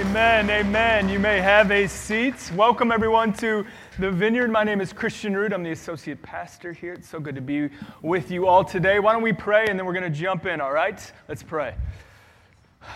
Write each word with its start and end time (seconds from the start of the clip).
Amen, 0.00 0.48
amen. 0.48 1.10
You 1.10 1.18
may 1.18 1.42
have 1.42 1.70
a 1.70 1.86
seat. 1.86 2.50
Welcome, 2.54 2.90
everyone, 2.90 3.34
to 3.34 3.66
the 3.98 4.10
Vineyard. 4.10 4.50
My 4.50 4.64
name 4.64 4.80
is 4.80 4.94
Christian 4.94 5.36
Root. 5.36 5.52
I'm 5.52 5.62
the 5.62 5.72
associate 5.72 6.22
pastor 6.22 6.72
here. 6.72 6.94
It's 6.94 7.06
so 7.06 7.20
good 7.20 7.34
to 7.34 7.42
be 7.42 7.68
with 8.00 8.30
you 8.30 8.46
all 8.46 8.64
today. 8.64 8.98
Why 8.98 9.12
don't 9.12 9.20
we 9.20 9.34
pray 9.34 9.66
and 9.68 9.78
then 9.78 9.84
we're 9.84 9.92
going 9.92 10.10
to 10.10 10.18
jump 10.18 10.46
in, 10.46 10.58
all 10.58 10.72
right? 10.72 10.98
Let's 11.28 11.42
pray. 11.42 11.74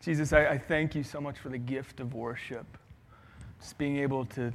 Jesus, 0.00 0.32
I, 0.32 0.46
I 0.48 0.58
thank 0.58 0.96
you 0.96 1.04
so 1.04 1.20
much 1.20 1.38
for 1.38 1.50
the 1.50 1.58
gift 1.58 2.00
of 2.00 2.14
worship. 2.14 2.66
Just 3.60 3.78
being 3.78 3.98
able 3.98 4.24
to, 4.24 4.52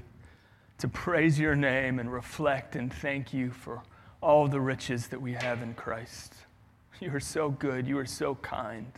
to 0.79 0.88
praise 0.89 1.39
your 1.39 1.55
name 1.55 2.00
and 2.00 2.11
reflect 2.11 2.75
and 2.75 2.93
thank 2.93 3.34
you 3.34 3.52
for 3.52 3.82
all 4.20 4.50
the 4.50 4.59
riches 4.59 5.07
that 5.07 5.21
we 5.21 5.32
have 5.32 5.61
in 5.61 5.75
Christ. 5.75 6.34
You 7.00 7.09
are 7.16 7.21
so 7.21 7.52
good. 7.52 7.88
You 7.88 8.00
are 8.00 8.05
so 8.05 8.36
kind. 8.36 8.91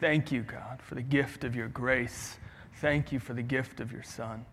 Thank 0.00 0.30
you, 0.30 0.42
God, 0.42 0.80
for 0.80 0.94
the 0.94 1.02
gift 1.02 1.42
of 1.42 1.56
your 1.56 1.68
grace. 1.68 2.38
Thank 2.76 3.10
you 3.10 3.18
for 3.18 3.34
the 3.34 3.42
gift 3.42 3.80
of 3.80 3.90
your 3.90 4.04
Son. 4.04 4.44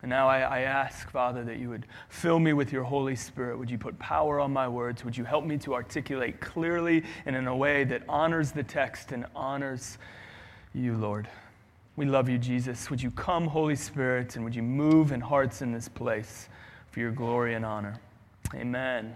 And 0.00 0.10
now 0.10 0.28
I, 0.28 0.40
I, 0.40 0.60
ask, 0.60 1.10
Father, 1.10 1.44
that 1.44 1.58
you 1.58 1.68
would 1.68 1.86
fill 2.08 2.40
me 2.40 2.52
with 2.52 2.72
your 2.72 2.82
Holy 2.82 3.14
Spirit. 3.14 3.58
Would 3.58 3.70
you 3.70 3.78
put 3.78 3.98
power 4.00 4.40
on 4.40 4.52
my 4.52 4.66
words? 4.66 5.04
Would 5.04 5.16
you 5.16 5.24
help 5.24 5.44
me 5.44 5.58
to 5.58 5.74
articulate 5.74 6.40
clearly 6.40 7.04
and 7.24 7.36
in 7.36 7.46
a 7.46 7.56
way 7.56 7.84
that 7.84 8.02
honors 8.08 8.50
the 8.50 8.64
text 8.64 9.12
and 9.12 9.26
honors 9.34 9.98
you, 10.74 10.96
Lord? 10.96 11.28
We 11.94 12.06
love 12.06 12.28
you, 12.28 12.38
Jesus. 12.38 12.90
Would 12.90 13.02
you 13.02 13.12
come, 13.12 13.46
Holy 13.46 13.76
Spirit, 13.76 14.34
and 14.34 14.44
would 14.44 14.56
you 14.56 14.62
move 14.62 15.12
in 15.12 15.20
hearts 15.20 15.62
in 15.62 15.72
this 15.72 15.88
place 15.88 16.48
for 16.90 16.98
your 16.98 17.12
glory 17.12 17.54
and 17.54 17.64
honor? 17.64 18.00
Amen. 18.54 19.14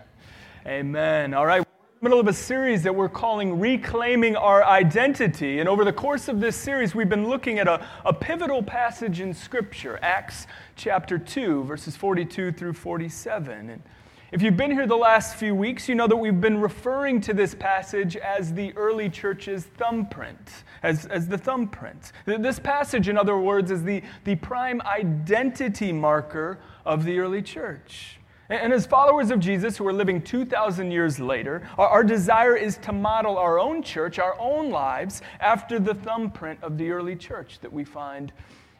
Amen. 0.66 1.34
All 1.34 1.46
right 1.46 1.65
middle 2.02 2.20
of 2.20 2.28
a 2.28 2.32
series 2.32 2.82
that 2.82 2.94
we're 2.94 3.08
calling 3.08 3.58
Reclaiming 3.58 4.36
Our 4.36 4.62
Identity. 4.62 5.60
And 5.60 5.68
over 5.68 5.82
the 5.82 5.92
course 5.92 6.28
of 6.28 6.40
this 6.40 6.54
series, 6.54 6.94
we've 6.94 7.08
been 7.08 7.26
looking 7.26 7.58
at 7.58 7.66
a, 7.66 7.86
a, 8.04 8.12
pivotal 8.12 8.62
passage 8.62 9.20
in 9.20 9.32
Scripture, 9.32 9.98
Acts 10.02 10.46
chapter 10.76 11.18
2, 11.18 11.64
verses 11.64 11.96
42 11.96 12.52
through 12.52 12.74
47. 12.74 13.70
And 13.70 13.82
if 14.30 14.42
you've 14.42 14.58
been 14.58 14.70
here 14.70 14.86
the 14.86 14.94
last 14.94 15.36
few 15.36 15.54
weeks, 15.54 15.88
you 15.88 15.94
know 15.94 16.06
that 16.06 16.16
we've 16.16 16.38
been 16.38 16.60
referring 16.60 17.22
to 17.22 17.32
this 17.32 17.54
passage 17.54 18.14
as 18.14 18.52
the 18.52 18.76
early 18.76 19.08
church's 19.08 19.64
thumbprint, 19.64 20.64
as, 20.82 21.06
as 21.06 21.28
the 21.28 21.38
thumbprint. 21.38 22.12
This 22.26 22.58
passage, 22.58 23.08
in 23.08 23.16
other 23.16 23.38
words, 23.38 23.70
is 23.70 23.82
the, 23.82 24.02
the 24.24 24.36
prime 24.36 24.82
identity 24.82 25.92
marker 25.92 26.58
of 26.84 27.06
the 27.06 27.18
early 27.18 27.40
church. 27.40 28.18
And 28.48 28.72
as 28.72 28.86
followers 28.86 29.30
of 29.30 29.40
Jesus 29.40 29.76
who 29.76 29.86
are 29.88 29.92
living 29.92 30.22
2,000 30.22 30.92
years 30.92 31.18
later, 31.18 31.68
our, 31.78 32.04
desire 32.04 32.56
is 32.56 32.76
to 32.78 32.92
model 32.92 33.38
our 33.38 33.58
own 33.58 33.82
church, 33.82 34.20
our 34.20 34.38
own 34.38 34.70
lives, 34.70 35.20
after 35.40 35.80
the 35.80 35.94
thumbprint 35.94 36.62
of 36.62 36.78
the 36.78 36.90
early 36.90 37.16
church 37.16 37.58
that 37.60 37.72
we 37.72 37.84
find 37.84 38.32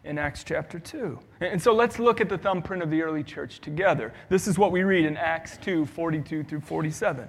in 0.04 0.18
Acts 0.18 0.44
chapter 0.44 0.78
2. 0.78 1.18
And 1.40 1.60
so 1.60 1.74
let's 1.74 1.98
look 1.98 2.20
at 2.20 2.28
the 2.28 2.38
thumbprint 2.38 2.82
of 2.82 2.90
the 2.90 3.02
early 3.02 3.24
church 3.24 3.60
together. 3.60 4.14
This 4.28 4.46
is 4.46 4.56
what 4.56 4.70
we 4.70 4.84
read 4.84 5.04
in 5.04 5.16
Acts 5.16 5.56
2 5.58 5.84
42 5.86 6.44
through 6.44 6.60
47. 6.60 7.28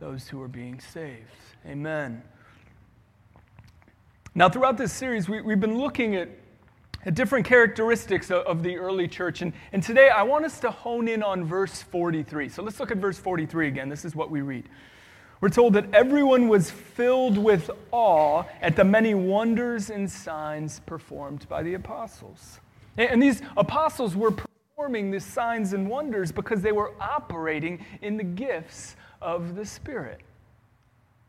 those 0.00 0.26
who 0.26 0.40
are 0.40 0.48
being 0.48 0.80
saved. 0.80 1.28
Amen. 1.66 2.22
Now, 4.34 4.48
throughout 4.48 4.78
this 4.78 4.94
series, 4.94 5.28
we, 5.28 5.36
have 5.36 5.60
been 5.60 5.76
looking 5.76 6.16
at, 6.16 6.30
at 7.04 7.14
different 7.14 7.44
characteristics 7.44 8.30
of, 8.30 8.46
of, 8.46 8.62
the 8.62 8.78
early 8.78 9.06
church. 9.06 9.42
And, 9.42 9.52
and 9.72 9.82
today, 9.82 10.08
I 10.08 10.22
want 10.22 10.46
us 10.46 10.58
to 10.60 10.70
hone 10.70 11.06
in 11.06 11.22
on 11.22 11.44
verse 11.44 11.82
43. 11.82 12.48
So 12.48 12.62
let's 12.62 12.80
look 12.80 12.90
at 12.90 12.96
verse 12.96 13.18
43 13.18 13.68
again. 13.68 13.90
This 13.90 14.06
is 14.06 14.16
what 14.16 14.30
we 14.30 14.40
read. 14.40 14.70
We're 15.42 15.50
told 15.50 15.74
that 15.74 15.92
everyone 15.92 16.48
was 16.48 16.70
filled 16.70 17.36
with 17.36 17.70
awe 17.90 18.44
at 18.62 18.76
the 18.76 18.84
many 18.84 19.12
wonders 19.12 19.90
and 19.90 20.10
signs 20.10 20.80
performed 20.80 21.46
by 21.46 21.62
the 21.62 21.74
apostles. 21.74 22.58
And, 22.96 23.10
and 23.10 23.22
these 23.22 23.42
apostles 23.54 24.16
were 24.16 24.30
performing 24.30 25.10
these 25.10 25.26
signs 25.26 25.74
and 25.74 25.90
wonders 25.90 26.32
because 26.32 26.62
they 26.62 26.72
were 26.72 26.92
operating 26.98 27.84
in 28.00 28.16
the 28.16 28.24
gifts 28.24 28.96
of 29.20 29.54
the 29.54 29.64
Spirit. 29.64 30.20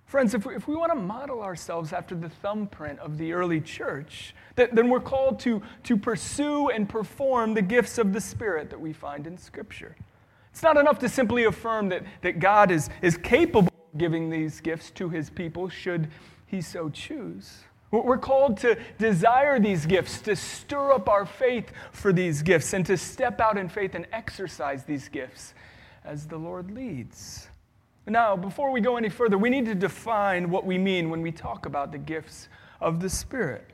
Friends, 0.05 0.33
if 0.33 0.45
we, 0.45 0.55
if 0.55 0.67
we 0.67 0.75
want 0.75 0.91
to 0.91 0.99
model 0.99 1.41
ourselves 1.41 1.93
after 1.93 2.15
the 2.15 2.27
thumbprint 2.27 2.99
of 2.99 3.17
the 3.17 3.31
early 3.31 3.61
church, 3.61 4.35
then 4.55 4.89
we're 4.89 4.99
called 4.99 5.39
to, 5.39 5.61
to 5.83 5.95
pursue 5.95 6.67
and 6.69 6.89
perform 6.89 7.53
the 7.53 7.61
gifts 7.61 7.97
of 7.97 8.11
the 8.11 8.19
Spirit 8.19 8.69
that 8.69 8.81
we 8.81 8.91
find 8.91 9.25
in 9.25 9.37
Scripture. 9.37 9.95
It's 10.51 10.63
not 10.63 10.75
enough 10.75 10.99
to 10.99 11.07
simply 11.07 11.45
affirm 11.45 11.89
that, 11.89 12.03
that 12.23 12.39
God 12.39 12.71
is, 12.71 12.89
is 13.01 13.15
capable 13.15 13.71
of 13.93 13.97
giving 13.97 14.29
these 14.29 14.59
gifts 14.59 14.91
to 14.91 15.07
his 15.07 15.29
people 15.29 15.69
should 15.69 16.09
he 16.45 16.61
so 16.61 16.89
choose. 16.89 17.59
We're 17.91 18.17
called 18.17 18.57
to 18.57 18.77
desire 18.97 19.59
these 19.59 19.85
gifts, 19.85 20.21
to 20.21 20.35
stir 20.35 20.91
up 20.91 21.09
our 21.09 21.25
faith 21.25 21.71
for 21.91 22.13
these 22.13 22.41
gifts, 22.41 22.73
and 22.73 22.85
to 22.85 22.97
step 22.97 23.41
out 23.41 23.57
in 23.57 23.67
faith 23.67 23.95
and 23.95 24.07
exercise 24.11 24.83
these 24.83 25.09
gifts 25.09 25.53
as 26.05 26.27
the 26.27 26.37
Lord 26.37 26.71
leads. 26.71 27.47
Now, 28.07 28.35
before 28.35 28.71
we 28.71 28.81
go 28.81 28.97
any 28.97 29.09
further, 29.09 29.37
we 29.37 29.49
need 29.49 29.65
to 29.65 29.75
define 29.75 30.49
what 30.49 30.65
we 30.65 30.77
mean 30.77 31.09
when 31.09 31.21
we 31.21 31.31
talk 31.31 31.65
about 31.65 31.91
the 31.91 31.99
gifts 31.99 32.49
of 32.79 32.99
the 32.99 33.09
Spirit. 33.09 33.67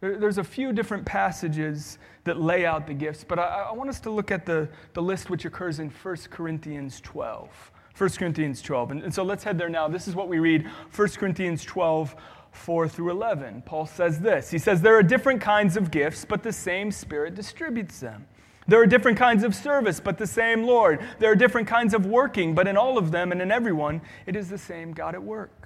There's 0.00 0.38
a 0.38 0.44
few 0.44 0.72
different 0.72 1.04
passages 1.04 1.98
that 2.24 2.40
lay 2.40 2.66
out 2.66 2.86
the 2.86 2.94
gifts, 2.94 3.24
but 3.24 3.38
I, 3.38 3.72
want 3.72 3.88
us 3.90 4.00
to 4.00 4.10
look 4.10 4.30
at 4.30 4.46
the, 4.46 4.68
the 4.94 5.02
list 5.02 5.30
which 5.30 5.44
occurs 5.44 5.80
in 5.80 5.90
1 5.90 6.16
Corinthians 6.30 7.00
12. 7.00 7.72
1 7.96 8.10
Corinthians 8.10 8.62
12. 8.62 8.90
And, 8.92 9.14
so 9.14 9.24
let's 9.24 9.42
head 9.42 9.58
there 9.58 9.68
now. 9.68 9.88
This 9.88 10.06
is 10.06 10.14
what 10.14 10.28
we 10.28 10.38
read 10.38 10.66
1 10.94 11.08
Corinthians 11.10 11.64
12, 11.64 12.14
4 12.52 12.88
through 12.88 13.10
11. 13.10 13.62
Paul 13.62 13.86
says 13.86 14.20
this 14.20 14.50
He 14.50 14.58
says, 14.58 14.80
There 14.80 14.96
are 14.96 15.02
different 15.02 15.40
kinds 15.40 15.76
of 15.76 15.90
gifts, 15.90 16.24
but 16.24 16.42
the 16.42 16.52
same 16.52 16.92
Spirit 16.92 17.34
distributes 17.34 17.98
them. 17.98 18.26
There 18.68 18.80
are 18.80 18.86
different 18.86 19.18
kinds 19.18 19.42
of 19.42 19.54
service, 19.54 19.98
but 19.98 20.18
the 20.18 20.26
same 20.26 20.62
Lord. 20.62 21.00
There 21.18 21.32
are 21.32 21.34
different 21.34 21.66
kinds 21.66 21.94
of 21.94 22.06
working, 22.06 22.54
but 22.54 22.68
in 22.68 22.76
all 22.76 22.98
of 22.98 23.10
them 23.10 23.32
and 23.32 23.42
in 23.42 23.50
everyone, 23.50 24.02
it 24.26 24.36
is 24.36 24.50
the 24.50 24.58
same 24.58 24.92
God 24.92 25.14
at 25.14 25.22
work. 25.22 25.57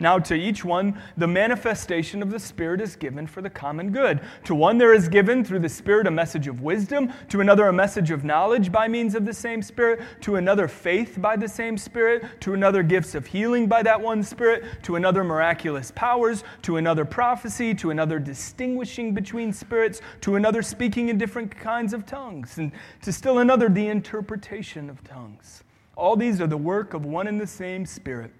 Now, 0.00 0.18
to 0.18 0.34
each 0.34 0.64
one, 0.64 0.98
the 1.18 1.26
manifestation 1.26 2.22
of 2.22 2.30
the 2.30 2.38
Spirit 2.38 2.80
is 2.80 2.96
given 2.96 3.26
for 3.26 3.42
the 3.42 3.50
common 3.50 3.92
good. 3.92 4.20
To 4.44 4.54
one, 4.54 4.78
there 4.78 4.94
is 4.94 5.08
given 5.08 5.44
through 5.44 5.58
the 5.58 5.68
Spirit 5.68 6.06
a 6.06 6.10
message 6.10 6.48
of 6.48 6.62
wisdom, 6.62 7.12
to 7.28 7.42
another, 7.42 7.68
a 7.68 7.72
message 7.72 8.10
of 8.10 8.24
knowledge 8.24 8.72
by 8.72 8.88
means 8.88 9.14
of 9.14 9.26
the 9.26 9.34
same 9.34 9.60
Spirit, 9.60 10.00
to 10.22 10.36
another, 10.36 10.68
faith 10.68 11.20
by 11.20 11.36
the 11.36 11.46
same 11.46 11.76
Spirit, 11.76 12.40
to 12.40 12.54
another, 12.54 12.82
gifts 12.82 13.14
of 13.14 13.26
healing 13.26 13.66
by 13.66 13.82
that 13.82 14.00
one 14.00 14.22
Spirit, 14.22 14.64
to 14.84 14.96
another, 14.96 15.22
miraculous 15.22 15.92
powers, 15.94 16.44
to 16.62 16.78
another, 16.78 17.04
prophecy, 17.04 17.74
to 17.74 17.90
another, 17.90 18.18
distinguishing 18.18 19.12
between 19.12 19.52
spirits, 19.52 20.00
to 20.22 20.36
another, 20.36 20.62
speaking 20.62 21.10
in 21.10 21.18
different 21.18 21.54
kinds 21.54 21.92
of 21.92 22.06
tongues, 22.06 22.56
and 22.56 22.72
to 23.02 23.12
still 23.12 23.40
another, 23.40 23.68
the 23.68 23.88
interpretation 23.88 24.88
of 24.88 25.04
tongues. 25.04 25.62
All 25.94 26.16
these 26.16 26.40
are 26.40 26.46
the 26.46 26.56
work 26.56 26.94
of 26.94 27.04
one 27.04 27.26
and 27.26 27.38
the 27.38 27.46
same 27.46 27.84
Spirit 27.84 28.32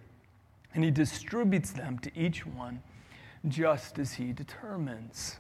and 0.75 0.85
he 0.85 0.91
distributes 0.91 1.71
them 1.71 1.99
to 2.01 2.19
each 2.19 2.47
one 2.47 2.83
just 3.49 3.99
as 3.99 4.15
he 4.15 4.33
determines. 4.33 5.37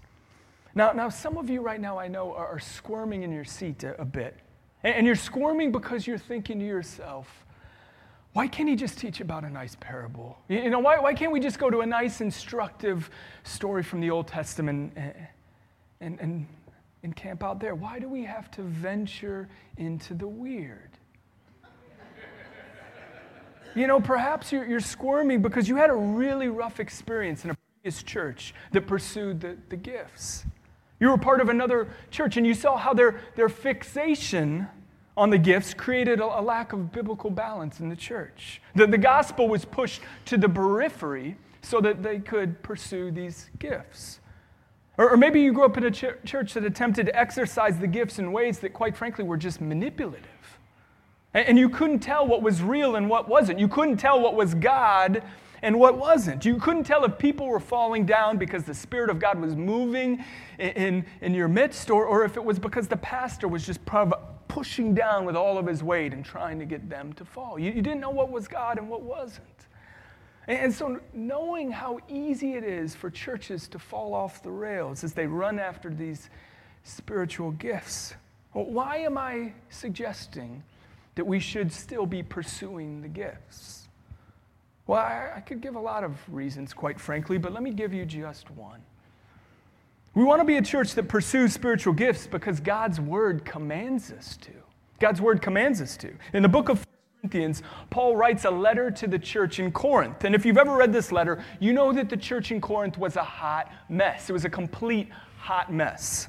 Now, 0.74 0.92
now 0.92 1.08
some 1.08 1.36
of 1.36 1.50
you 1.50 1.60
right 1.60 1.80
now 1.80 1.98
I 1.98 2.08
know 2.08 2.32
are, 2.34 2.46
are 2.46 2.60
squirming 2.60 3.22
in 3.22 3.32
your 3.32 3.44
seat 3.44 3.84
a, 3.84 4.00
a 4.00 4.04
bit. 4.04 4.36
And, 4.82 4.94
and 4.96 5.06
you're 5.06 5.16
squirming 5.16 5.72
because 5.72 6.06
you're 6.06 6.18
thinking 6.18 6.58
to 6.60 6.66
yourself, 6.66 7.44
why 8.32 8.46
can't 8.46 8.68
he 8.68 8.76
just 8.76 8.98
teach 8.98 9.20
about 9.20 9.44
a 9.44 9.50
nice 9.50 9.76
parable? 9.80 10.38
You 10.48 10.70
know, 10.70 10.78
why, 10.78 10.98
why 11.00 11.14
can't 11.14 11.32
we 11.32 11.40
just 11.40 11.58
go 11.58 11.68
to 11.68 11.80
a 11.80 11.86
nice, 11.86 12.20
instructive 12.20 13.10
story 13.42 13.82
from 13.82 14.00
the 14.00 14.10
Old 14.10 14.28
Testament 14.28 14.92
and, 14.94 15.14
and, 16.00 16.20
and, 16.20 16.46
and 17.02 17.16
camp 17.16 17.42
out 17.42 17.58
there? 17.58 17.74
Why 17.74 17.98
do 17.98 18.08
we 18.08 18.22
have 18.24 18.48
to 18.52 18.62
venture 18.62 19.48
into 19.78 20.14
the 20.14 20.28
weird? 20.28 20.89
You 23.74 23.86
know, 23.86 24.00
perhaps 24.00 24.52
you're, 24.52 24.64
you're 24.64 24.80
squirming 24.80 25.42
because 25.42 25.68
you 25.68 25.76
had 25.76 25.90
a 25.90 25.94
really 25.94 26.48
rough 26.48 26.80
experience 26.80 27.44
in 27.44 27.50
a 27.50 27.56
previous 27.82 28.02
church 28.02 28.54
that 28.72 28.86
pursued 28.86 29.40
the, 29.40 29.56
the 29.68 29.76
gifts. 29.76 30.44
You 30.98 31.08
were 31.08 31.18
part 31.18 31.40
of 31.40 31.48
another 31.48 31.88
church 32.10 32.36
and 32.36 32.46
you 32.46 32.54
saw 32.54 32.76
how 32.76 32.92
their, 32.92 33.20
their 33.36 33.48
fixation 33.48 34.68
on 35.16 35.30
the 35.30 35.38
gifts 35.38 35.74
created 35.74 36.20
a, 36.20 36.24
a 36.24 36.42
lack 36.42 36.72
of 36.72 36.92
biblical 36.92 37.30
balance 37.30 37.80
in 37.80 37.88
the 37.88 37.96
church. 37.96 38.60
The, 38.74 38.86
the 38.86 38.98
gospel 38.98 39.48
was 39.48 39.64
pushed 39.64 40.02
to 40.26 40.36
the 40.36 40.48
periphery 40.48 41.36
so 41.62 41.80
that 41.80 42.02
they 42.02 42.18
could 42.18 42.62
pursue 42.62 43.10
these 43.10 43.50
gifts. 43.58 44.20
Or, 44.98 45.10
or 45.10 45.16
maybe 45.16 45.40
you 45.40 45.52
grew 45.52 45.64
up 45.64 45.76
in 45.76 45.84
a 45.84 45.90
ch- 45.90 46.04
church 46.24 46.54
that 46.54 46.64
attempted 46.64 47.06
to 47.06 47.18
exercise 47.18 47.78
the 47.78 47.86
gifts 47.86 48.18
in 48.18 48.32
ways 48.32 48.58
that, 48.60 48.72
quite 48.72 48.96
frankly, 48.96 49.24
were 49.24 49.36
just 49.36 49.60
manipulative. 49.60 50.58
And, 51.34 51.48
and 51.48 51.58
you 51.58 51.68
couldn't 51.68 52.00
tell 52.00 52.26
what 52.26 52.42
was 52.42 52.62
real 52.62 52.96
and 52.96 53.08
what 53.08 53.28
wasn't. 53.28 53.58
You 53.58 53.68
couldn't 53.68 53.98
tell 53.98 54.20
what 54.20 54.34
was 54.34 54.54
God 54.54 55.22
and 55.62 55.78
what 55.78 55.96
wasn't. 55.98 56.44
You 56.44 56.56
couldn't 56.58 56.84
tell 56.84 57.04
if 57.04 57.18
people 57.18 57.46
were 57.46 57.60
falling 57.60 58.06
down 58.06 58.38
because 58.38 58.64
the 58.64 58.74
Spirit 58.74 59.10
of 59.10 59.18
God 59.18 59.38
was 59.38 59.56
moving 59.56 60.24
in, 60.58 61.04
in, 61.20 61.34
your 61.34 61.48
midst, 61.48 61.90
or, 61.90 62.06
or 62.06 62.24
if 62.24 62.36
it 62.36 62.44
was 62.44 62.58
because 62.58 62.88
the 62.88 62.96
pastor 62.96 63.48
was 63.48 63.66
just 63.66 63.80
pushing 64.48 64.94
down 64.94 65.24
with 65.24 65.36
all 65.36 65.58
of 65.58 65.66
his 65.66 65.82
weight 65.82 66.12
and 66.12 66.24
trying 66.24 66.58
to 66.58 66.64
get 66.64 66.88
them 66.88 67.12
to 67.14 67.24
fall. 67.24 67.58
You, 67.58 67.70
you 67.72 67.82
didn't 67.82 68.00
know 68.00 68.10
what 68.10 68.30
was 68.30 68.48
God 68.48 68.78
and 68.78 68.88
what 68.88 69.02
wasn't. 69.02 69.46
And 70.48 70.72
so, 70.72 70.98
knowing 71.12 71.70
how 71.70 72.00
easy 72.08 72.54
it 72.54 72.64
is 72.64 72.94
for 72.94 73.08
churches 73.08 73.68
to 73.68 73.78
fall 73.78 74.14
off 74.14 74.42
the 74.42 74.50
rails 74.50 75.04
as 75.04 75.12
they 75.12 75.26
run 75.26 75.60
after 75.60 75.90
these 75.90 76.28
spiritual 76.82 77.52
gifts, 77.52 78.14
well, 78.52 78.64
why 78.64 78.96
am 78.96 79.16
I 79.16 79.52
suggesting 79.68 80.64
that 81.14 81.26
we 81.26 81.40
should 81.40 81.72
still 81.72 82.06
be 82.06 82.22
pursuing 82.22 83.02
the 83.02 83.08
gifts? 83.08 83.88
Well, 84.86 84.98
I, 84.98 85.34
I 85.36 85.40
could 85.40 85.60
give 85.60 85.76
a 85.76 85.80
lot 85.80 86.02
of 86.02 86.18
reasons, 86.28 86.72
quite 86.72 87.00
frankly, 87.00 87.38
but 87.38 87.52
let 87.52 87.62
me 87.62 87.70
give 87.70 87.92
you 87.92 88.04
just 88.04 88.50
one. 88.50 88.80
We 90.14 90.24
want 90.24 90.40
to 90.40 90.44
be 90.44 90.56
a 90.56 90.62
church 90.62 90.94
that 90.94 91.08
pursues 91.08 91.52
spiritual 91.52 91.92
gifts 91.92 92.26
because 92.26 92.58
God's 92.58 93.00
word 93.00 93.44
commands 93.44 94.10
us 94.10 94.36
to. 94.38 94.50
God's 94.98 95.20
word 95.20 95.40
commands 95.40 95.80
us 95.80 95.96
to. 95.98 96.12
In 96.32 96.42
the 96.42 96.48
book 96.48 96.68
of 96.68 96.84
Corinthians, 97.20 97.62
Paul 97.90 98.16
writes 98.16 98.44
a 98.44 98.50
letter 98.50 98.90
to 98.90 99.06
the 99.06 99.18
church 99.18 99.60
in 99.60 99.70
Corinth. 99.70 100.24
And 100.24 100.34
if 100.34 100.44
you've 100.44 100.58
ever 100.58 100.76
read 100.76 100.92
this 100.92 101.12
letter, 101.12 101.42
you 101.60 101.72
know 101.72 101.92
that 101.92 102.08
the 102.08 102.16
church 102.16 102.50
in 102.50 102.60
Corinth 102.60 102.98
was 102.98 103.16
a 103.16 103.22
hot 103.22 103.70
mess. 103.88 104.28
It 104.28 104.32
was 104.32 104.44
a 104.44 104.50
complete 104.50 105.08
hot 105.38 105.72
mess. 105.72 106.28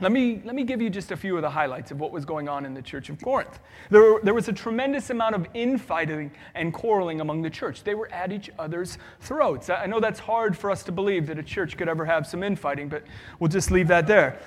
Let 0.00 0.10
me, 0.10 0.42
let 0.44 0.56
me 0.56 0.64
give 0.64 0.82
you 0.82 0.90
just 0.90 1.12
a 1.12 1.16
few 1.16 1.36
of 1.36 1.42
the 1.42 1.50
highlights 1.50 1.92
of 1.92 2.00
what 2.00 2.10
was 2.10 2.24
going 2.24 2.48
on 2.48 2.66
in 2.66 2.74
the 2.74 2.82
church 2.82 3.10
of 3.10 3.20
Corinth. 3.22 3.60
There, 3.90 4.18
there 4.24 4.34
was 4.34 4.48
a 4.48 4.52
tremendous 4.52 5.10
amount 5.10 5.36
of 5.36 5.46
infighting 5.54 6.32
and 6.56 6.72
quarreling 6.72 7.20
among 7.20 7.42
the 7.42 7.50
church. 7.50 7.84
They 7.84 7.94
were 7.94 8.10
at 8.10 8.32
each 8.32 8.50
other's 8.58 8.98
throats. 9.20 9.70
I 9.70 9.86
know 9.86 10.00
that's 10.00 10.18
hard 10.18 10.58
for 10.58 10.72
us 10.72 10.82
to 10.84 10.92
believe 10.92 11.28
that 11.28 11.38
a 11.38 11.44
church 11.44 11.76
could 11.76 11.88
ever 11.88 12.04
have 12.04 12.26
some 12.26 12.42
infighting, 12.42 12.88
but 12.88 13.04
we'll 13.38 13.48
just 13.48 13.70
leave 13.70 13.86
that 13.86 14.08
there. 14.08 14.40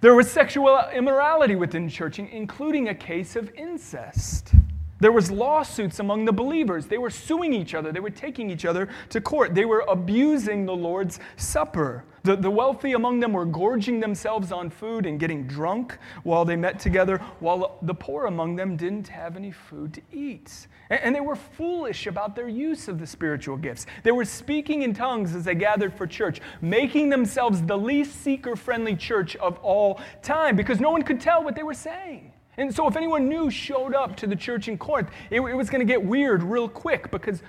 There 0.00 0.14
was 0.14 0.30
sexual 0.30 0.80
immorality 0.92 1.56
within 1.56 1.88
church, 1.88 2.20
including 2.20 2.88
a 2.88 2.94
case 2.94 3.34
of 3.34 3.52
incest. 3.54 4.52
There 5.00 5.12
was 5.12 5.32
lawsuits 5.32 5.98
among 5.98 6.26
the 6.26 6.32
believers. 6.32 6.86
They 6.86 6.98
were 6.98 7.10
suing 7.10 7.52
each 7.52 7.74
other. 7.74 7.90
They 7.90 7.98
were 7.98 8.10
taking 8.10 8.50
each 8.50 8.64
other 8.64 8.88
to 9.08 9.20
court. 9.20 9.52
They 9.52 9.64
were 9.64 9.84
abusing 9.88 10.64
the 10.64 10.76
Lord's 10.76 11.18
Supper. 11.36 12.04
The, 12.24 12.36
the 12.36 12.50
wealthy 12.50 12.92
among 12.92 13.18
them 13.18 13.32
were 13.32 13.44
gorging 13.44 13.98
themselves 13.98 14.52
on 14.52 14.70
food 14.70 15.06
and 15.06 15.18
getting 15.18 15.46
drunk 15.46 15.98
while 16.22 16.44
they 16.44 16.54
met 16.54 16.78
together, 16.78 17.18
while 17.40 17.78
the 17.82 17.94
poor 17.94 18.26
among 18.26 18.54
them 18.54 18.76
didn't 18.76 19.08
have 19.08 19.36
any 19.36 19.50
food 19.50 19.94
to 19.94 20.02
eat. 20.12 20.68
And, 20.88 21.00
and 21.00 21.14
they 21.14 21.20
were 21.20 21.34
foolish 21.34 22.06
about 22.06 22.36
their 22.36 22.48
use 22.48 22.86
of 22.86 23.00
the 23.00 23.06
spiritual 23.06 23.56
gifts. 23.56 23.86
They 24.04 24.12
were 24.12 24.24
speaking 24.24 24.82
in 24.82 24.94
tongues 24.94 25.34
as 25.34 25.44
they 25.44 25.56
gathered 25.56 25.94
for 25.94 26.06
church, 26.06 26.40
making 26.60 27.08
themselves 27.08 27.60
the 27.62 27.76
least 27.76 28.22
seeker 28.22 28.54
friendly 28.54 28.94
church 28.94 29.34
of 29.36 29.58
all 29.58 30.00
time 30.22 30.54
because 30.54 30.78
no 30.78 30.90
one 30.90 31.02
could 31.02 31.20
tell 31.20 31.42
what 31.42 31.56
they 31.56 31.64
were 31.64 31.74
saying. 31.74 32.32
And 32.56 32.72
so, 32.72 32.86
if 32.86 32.96
anyone 32.96 33.28
new 33.28 33.50
showed 33.50 33.94
up 33.94 34.14
to 34.16 34.26
the 34.26 34.36
church 34.36 34.68
in 34.68 34.76
Corinth, 34.78 35.08
it, 35.30 35.40
it 35.40 35.54
was 35.54 35.70
going 35.70 35.84
to 35.84 35.90
get 35.90 36.04
weird 36.04 36.42
real 36.42 36.68
quick 36.68 37.10
because 37.10 37.42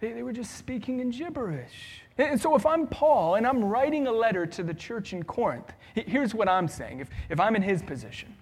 they, 0.00 0.12
they 0.12 0.22
were 0.22 0.34
just 0.34 0.56
speaking 0.56 1.00
in 1.00 1.10
gibberish. 1.10 1.99
And 2.20 2.40
so, 2.40 2.54
if 2.54 2.66
I'm 2.66 2.86
Paul 2.86 3.36
and 3.36 3.46
I'm 3.46 3.64
writing 3.64 4.06
a 4.06 4.12
letter 4.12 4.44
to 4.44 4.62
the 4.62 4.74
church 4.74 5.12
in 5.12 5.22
Corinth, 5.22 5.72
here's 5.94 6.34
what 6.34 6.48
I'm 6.48 6.68
saying 6.68 7.00
if, 7.00 7.08
if 7.30 7.40
I'm 7.40 7.56
in 7.56 7.62
his 7.62 7.82
position. 7.82 8.34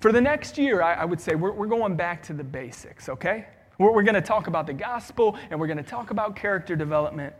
For 0.00 0.12
the 0.12 0.20
next 0.20 0.58
year, 0.58 0.82
I, 0.82 0.94
I 0.94 1.04
would 1.04 1.20
say 1.20 1.34
we're, 1.34 1.52
we're 1.52 1.66
going 1.66 1.96
back 1.96 2.22
to 2.24 2.32
the 2.32 2.44
basics, 2.44 3.08
okay? 3.08 3.46
We're, 3.78 3.92
we're 3.92 4.02
going 4.02 4.14
to 4.14 4.20
talk 4.20 4.46
about 4.46 4.66
the 4.66 4.72
gospel 4.72 5.36
and 5.50 5.58
we're 5.58 5.66
going 5.66 5.76
to 5.78 5.82
talk 5.82 6.10
about 6.10 6.36
character 6.36 6.76
development. 6.76 7.34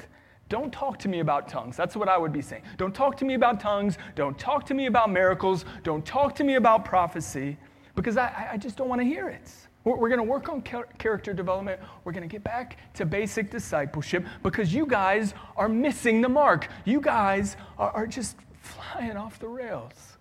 Don't 0.48 0.72
talk 0.72 0.98
to 1.00 1.08
me 1.08 1.20
about 1.20 1.48
tongues. 1.48 1.76
That's 1.76 1.96
what 1.96 2.08
I 2.08 2.18
would 2.18 2.32
be 2.32 2.42
saying. 2.42 2.62
Don't 2.76 2.94
talk 2.94 3.16
to 3.18 3.24
me 3.24 3.34
about 3.34 3.58
tongues. 3.58 3.98
Don't 4.14 4.38
talk 4.38 4.66
to 4.66 4.74
me 4.74 4.86
about 4.86 5.10
miracles. 5.10 5.64
Don't 5.82 6.04
talk 6.04 6.34
to 6.36 6.44
me 6.44 6.56
about 6.56 6.84
prophecy 6.84 7.56
because 7.94 8.16
I, 8.16 8.50
I 8.52 8.56
just 8.58 8.76
don't 8.76 8.88
want 8.88 9.00
to 9.00 9.04
hear 9.04 9.28
it. 9.28 9.50
We're, 9.84 10.08
going 10.08 10.18
to 10.18 10.24
work 10.24 10.48
on 10.48 10.62
character 10.62 11.34
development. 11.34 11.80
We're 12.04 12.12
going 12.12 12.22
to 12.22 12.32
get 12.32 12.44
back 12.44 12.78
to 12.94 13.04
basic 13.04 13.50
discipleship 13.50 14.24
because 14.42 14.72
you 14.72 14.86
guys 14.86 15.34
are 15.56 15.68
missing 15.68 16.20
the 16.20 16.28
mark. 16.28 16.68
You 16.84 17.00
guys 17.00 17.56
are, 17.78 18.06
just 18.06 18.36
flying 18.60 19.16
off 19.16 19.40
the 19.40 19.48
rails. 19.48 20.18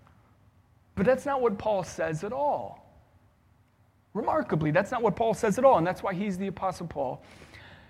But 0.96 1.06
that's 1.06 1.25
not 1.25 1.42
what 1.42 1.60
Paul 1.60 1.84
says 1.84 2.24
at 2.24 2.34
all. 2.34 2.81
Remarkably, 4.13 4.72
that's 4.72 4.92
not 4.92 5.04
what 5.04 5.16
Paul 5.16 5.34
says 5.34 5.58
at 5.58 5.64
all, 5.64 5.78
and 5.78 5.86
that's 5.86 6.04
why 6.04 6.14
he's 6.14 6.38
the 6.38 6.48
Apostle 6.48 6.88
Paul, 6.88 7.24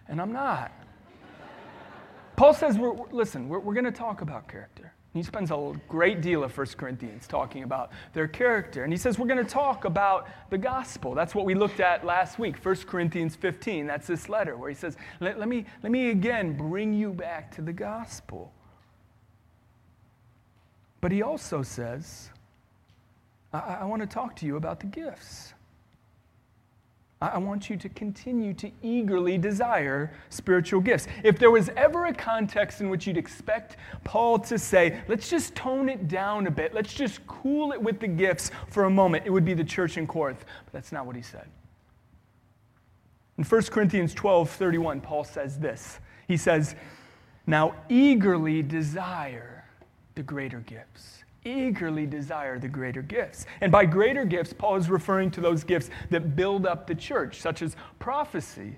and 0.07 0.21
I'm 0.21 0.31
not. 0.31 0.71
Paul 2.35 2.53
says, 2.53 2.77
we're, 2.77 2.93
listen, 3.11 3.49
we're, 3.49 3.59
we're 3.59 3.73
going 3.73 3.85
to 3.85 3.91
talk 3.91 4.21
about 4.21 4.47
character. 4.47 4.93
He 5.13 5.23
spends 5.23 5.51
a 5.51 5.73
great 5.89 6.21
deal 6.21 6.41
of 6.43 6.57
1 6.57 6.67
Corinthians 6.77 7.27
talking 7.27 7.63
about 7.63 7.91
their 8.13 8.29
character. 8.29 8.85
And 8.85 8.93
he 8.93 8.97
says, 8.97 9.19
We're 9.19 9.27
going 9.27 9.43
to 9.43 9.51
talk 9.51 9.83
about 9.83 10.29
the 10.49 10.57
gospel. 10.57 11.13
That's 11.13 11.35
what 11.35 11.45
we 11.45 11.53
looked 11.53 11.81
at 11.81 12.05
last 12.05 12.39
week, 12.39 12.63
1 12.63 12.75
Corinthians 12.87 13.35
15. 13.35 13.87
That's 13.87 14.07
this 14.07 14.29
letter 14.29 14.55
where 14.55 14.69
he 14.69 14.75
says, 14.75 14.95
Let, 15.19 15.37
let 15.37 15.49
me, 15.49 15.65
let 15.83 15.91
me 15.91 16.11
again 16.11 16.55
bring 16.55 16.93
you 16.93 17.11
back 17.11 17.53
to 17.55 17.61
the 17.61 17.73
gospel. 17.73 18.53
But 21.01 21.11
he 21.11 21.21
also 21.23 21.61
says, 21.61 22.29
I, 23.51 23.79
I 23.81 23.85
want 23.85 24.01
to 24.01 24.07
talk 24.07 24.37
to 24.37 24.45
you 24.45 24.55
about 24.55 24.79
the 24.79 24.85
gifts. 24.85 25.53
I 27.21 27.37
want 27.37 27.69
you 27.69 27.77
to 27.77 27.89
continue 27.89 28.51
to 28.55 28.71
eagerly 28.81 29.37
desire 29.37 30.11
spiritual 30.29 30.81
gifts. 30.81 31.07
If 31.23 31.37
there 31.37 31.51
was 31.51 31.69
ever 31.77 32.07
a 32.07 32.13
context 32.13 32.81
in 32.81 32.89
which 32.89 33.05
you'd 33.05 33.17
expect 33.17 33.77
Paul 34.03 34.39
to 34.39 34.57
say, 34.57 35.01
let's 35.07 35.29
just 35.29 35.53
tone 35.53 35.87
it 35.87 36.07
down 36.07 36.47
a 36.47 36.51
bit, 36.51 36.73
let's 36.73 36.93
just 36.93 37.25
cool 37.27 37.73
it 37.73 37.81
with 37.81 37.99
the 37.99 38.07
gifts 38.07 38.49
for 38.69 38.85
a 38.85 38.89
moment, 38.89 39.27
it 39.27 39.29
would 39.29 39.45
be 39.45 39.53
the 39.53 39.63
church 39.63 39.97
in 39.97 40.07
Corinth. 40.07 40.45
But 40.65 40.73
that's 40.73 40.91
not 40.91 41.05
what 41.05 41.15
he 41.15 41.21
said. 41.21 41.47
In 43.37 43.43
1 43.43 43.61
Corinthians 43.65 44.15
12 44.15 44.49
31, 44.49 45.01
Paul 45.01 45.23
says 45.23 45.59
this 45.59 45.99
He 46.27 46.37
says, 46.37 46.75
Now 47.45 47.75
eagerly 47.87 48.63
desire 48.63 49.65
the 50.15 50.23
greater 50.23 50.59
gifts 50.61 51.20
eagerly 51.43 52.05
desire 52.05 52.59
the 52.59 52.67
greater 52.67 53.01
gifts. 53.01 53.45
And 53.61 53.71
by 53.71 53.85
greater 53.85 54.25
gifts, 54.25 54.53
Paul 54.53 54.75
is 54.75 54.89
referring 54.89 55.31
to 55.31 55.41
those 55.41 55.63
gifts 55.63 55.89
that 56.09 56.35
build 56.35 56.65
up 56.65 56.87
the 56.87 56.95
church, 56.95 57.41
such 57.41 57.61
as 57.61 57.75
prophecy, 57.99 58.77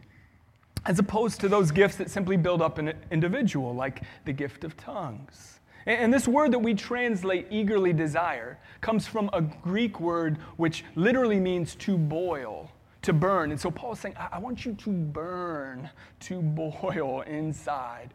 as 0.86 1.00
opposed 1.00 1.40
to 1.42 1.50
those 1.50 1.72
gifts 1.72 1.96
that 1.98 2.10
simply 2.10 2.38
build 2.38 2.62
up 2.62 2.78
an 2.78 2.94
individual, 3.12 3.74
like 3.74 4.04
the 4.26 4.34
gift 4.34 4.64
of 4.64 4.76
tongues. 4.78 5.60
And 5.86 6.14
this 6.14 6.28
word 6.28 6.54
that 6.54 6.60
we 6.60 6.74
translate 6.74 7.48
eagerly 7.50 7.92
desire 7.92 8.58
comes 8.80 9.06
from 9.06 9.30
a 9.34 9.42
Greek 9.42 10.00
word 10.00 10.38
which 10.56 10.86
literally 10.96 11.40
means 11.40 11.76
to 11.76 11.98
boil, 11.98 12.72
to 13.02 13.12
burn. 13.12 13.52
And 13.52 13.60
so 13.60 13.70
Paul 13.70 13.94
is 13.94 14.00
saying, 14.00 14.16
I 14.18 14.40
want 14.40 14.66
you 14.66 14.74
to 14.74 14.90
burn, 14.90 15.90
to 16.22 16.42
boil 16.42 17.22
inside 17.22 18.14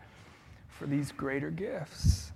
for 0.68 0.86
these 0.86 1.12
greater 1.12 1.50
gifts. 1.50 2.32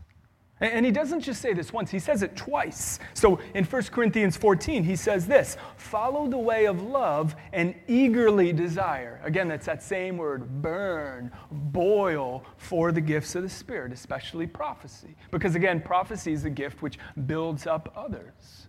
And 0.63 0.87
he 0.87 0.93
doesn't 0.93 1.21
just 1.23 1.43
say 1.43 1.53
this 1.53 1.73
once, 1.73 1.91
he 1.91 1.99
says 1.99 2.23
it 2.23 2.37
twice. 2.37 3.01
So 3.15 3.41
in 3.55 3.65
1 3.65 3.83
Corinthians 3.85 4.37
14, 4.37 4.85
he 4.85 4.95
says 4.95 5.27
this 5.27 5.57
follow 5.77 6.29
the 6.29 6.39
way 6.39 6.67
of 6.67 6.81
love 6.83 7.35
and 7.53 7.75
eagerly 7.89 8.53
desire. 8.53 9.21
Again, 9.25 9.49
that's 9.49 9.67
that 9.67 9.83
same 9.83 10.17
word 10.17 10.63
burn, 10.63 11.33
boil 11.51 12.45
for 12.59 12.93
the 12.93 13.01
gifts 13.01 13.35
of 13.35 13.43
the 13.43 13.49
Spirit, 13.49 13.93
especially 13.93 14.47
prophecy. 14.47 15.17
Because 15.33 15.57
again, 15.57 15.81
prophecy 15.81 16.33
is 16.33 16.45
a 16.45 16.51
gift 16.51 16.81
which 16.81 16.97
builds 17.27 17.67
up 17.67 17.93
others. 17.97 18.69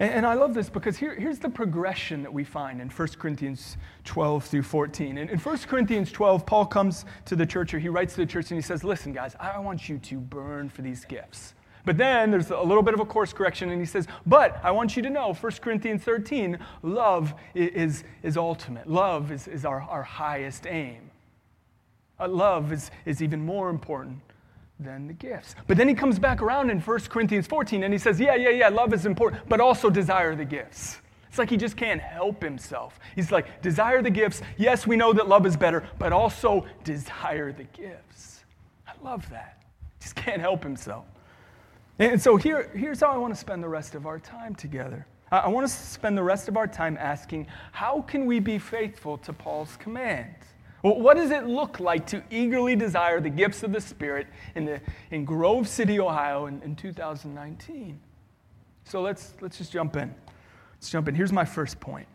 And, 0.00 0.26
I 0.26 0.34
love 0.34 0.54
this 0.54 0.68
because 0.68 0.96
here, 0.96 1.14
here's 1.14 1.38
the 1.38 1.48
progression 1.48 2.22
that 2.22 2.32
we 2.32 2.42
find 2.42 2.80
in 2.80 2.88
1 2.88 3.08
Corinthians 3.16 3.76
12 4.02 4.44
through 4.44 4.62
14. 4.62 5.18
In, 5.18 5.28
in 5.28 5.38
1 5.38 5.58
Corinthians 5.58 6.10
12, 6.10 6.44
Paul 6.44 6.66
comes 6.66 7.04
to 7.26 7.36
the 7.36 7.46
church, 7.46 7.72
or 7.74 7.78
he 7.78 7.88
writes 7.88 8.14
to 8.14 8.22
the 8.22 8.26
church, 8.26 8.50
and 8.50 8.58
he 8.58 8.62
says, 8.62 8.82
Listen, 8.82 9.12
guys, 9.12 9.36
I 9.38 9.56
want 9.60 9.88
you 9.88 9.98
to 9.98 10.18
burn 10.18 10.68
for 10.68 10.82
these 10.82 11.04
gifts. 11.04 11.54
But 11.84 11.96
then 11.96 12.32
there's 12.32 12.50
a 12.50 12.60
little 12.60 12.82
bit 12.82 12.94
of 12.94 13.00
a 13.00 13.04
course 13.04 13.32
correction, 13.32 13.70
and 13.70 13.80
he 13.80 13.86
says, 13.86 14.08
But 14.26 14.58
I 14.64 14.72
want 14.72 14.96
you 14.96 15.02
to 15.02 15.10
know, 15.10 15.32
1 15.32 15.52
Corinthians 15.60 16.02
13, 16.02 16.58
love 16.82 17.32
is, 17.54 18.02
is 18.24 18.36
ultimate. 18.36 18.90
Love 18.90 19.30
is, 19.30 19.46
is 19.46 19.64
our, 19.64 19.82
our 19.82 20.02
highest 20.02 20.66
aim. 20.66 21.10
Uh, 22.18 22.26
love 22.26 22.72
is, 22.72 22.90
is 23.04 23.22
even 23.22 23.44
more 23.44 23.70
important 23.70 24.20
than 24.80 25.06
the 25.06 25.12
gifts. 25.12 25.54
But 25.66 25.76
then 25.76 25.88
he 25.88 25.94
comes 25.94 26.18
back 26.18 26.42
around 26.42 26.70
in 26.70 26.80
1 26.80 27.00
Corinthians 27.08 27.46
14 27.46 27.84
and 27.84 27.92
he 27.92 27.98
says, 27.98 28.18
Yeah, 28.20 28.34
yeah, 28.34 28.50
yeah, 28.50 28.68
love 28.68 28.92
is 28.92 29.06
important, 29.06 29.48
but 29.48 29.60
also 29.60 29.90
desire 29.90 30.34
the 30.34 30.44
gifts. 30.44 30.98
It's 31.34 31.38
like 31.40 31.50
he 31.50 31.56
just 31.56 31.76
can't 31.76 32.00
help 32.00 32.40
himself. 32.40 33.00
He's 33.16 33.32
like, 33.32 33.60
desire 33.60 34.00
the 34.02 34.10
gifts. 34.10 34.40
Yes, 34.56 34.86
we 34.86 34.94
know 34.94 35.12
that 35.12 35.26
love 35.26 35.46
is 35.46 35.56
better, 35.56 35.82
but 35.98 36.12
also 36.12 36.64
desire 36.84 37.50
the 37.50 37.64
gifts. 37.64 38.44
I 38.86 38.92
love 39.02 39.28
that. 39.30 39.60
Just 39.98 40.14
can't 40.14 40.40
help 40.40 40.62
himself. 40.62 41.06
And 41.98 42.22
so 42.22 42.36
here, 42.36 42.70
here's 42.72 43.00
how 43.00 43.08
I 43.08 43.16
want 43.16 43.34
to 43.34 43.40
spend 43.40 43.64
the 43.64 43.68
rest 43.68 43.96
of 43.96 44.06
our 44.06 44.20
time 44.20 44.54
together. 44.54 45.08
I 45.32 45.48
want 45.48 45.66
to 45.66 45.72
spend 45.72 46.16
the 46.16 46.22
rest 46.22 46.46
of 46.46 46.56
our 46.56 46.68
time 46.68 46.96
asking, 47.00 47.48
how 47.72 48.02
can 48.02 48.26
we 48.26 48.38
be 48.38 48.56
faithful 48.56 49.18
to 49.18 49.32
Paul's 49.32 49.76
command? 49.78 50.36
Well, 50.84 51.00
what 51.00 51.16
does 51.16 51.30
it 51.30 51.46
look 51.46 51.80
like 51.80 52.06
to 52.08 52.22
eagerly 52.30 52.76
desire 52.76 53.18
the 53.18 53.30
gifts 53.30 53.62
of 53.62 53.72
the 53.72 53.80
Spirit 53.80 54.26
in, 54.54 54.66
the, 54.66 54.82
in 55.10 55.24
Grove 55.24 55.66
City, 55.66 55.98
Ohio 55.98 56.44
in, 56.44 56.60
in 56.60 56.76
2019? 56.76 57.98
So 58.84 59.00
let's, 59.00 59.32
let's 59.40 59.56
just 59.56 59.72
jump 59.72 59.96
in. 59.96 60.14
Let's 60.74 60.90
jump 60.90 61.08
in. 61.08 61.14
Here's 61.14 61.32
my 61.32 61.46
first 61.46 61.80
point. 61.80 62.06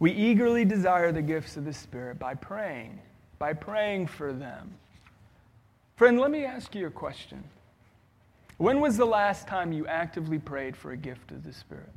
We 0.00 0.10
eagerly 0.10 0.64
desire 0.64 1.12
the 1.12 1.22
gifts 1.22 1.56
of 1.56 1.64
the 1.64 1.72
Spirit 1.72 2.18
by 2.18 2.34
praying, 2.34 2.98
by 3.38 3.52
praying 3.52 4.08
for 4.08 4.32
them. 4.32 4.74
Friend, 5.94 6.18
let 6.18 6.32
me 6.32 6.44
ask 6.44 6.74
you 6.74 6.88
a 6.88 6.90
question. 6.90 7.44
When 8.56 8.80
was 8.80 8.96
the 8.96 9.06
last 9.06 9.46
time 9.46 9.70
you 9.70 9.86
actively 9.86 10.40
prayed 10.40 10.76
for 10.76 10.90
a 10.90 10.96
gift 10.96 11.30
of 11.30 11.44
the 11.44 11.52
Spirit? 11.52 11.92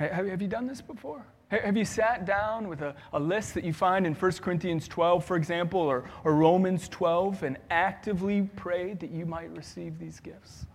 Have 0.00 0.42
you 0.42 0.48
done 0.48 0.66
this 0.66 0.80
before? 0.80 1.24
Have 1.48 1.76
you 1.76 1.84
sat 1.84 2.24
down 2.24 2.66
with 2.66 2.82
a, 2.82 2.94
a 3.12 3.20
list 3.20 3.54
that 3.54 3.62
you 3.62 3.72
find 3.72 4.04
in 4.04 4.14
1 4.14 4.32
Corinthians 4.32 4.88
12, 4.88 5.24
for 5.24 5.36
example, 5.36 5.80
or, 5.80 6.10
or 6.24 6.34
Romans 6.34 6.88
12, 6.88 7.44
and 7.44 7.56
actively 7.70 8.42
prayed 8.56 8.98
that 8.98 9.10
you 9.10 9.26
might 9.26 9.50
receive 9.56 9.98
these 10.00 10.18
gifts? 10.18 10.66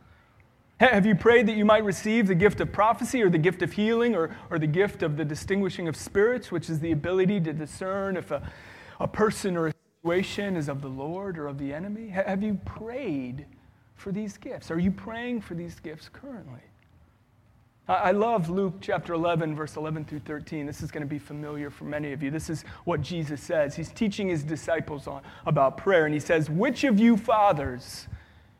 Have 0.79 1.05
you 1.05 1.13
prayed 1.13 1.45
that 1.47 1.57
you 1.57 1.65
might 1.65 1.83
receive 1.83 2.25
the 2.25 2.35
gift 2.35 2.61
of 2.61 2.71
prophecy 2.71 3.21
or 3.21 3.29
the 3.29 3.37
gift 3.37 3.61
of 3.61 3.73
healing 3.73 4.15
or, 4.15 4.35
or 4.49 4.57
the 4.57 4.65
gift 4.65 5.03
of 5.03 5.17
the 5.17 5.25
distinguishing 5.25 5.89
of 5.89 5.95
spirits, 5.95 6.51
which 6.51 6.69
is 6.69 6.79
the 6.79 6.91
ability 6.91 7.41
to 7.41 7.53
discern 7.53 8.15
if 8.15 8.31
a, 8.31 8.49
a 8.99 9.07
person 9.07 9.57
or 9.57 9.67
a 9.67 9.73
situation 9.97 10.55
is 10.55 10.69
of 10.69 10.81
the 10.81 10.87
Lord 10.87 11.37
or 11.37 11.47
of 11.47 11.57
the 11.57 11.73
enemy? 11.73 12.07
Have 12.07 12.41
you 12.41 12.59
prayed 12.65 13.45
for 13.95 14.11
these 14.11 14.37
gifts? 14.37 14.71
Are 14.71 14.79
you 14.79 14.89
praying 14.89 15.41
for 15.41 15.53
these 15.53 15.79
gifts 15.81 16.09
currently? 16.11 16.61
I 17.91 18.11
love 18.11 18.49
Luke 18.49 18.75
chapter 18.79 19.13
11, 19.13 19.53
verse 19.53 19.75
11 19.75 20.05
through 20.05 20.19
13. 20.19 20.65
This 20.65 20.81
is 20.81 20.91
going 20.91 21.03
to 21.03 21.09
be 21.09 21.19
familiar 21.19 21.69
for 21.69 21.83
many 21.83 22.13
of 22.13 22.23
you. 22.23 22.31
This 22.31 22.49
is 22.49 22.63
what 22.85 23.01
Jesus 23.01 23.41
says. 23.41 23.75
He's 23.75 23.91
teaching 23.91 24.29
his 24.29 24.43
disciples 24.43 25.07
on, 25.07 25.21
about 25.45 25.75
prayer, 25.75 26.05
and 26.05 26.13
he 26.13 26.19
says, 26.19 26.49
Which 26.49 26.85
of 26.85 26.99
you 26.99 27.17
fathers, 27.17 28.07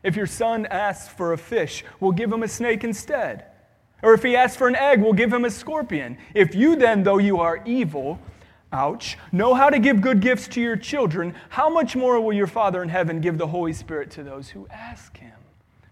if 0.04 0.18
your 0.18 0.26
son 0.26 0.66
asks 0.66 1.08
for 1.14 1.32
a 1.32 1.38
fish, 1.38 1.86
will 2.02 2.12
give 2.12 2.30
him 2.30 2.44
a 2.44 2.48
snake 2.48 2.84
instead? 2.84 3.46
Or 4.04 4.14
if 4.14 4.22
he 4.22 4.36
asks 4.36 4.58
for 4.58 4.68
an 4.68 4.76
egg, 4.76 5.02
will 5.02 5.14
give 5.14 5.32
him 5.32 5.46
a 5.46 5.52
scorpion? 5.52 6.18
If 6.34 6.54
you 6.54 6.76
then, 6.76 7.04
though 7.04 7.20
you 7.20 7.40
are 7.40 7.64
evil, 7.66 8.20
ouch, 8.74 9.18
know 9.32 9.54
how 9.54 9.70
to 9.70 9.80
give 9.80 10.02
good 10.02 10.20
gifts 10.20 10.50
to 10.50 10.62
your 10.62 10.76
children, 10.76 11.36
how 11.48 11.70
much 11.70 11.96
more 11.96 12.20
will 12.20 12.34
your 12.34 12.48
Father 12.48 12.84
in 12.84 12.90
heaven 12.90 13.22
give 13.22 13.38
the 13.38 13.48
Holy 13.48 13.72
Spirit 13.72 14.12
to 14.12 14.24
those 14.24 14.50
who 14.50 14.68
ask 14.70 15.16
him? 15.16 15.32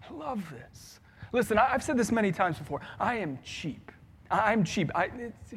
I 0.06 0.12
love 0.12 0.44
this. 0.50 0.99
Listen, 1.32 1.58
I've 1.58 1.82
said 1.82 1.96
this 1.96 2.10
many 2.10 2.32
times 2.32 2.58
before. 2.58 2.80
I 2.98 3.16
am 3.16 3.38
cheap. 3.44 3.92
I'm 4.30 4.64
cheap. 4.64 4.90
I, 4.94 5.10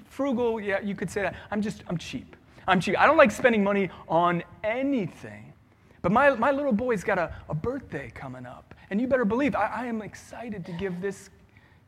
frugal, 0.06 0.60
yeah, 0.60 0.80
you 0.82 0.96
could 0.96 1.10
say 1.10 1.22
that. 1.22 1.36
I'm 1.52 1.62
just, 1.62 1.84
I'm 1.88 1.98
cheap. 1.98 2.36
I'm 2.68 2.80
cheap. 2.80 3.00
I 3.00 3.06
don't 3.06 3.18
like 3.18 3.32
spending 3.32 3.64
money 3.64 3.90
on 4.08 4.44
anything. 4.64 5.54
But 6.02 6.12
my, 6.12 6.32
my 6.32 6.52
little 6.52 6.74
boy's 6.74 7.04
got 7.04 7.18
a, 7.18 7.34
a 7.50 7.54
birthday 7.54 8.12
coming 8.14 8.46
up. 8.46 8.74
And 8.90 9.00
you 9.00 9.08
better 9.08 9.26
believe 9.26 9.56
I, 9.56 9.68
I 9.68 9.86
am 9.86 10.02
excited 10.02 10.66
to 10.66 10.72
give 10.74 11.02
this 11.02 11.30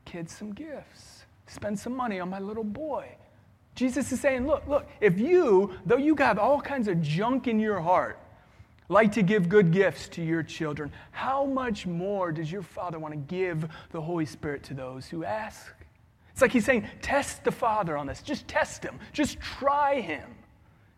kid 0.05 0.29
some 0.29 0.53
gifts, 0.53 1.25
spend 1.47 1.77
some 1.77 1.95
money 1.95 2.19
on 2.19 2.29
my 2.29 2.39
little 2.39 2.63
boy. 2.63 3.07
Jesus 3.75 4.11
is 4.11 4.21
saying, 4.21 4.47
look, 4.47 4.65
look, 4.67 4.87
if 5.01 5.19
you, 5.19 5.73
though 5.85 5.97
you 5.97 6.15
have 6.15 6.39
all 6.39 6.61
kinds 6.61 6.87
of 6.87 7.01
junk 7.01 7.47
in 7.47 7.59
your 7.59 7.81
heart, 7.81 8.17
like 8.89 9.11
to 9.13 9.23
give 9.23 9.49
good 9.49 9.71
gifts 9.71 10.07
to 10.09 10.21
your 10.21 10.43
children, 10.43 10.91
how 11.11 11.45
much 11.45 11.87
more 11.87 12.31
does 12.31 12.51
your 12.51 12.61
Father 12.61 12.99
want 12.99 13.13
to 13.13 13.19
give 13.19 13.67
the 13.91 14.01
Holy 14.01 14.25
Spirit 14.25 14.63
to 14.63 14.73
those 14.73 15.07
who 15.07 15.23
ask? 15.23 15.73
It's 16.31 16.41
like 16.41 16.51
he's 16.51 16.65
saying, 16.65 16.87
test 17.01 17.43
the 17.43 17.51
Father 17.51 17.97
on 17.97 18.05
this. 18.05 18.21
Just 18.21 18.47
test 18.47 18.83
him. 18.83 18.99
Just 19.13 19.39
try 19.39 20.01
him. 20.01 20.35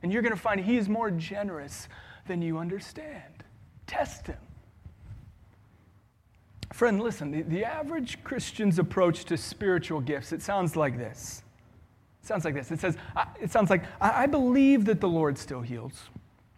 And 0.03 0.12
you're 0.12 0.22
going 0.22 0.34
to 0.34 0.39
find 0.39 0.60
he 0.60 0.77
is 0.77 0.89
more 0.89 1.12
generous 1.12 1.88
than 2.27 2.41
you 2.41 2.58
understand. 2.58 3.44
Test 3.86 4.27
him. 4.27 4.38
Friend, 6.74 7.01
listen, 7.01 7.32
the, 7.32 7.44
the 7.44 7.63
average 7.63 8.24
Christian's 8.24 8.79
approach 8.79 9.25
to 9.25 9.38
spiritual 9.38 10.01
gifts, 10.01 10.34
it 10.34 10.41
sounds 10.41 10.75
like 10.75 10.98
this. 10.98 11.44
It 12.22 12.27
sounds 12.27 12.44
like 12.44 12.53
this. 12.53 12.72
It 12.72 12.79
says, 12.79 12.98
it 13.39 13.51
sounds 13.51 13.70
like, 13.70 13.84
I, 14.01 14.24
I 14.24 14.25
believe 14.25 14.86
that 14.86 15.00
the 15.00 15.08
Lord 15.08 15.38
still 15.38 15.62
heals. 15.62 15.94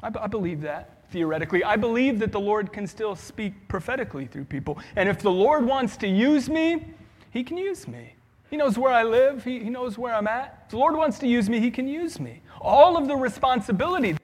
I, 0.02 0.10
I 0.20 0.28
believe 0.28 0.62
that 0.62 0.99
theoretically. 1.12 1.64
I 1.64 1.76
believe 1.76 2.20
that 2.20 2.32
the 2.32 2.40
Lord 2.40 2.72
can 2.72 2.88
still 2.88 3.16
speak 3.16 3.68
prophetically 3.68 4.26
through 4.26 4.46
people. 4.46 4.80
And 4.96 5.10
if 5.10 5.20
the 5.20 5.32
Lord 5.32 5.66
wants 5.66 5.98
to 5.98 6.08
use 6.08 6.50
me, 6.50 6.86
He 7.32 7.44
can 7.44 7.58
use 7.58 7.88
me. 7.88 8.16
He 8.50 8.58
knows 8.58 8.78
where 8.78 8.92
I 8.92 9.04
live, 9.04 9.44
He, 9.44 9.60
he 9.60 9.70
knows 9.70 9.98
where 9.98 10.14
I'm 10.14 10.28
at. 10.28 10.64
If 10.66 10.72
the 10.72 10.78
Lord 10.78 10.96
wants 10.96 11.20
to 11.20 11.28
use 11.28 11.50
me, 11.50 11.60
He 11.60 11.72
can 11.72 11.88
use 11.88 12.20
me. 12.20 12.42
All 12.62 12.98
of 12.98 13.08
the 13.08 13.16
responsibility 13.16 14.18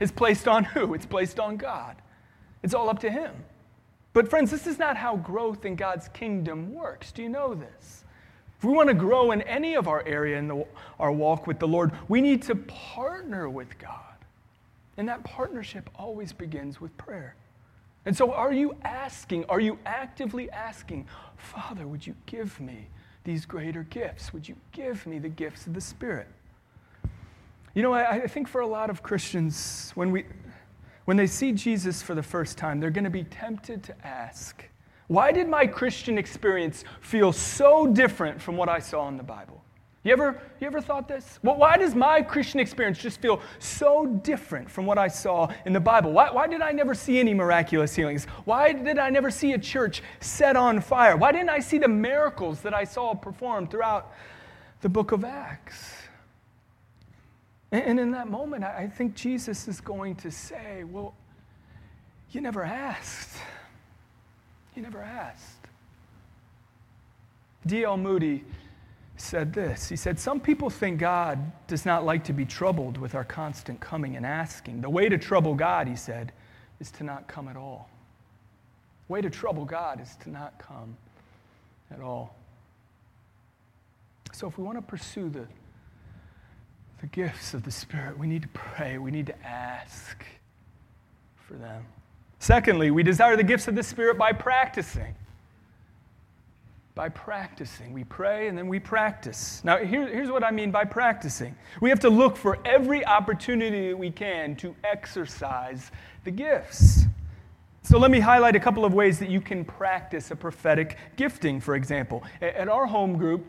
is 0.00 0.10
placed 0.10 0.48
on 0.48 0.64
who? 0.64 0.94
It's 0.94 1.06
placed 1.06 1.38
on 1.38 1.56
God. 1.56 1.96
It's 2.62 2.74
all 2.74 2.88
up 2.88 2.98
to 3.00 3.10
Him. 3.10 3.32
But, 4.12 4.28
friends, 4.28 4.50
this 4.50 4.66
is 4.66 4.78
not 4.78 4.96
how 4.96 5.16
growth 5.16 5.64
in 5.64 5.76
God's 5.76 6.08
kingdom 6.08 6.74
works. 6.74 7.12
Do 7.12 7.22
you 7.22 7.28
know 7.28 7.54
this? 7.54 8.04
If 8.58 8.64
we 8.64 8.72
want 8.72 8.88
to 8.88 8.94
grow 8.94 9.30
in 9.30 9.40
any 9.42 9.74
of 9.74 9.88
our 9.88 10.06
area 10.06 10.36
in 10.36 10.48
the, 10.48 10.66
our 10.98 11.12
walk 11.12 11.46
with 11.46 11.58
the 11.58 11.68
Lord, 11.68 11.92
we 12.08 12.20
need 12.20 12.42
to 12.42 12.54
partner 12.56 13.48
with 13.48 13.78
God. 13.78 14.09
And 15.00 15.08
that 15.08 15.24
partnership 15.24 15.88
always 15.94 16.30
begins 16.30 16.78
with 16.78 16.94
prayer. 16.98 17.34
And 18.04 18.14
so, 18.14 18.34
are 18.34 18.52
you 18.52 18.76
asking, 18.84 19.46
are 19.46 19.58
you 19.58 19.78
actively 19.86 20.50
asking, 20.50 21.06
Father, 21.38 21.86
would 21.86 22.06
you 22.06 22.14
give 22.26 22.60
me 22.60 22.86
these 23.24 23.46
greater 23.46 23.84
gifts? 23.84 24.34
Would 24.34 24.46
you 24.46 24.56
give 24.72 25.06
me 25.06 25.18
the 25.18 25.30
gifts 25.30 25.66
of 25.66 25.72
the 25.72 25.80
Spirit? 25.80 26.28
You 27.72 27.82
know, 27.82 27.94
I, 27.94 28.10
I 28.10 28.26
think 28.26 28.46
for 28.46 28.60
a 28.60 28.66
lot 28.66 28.90
of 28.90 29.02
Christians, 29.02 29.90
when, 29.94 30.10
we, 30.10 30.26
when 31.06 31.16
they 31.16 31.26
see 31.26 31.52
Jesus 31.52 32.02
for 32.02 32.14
the 32.14 32.22
first 32.22 32.58
time, 32.58 32.78
they're 32.78 32.90
going 32.90 33.04
to 33.04 33.08
be 33.08 33.24
tempted 33.24 33.82
to 33.84 34.06
ask, 34.06 34.66
why 35.06 35.32
did 35.32 35.48
my 35.48 35.66
Christian 35.66 36.18
experience 36.18 36.84
feel 37.00 37.32
so 37.32 37.86
different 37.86 38.38
from 38.38 38.58
what 38.58 38.68
I 38.68 38.80
saw 38.80 39.08
in 39.08 39.16
the 39.16 39.22
Bible? 39.22 39.64
You 40.02 40.12
ever, 40.12 40.40
you 40.60 40.66
ever 40.66 40.80
thought 40.80 41.08
this? 41.08 41.38
Well, 41.42 41.56
why 41.56 41.76
does 41.76 41.94
my 41.94 42.22
Christian 42.22 42.58
experience 42.58 42.98
just 42.98 43.20
feel 43.20 43.42
so 43.58 44.06
different 44.06 44.70
from 44.70 44.86
what 44.86 44.96
I 44.96 45.08
saw 45.08 45.52
in 45.66 45.74
the 45.74 45.80
Bible? 45.80 46.12
Why, 46.12 46.30
why 46.30 46.46
did 46.46 46.62
I 46.62 46.72
never 46.72 46.94
see 46.94 47.20
any 47.20 47.34
miraculous 47.34 47.94
healings? 47.94 48.24
Why 48.46 48.72
did 48.72 48.98
I 48.98 49.10
never 49.10 49.30
see 49.30 49.52
a 49.52 49.58
church 49.58 50.02
set 50.20 50.56
on 50.56 50.80
fire? 50.80 51.18
Why 51.18 51.32
didn't 51.32 51.50
I 51.50 51.60
see 51.60 51.76
the 51.76 51.88
miracles 51.88 52.62
that 52.62 52.72
I 52.72 52.84
saw 52.84 53.14
performed 53.14 53.70
throughout 53.70 54.14
the 54.80 54.88
book 54.88 55.12
of 55.12 55.22
Acts? 55.22 55.92
And, 57.70 57.84
and 57.84 58.00
in 58.00 58.10
that 58.12 58.28
moment, 58.28 58.64
I, 58.64 58.84
I 58.84 58.86
think 58.88 59.14
Jesus 59.14 59.68
is 59.68 59.82
going 59.82 60.16
to 60.16 60.30
say, 60.30 60.84
Well, 60.84 61.14
you 62.30 62.40
never 62.40 62.64
asked. 62.64 63.36
You 64.74 64.80
never 64.80 65.02
asked. 65.02 65.66
D.L. 67.66 67.98
Moody 67.98 68.44
said 69.20 69.52
this 69.52 69.88
He 69.88 69.96
said, 69.96 70.18
Some 70.18 70.40
people 70.40 70.70
think 70.70 70.98
God 70.98 71.52
does 71.66 71.86
not 71.86 72.04
like 72.04 72.24
to 72.24 72.32
be 72.32 72.44
troubled 72.44 72.98
with 72.98 73.14
our 73.14 73.24
constant 73.24 73.80
coming 73.80 74.16
and 74.16 74.24
asking. 74.24 74.80
The 74.80 74.90
way 74.90 75.08
to 75.08 75.18
trouble 75.18 75.54
God, 75.54 75.86
he 75.86 75.96
said, 75.96 76.32
is 76.80 76.90
to 76.92 77.04
not 77.04 77.28
come 77.28 77.48
at 77.48 77.56
all. 77.56 77.88
The 79.06 79.12
way 79.12 79.20
to 79.20 79.30
trouble 79.30 79.64
God 79.64 80.00
is 80.00 80.16
to 80.22 80.30
not 80.30 80.58
come 80.58 80.96
at 81.92 82.00
all. 82.00 82.34
So 84.32 84.46
if 84.46 84.56
we 84.56 84.64
want 84.64 84.78
to 84.78 84.82
pursue 84.82 85.28
the, 85.28 85.46
the 87.00 87.06
gifts 87.08 87.52
of 87.52 87.64
the 87.64 87.70
Spirit, 87.70 88.18
we 88.18 88.26
need 88.26 88.42
to 88.42 88.48
pray, 88.48 88.98
we 88.98 89.10
need 89.10 89.26
to 89.26 89.46
ask 89.46 90.24
for 91.46 91.54
them. 91.54 91.84
Secondly, 92.38 92.90
we 92.90 93.02
desire 93.02 93.36
the 93.36 93.44
gifts 93.44 93.68
of 93.68 93.74
the 93.74 93.82
Spirit 93.82 94.16
by 94.16 94.32
practicing 94.32 95.14
by 96.94 97.08
practicing. 97.08 97.92
We 97.92 98.04
pray 98.04 98.48
and 98.48 98.58
then 98.58 98.68
we 98.68 98.78
practice. 98.78 99.62
Now, 99.64 99.78
here, 99.78 100.06
here's 100.06 100.30
what 100.30 100.44
I 100.44 100.50
mean 100.50 100.70
by 100.70 100.84
practicing 100.84 101.54
we 101.80 101.88
have 101.90 102.00
to 102.00 102.10
look 102.10 102.36
for 102.36 102.58
every 102.64 103.04
opportunity 103.06 103.88
that 103.88 103.96
we 103.96 104.10
can 104.10 104.56
to 104.56 104.74
exercise 104.84 105.90
the 106.24 106.30
gifts. 106.30 107.04
So, 107.82 107.98
let 107.98 108.10
me 108.10 108.20
highlight 108.20 108.56
a 108.56 108.60
couple 108.60 108.84
of 108.84 108.92
ways 108.92 109.18
that 109.20 109.30
you 109.30 109.40
can 109.40 109.64
practice 109.64 110.30
a 110.30 110.36
prophetic 110.36 110.98
gifting, 111.16 111.60
for 111.60 111.74
example. 111.74 112.22
At 112.42 112.68
our 112.68 112.86
home 112.86 113.16
group, 113.16 113.46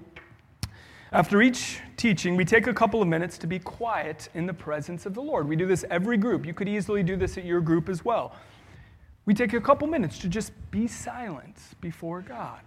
after 1.12 1.42
each 1.42 1.80
teaching, 1.98 2.38
we 2.38 2.46
take 2.46 2.68
a 2.68 2.74
couple 2.74 3.02
of 3.02 3.08
minutes 3.08 3.38
to 3.40 3.48
be 3.48 3.60
quiet 3.60 4.30
in 4.34 4.46
the 4.46 4.54
presence 4.54 5.06
of 5.06 5.14
the 5.14 5.22
Lord. 5.22 5.50
We 5.50 5.58
do 5.58 5.68
this 5.68 5.84
every 5.90 6.16
group. 6.16 6.46
You 6.46 6.54
could 6.54 6.70
easily 6.70 7.04
do 7.04 7.18
this 7.18 7.38
at 7.38 7.44
your 7.44 7.60
group 7.60 7.90
as 7.90 8.06
well. 8.06 8.34
We 9.26 9.34
take 9.34 9.52
a 9.52 9.60
couple 9.60 9.88
minutes 9.88 10.20
to 10.20 10.30
just 10.30 10.54
be 10.72 10.88
silent 10.88 11.58
before 11.82 12.22
God. 12.22 12.62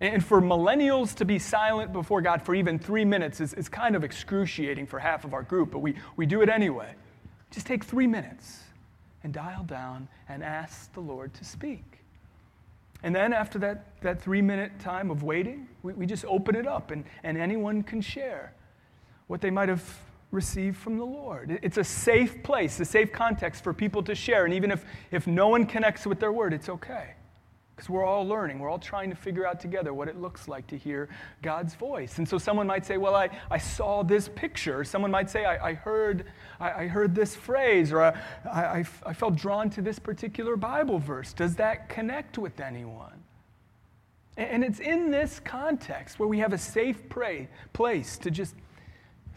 And 0.00 0.24
for 0.24 0.40
millennials 0.40 1.14
to 1.16 1.26
be 1.26 1.38
silent 1.38 1.92
before 1.92 2.22
God 2.22 2.42
for 2.42 2.54
even 2.54 2.78
three 2.78 3.04
minutes 3.04 3.40
is, 3.40 3.52
is 3.54 3.68
kind 3.68 3.94
of 3.94 4.02
excruciating 4.02 4.86
for 4.86 4.98
half 4.98 5.24
of 5.24 5.34
our 5.34 5.42
group, 5.42 5.70
but 5.70 5.80
we, 5.80 5.94
we 6.16 6.24
do 6.24 6.40
it 6.40 6.48
anyway. 6.48 6.94
Just 7.50 7.66
take 7.66 7.84
three 7.84 8.06
minutes 8.06 8.60
and 9.22 9.32
dial 9.32 9.64
down 9.64 10.08
and 10.28 10.42
ask 10.42 10.92
the 10.94 11.00
Lord 11.00 11.34
to 11.34 11.44
speak. 11.44 11.84
And 13.02 13.14
then 13.14 13.32
after 13.32 13.58
that, 13.58 14.00
that 14.00 14.22
three 14.22 14.42
minute 14.42 14.78
time 14.78 15.10
of 15.10 15.22
waiting, 15.22 15.68
we, 15.82 15.92
we 15.92 16.06
just 16.06 16.24
open 16.24 16.54
it 16.54 16.66
up 16.66 16.90
and, 16.90 17.04
and 17.22 17.36
anyone 17.36 17.82
can 17.82 18.00
share 18.00 18.54
what 19.26 19.40
they 19.40 19.50
might 19.50 19.68
have 19.68 19.84
received 20.30 20.76
from 20.76 20.96
the 20.96 21.04
Lord. 21.04 21.58
It's 21.62 21.76
a 21.76 21.84
safe 21.84 22.42
place, 22.42 22.78
a 22.80 22.84
safe 22.84 23.12
context 23.12 23.64
for 23.64 23.74
people 23.74 24.02
to 24.04 24.14
share. 24.14 24.44
And 24.44 24.54
even 24.54 24.70
if, 24.70 24.84
if 25.10 25.26
no 25.26 25.48
one 25.48 25.66
connects 25.66 26.06
with 26.06 26.20
their 26.20 26.32
word, 26.32 26.52
it's 26.52 26.68
okay. 26.68 27.14
Because 27.80 27.88
we're 27.88 28.04
all 28.04 28.28
learning. 28.28 28.58
We're 28.58 28.68
all 28.68 28.78
trying 28.78 29.08
to 29.08 29.16
figure 29.16 29.46
out 29.46 29.58
together 29.58 29.94
what 29.94 30.06
it 30.06 30.20
looks 30.20 30.48
like 30.48 30.66
to 30.66 30.76
hear 30.76 31.08
God's 31.40 31.74
voice. 31.74 32.18
And 32.18 32.28
so 32.28 32.36
someone 32.36 32.66
might 32.66 32.84
say, 32.84 32.98
Well, 32.98 33.14
I, 33.14 33.30
I 33.50 33.56
saw 33.56 34.02
this 34.02 34.28
picture. 34.28 34.84
Someone 34.84 35.10
might 35.10 35.30
say, 35.30 35.46
I, 35.46 35.70
I 35.70 35.72
heard, 35.72 36.26
I, 36.60 36.72
I, 36.72 36.86
heard 36.88 37.14
this 37.14 37.34
phrase, 37.34 37.90
or 37.90 38.02
I, 38.02 38.12
I, 38.44 38.84
I 39.06 39.14
felt 39.14 39.34
drawn 39.34 39.70
to 39.70 39.80
this 39.80 39.98
particular 39.98 40.56
Bible 40.56 40.98
verse. 40.98 41.32
Does 41.32 41.56
that 41.56 41.88
connect 41.88 42.36
with 42.36 42.60
anyone? 42.60 43.24
And 44.36 44.62
it's 44.62 44.80
in 44.80 45.10
this 45.10 45.40
context 45.40 46.18
where 46.18 46.28
we 46.28 46.38
have 46.38 46.52
a 46.52 46.58
safe 46.58 47.08
pray, 47.08 47.48
place 47.72 48.18
to 48.18 48.30
just 48.30 48.56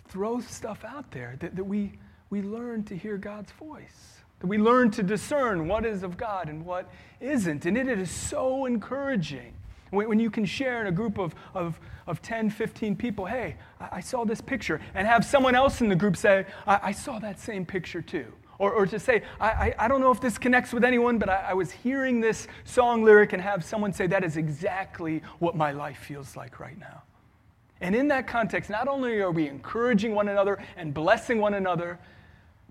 throw 0.10 0.42
stuff 0.42 0.84
out 0.84 1.10
there 1.12 1.38
that, 1.40 1.56
that 1.56 1.64
we, 1.64 1.94
we 2.30 2.42
learn 2.42 2.84
to 2.84 2.98
hear 2.98 3.18
God's 3.18 3.54
voice 3.54 4.23
that 4.44 4.48
we 4.48 4.58
learn 4.58 4.92
to 4.92 5.02
discern 5.02 5.70
what 5.70 5.86
is 5.86 6.04
of 6.04 6.18
God 6.18 6.50
and 6.50 6.66
what 6.66 6.90
isn't. 7.22 7.66
And 7.66 7.78
it 7.78 7.88
is 7.88 8.12
so 8.12 8.66
encouraging 8.66 9.54
when, 9.90 10.20
you 10.20 10.30
can 10.30 10.44
share 10.44 10.82
in 10.82 10.88
a 10.88 10.92
group 10.92 11.18
of, 11.18 11.34
of, 11.54 11.80
of 12.08 12.22
10, 12.22 12.50
15 12.50 12.98
people, 12.98 13.26
hey, 13.26 13.56
I, 13.80 14.02
saw 14.02 14.26
this 14.26 14.42
picture, 14.42 14.82
and 14.96 15.08
have 15.08 15.24
someone 15.24 15.56
else 15.56 15.80
in 15.80 15.88
the 15.88 15.96
group 15.96 16.18
say, 16.18 16.46
I, 16.68 16.80
I 16.84 16.92
saw 16.92 17.20
that 17.20 17.40
same 17.40 17.66
picture 17.66 18.02
too. 18.02 18.34
Or, 18.60 18.74
or 18.74 18.86
to 18.86 19.00
say, 19.00 19.24
I, 19.40 19.48
I, 19.48 19.76
I, 19.80 19.88
don't 19.88 20.02
know 20.02 20.12
if 20.12 20.20
this 20.20 20.38
connects 20.38 20.74
with 20.74 20.84
anyone, 20.84 21.20
but 21.20 21.30
I, 21.30 21.52
I 21.52 21.54
was 21.54 21.72
hearing 21.72 22.20
this 22.20 22.50
song 22.66 23.02
lyric 23.06 23.32
and 23.32 23.42
have 23.42 23.64
someone 23.64 23.94
say, 23.94 24.08
that 24.08 24.26
is 24.26 24.36
exactly 24.36 25.22
what 25.40 25.56
my 25.56 25.72
life 25.72 26.00
feels 26.00 26.36
like 26.36 26.60
right 26.60 26.78
now. 26.78 27.04
And 27.80 27.96
in 27.96 28.10
that 28.10 28.28
context, 28.28 28.70
not 28.70 28.90
only 28.90 29.22
are 29.22 29.32
we 29.32 29.48
encouraging 29.48 30.14
one 30.14 30.28
another 30.28 30.62
and 30.76 30.94
blessing 30.94 31.40
one 31.40 31.54
another, 31.54 31.98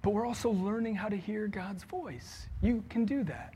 but 0.02 0.10
we're 0.10 0.26
also 0.26 0.50
learning 0.50 0.96
how 0.96 1.08
to 1.08 1.16
hear 1.16 1.46
God's 1.46 1.84
voice. 1.84 2.48
You 2.60 2.84
can 2.88 3.04
do 3.04 3.24
that. 3.24 3.54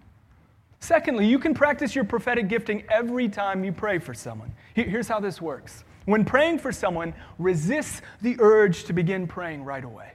Secondly, 0.80 1.26
you 1.26 1.38
can 1.38 1.54
practice 1.54 1.94
your 1.94 2.04
prophetic 2.04 2.48
gifting 2.48 2.84
every 2.90 3.28
time 3.28 3.64
you 3.64 3.72
pray 3.72 3.98
for 3.98 4.14
someone. 4.14 4.52
Here's 4.74 5.08
how 5.08 5.20
this 5.20 5.40
works 5.40 5.84
when 6.04 6.24
praying 6.24 6.60
for 6.60 6.70
someone, 6.70 7.12
resist 7.38 8.02
the 8.22 8.36
urge 8.38 8.84
to 8.84 8.92
begin 8.92 9.26
praying 9.26 9.64
right 9.64 9.82
away. 9.82 10.12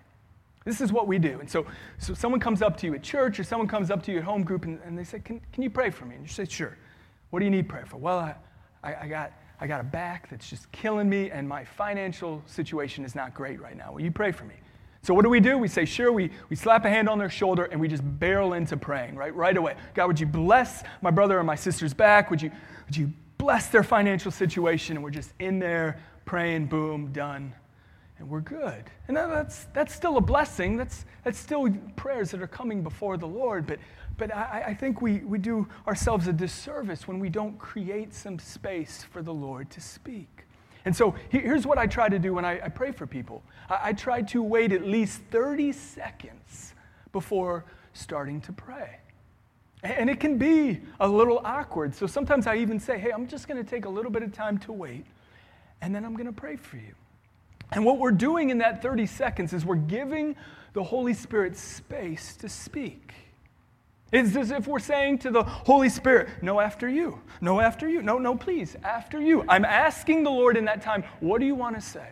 This 0.63 0.79
is 0.79 0.93
what 0.93 1.07
we 1.07 1.19
do. 1.19 1.39
And 1.39 1.49
so, 1.49 1.65
so 1.97 2.13
someone 2.13 2.39
comes 2.39 2.61
up 2.61 2.77
to 2.77 2.87
you 2.87 2.93
at 2.93 3.03
church 3.03 3.39
or 3.39 3.43
someone 3.43 3.67
comes 3.67 3.91
up 3.91 4.01
to 4.03 4.11
you 4.11 4.19
at 4.19 4.23
home 4.23 4.43
group 4.43 4.63
and, 4.63 4.79
and 4.85 4.97
they 4.97 5.03
say, 5.03 5.19
can, 5.19 5.41
can 5.51 5.63
you 5.63 5.69
pray 5.69 5.89
for 5.89 6.05
me? 6.05 6.15
And 6.15 6.23
you 6.23 6.31
say, 6.31 6.45
Sure. 6.45 6.77
What 7.29 7.39
do 7.39 7.45
you 7.45 7.51
need 7.51 7.69
prayer 7.69 7.85
for? 7.85 7.97
Well, 7.97 8.19
I, 8.19 8.35
I, 8.83 8.95
I, 9.03 9.07
got, 9.07 9.31
I 9.59 9.67
got 9.67 9.79
a 9.79 9.85
back 9.85 10.29
that's 10.29 10.49
just 10.49 10.71
killing 10.71 11.09
me 11.09 11.31
and 11.31 11.47
my 11.47 11.63
financial 11.63 12.43
situation 12.45 13.05
is 13.05 13.15
not 13.15 13.33
great 13.33 13.61
right 13.61 13.75
now. 13.75 13.93
Will 13.93 14.01
you 14.01 14.11
pray 14.11 14.31
for 14.31 14.43
me? 14.43 14.55
So 15.03 15.15
what 15.15 15.23
do 15.23 15.29
we 15.29 15.39
do? 15.39 15.57
We 15.57 15.67
say, 15.67 15.85
sure, 15.85 16.11
we, 16.11 16.29
we 16.49 16.55
slap 16.55 16.85
a 16.85 16.89
hand 16.89 17.09
on 17.09 17.17
their 17.17 17.29
shoulder 17.29 17.65
and 17.65 17.81
we 17.81 17.87
just 17.87 18.03
barrel 18.19 18.53
into 18.53 18.77
praying, 18.77 19.15
right? 19.15 19.33
Right 19.33 19.57
away. 19.57 19.75
God, 19.95 20.07
would 20.07 20.19
you 20.19 20.27
bless 20.27 20.83
my 21.01 21.09
brother 21.09 21.39
or 21.39 21.43
my 21.43 21.55
sister's 21.55 21.93
back? 21.93 22.29
Would 22.29 22.41
you, 22.41 22.51
would 22.85 22.95
you 22.95 23.11
bless 23.39 23.67
their 23.67 23.83
financial 23.83 24.31
situation? 24.31 24.97
And 24.97 25.03
we're 25.03 25.09
just 25.09 25.33
in 25.39 25.57
there 25.57 25.99
praying, 26.25 26.67
boom, 26.67 27.11
done. 27.11 27.53
And 28.19 28.29
we're 28.29 28.41
good. 28.41 28.83
And 29.07 29.17
that's, 29.17 29.65
that's 29.73 29.95
still 29.95 30.17
a 30.17 30.21
blessing. 30.21 30.77
That's, 30.77 31.05
that's 31.23 31.39
still 31.39 31.67
prayers 31.95 32.29
that 32.31 32.41
are 32.43 32.47
coming 32.47 32.83
before 32.83 33.17
the 33.17 33.27
Lord. 33.27 33.65
But, 33.65 33.79
but 34.19 34.31
I, 34.35 34.65
I 34.67 34.73
think 34.75 35.01
we, 35.01 35.21
we 35.21 35.39
do 35.39 35.67
ourselves 35.87 36.27
a 36.27 36.33
disservice 36.33 37.07
when 37.07 37.19
we 37.19 37.29
don't 37.29 37.57
create 37.57 38.13
some 38.13 38.37
space 38.37 39.03
for 39.11 39.23
the 39.23 39.33
Lord 39.33 39.71
to 39.71 39.81
speak. 39.81 40.45
And 40.85 40.95
so 40.95 41.15
here's 41.29 41.67
what 41.67 41.77
I 41.77 41.85
try 41.85 42.09
to 42.09 42.17
do 42.17 42.33
when 42.33 42.45
I, 42.45 42.65
I 42.65 42.69
pray 42.69 42.91
for 42.91 43.05
people 43.05 43.43
I, 43.69 43.79
I 43.89 43.93
try 43.93 44.21
to 44.23 44.41
wait 44.41 44.71
at 44.71 44.85
least 44.85 45.21
30 45.31 45.71
seconds 45.71 46.73
before 47.11 47.65
starting 47.93 48.41
to 48.41 48.53
pray. 48.53 48.97
And 49.83 50.09
it 50.09 50.19
can 50.19 50.37
be 50.37 50.79
a 50.99 51.07
little 51.07 51.41
awkward. 51.43 51.95
So 51.95 52.05
sometimes 52.05 52.45
I 52.45 52.57
even 52.57 52.79
say, 52.79 52.99
hey, 52.99 53.11
I'm 53.11 53.27
just 53.27 53.47
going 53.47 53.63
to 53.63 53.67
take 53.67 53.85
a 53.85 53.89
little 53.89 54.11
bit 54.11 54.21
of 54.21 54.31
time 54.31 54.59
to 54.59 54.71
wait, 54.71 55.05
and 55.81 55.93
then 55.93 56.05
I'm 56.05 56.13
going 56.13 56.27
to 56.27 56.31
pray 56.31 56.55
for 56.55 56.77
you. 56.77 56.93
And 57.71 57.85
what 57.85 57.97
we're 57.97 58.11
doing 58.11 58.49
in 58.49 58.59
that 58.59 58.81
30 58.81 59.05
seconds 59.07 59.53
is 59.53 59.65
we're 59.65 59.75
giving 59.75 60.35
the 60.73 60.83
Holy 60.83 61.13
Spirit 61.13 61.57
space 61.57 62.35
to 62.37 62.49
speak. 62.49 63.13
It's 64.11 64.35
as 64.35 64.51
if 64.51 64.67
we're 64.67 64.79
saying 64.79 65.19
to 65.19 65.31
the 65.31 65.43
Holy 65.43 65.87
Spirit, 65.89 66.29
No, 66.41 66.59
after 66.59 66.89
you. 66.89 67.19
No, 67.39 67.61
after 67.61 67.87
you. 67.87 68.01
No, 68.01 68.17
no, 68.17 68.35
please, 68.35 68.75
after 68.83 69.21
you. 69.21 69.45
I'm 69.47 69.63
asking 69.63 70.23
the 70.23 70.29
Lord 70.29 70.57
in 70.57 70.65
that 70.65 70.81
time, 70.81 71.03
What 71.21 71.39
do 71.39 71.45
you 71.45 71.55
want 71.55 71.75
to 71.75 71.81
say? 71.81 72.07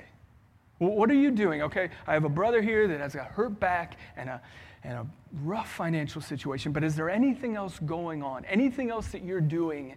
What 0.78 1.12
are 1.12 1.16
you 1.16 1.30
doing? 1.32 1.62
Okay, 1.64 1.90
I 2.08 2.14
have 2.14 2.24
a 2.24 2.30
brother 2.30 2.62
here 2.62 2.88
that 2.88 3.02
has 3.02 3.16
a 3.16 3.24
hurt 3.24 3.60
back 3.60 3.98
and 4.16 4.30
a, 4.30 4.42
and 4.86 4.94
a 5.00 5.06
rough 5.44 5.70
financial 5.70 6.22
situation, 6.22 6.72
but 6.72 6.86
is 6.86 6.96
there 6.96 7.10
anything 7.10 7.58
else 7.58 7.80
going 7.80 8.24
on? 8.24 8.46
Anything 8.46 8.90
else 8.90 9.10
that 9.10 9.22
you're 9.22 9.42
doing 9.42 9.96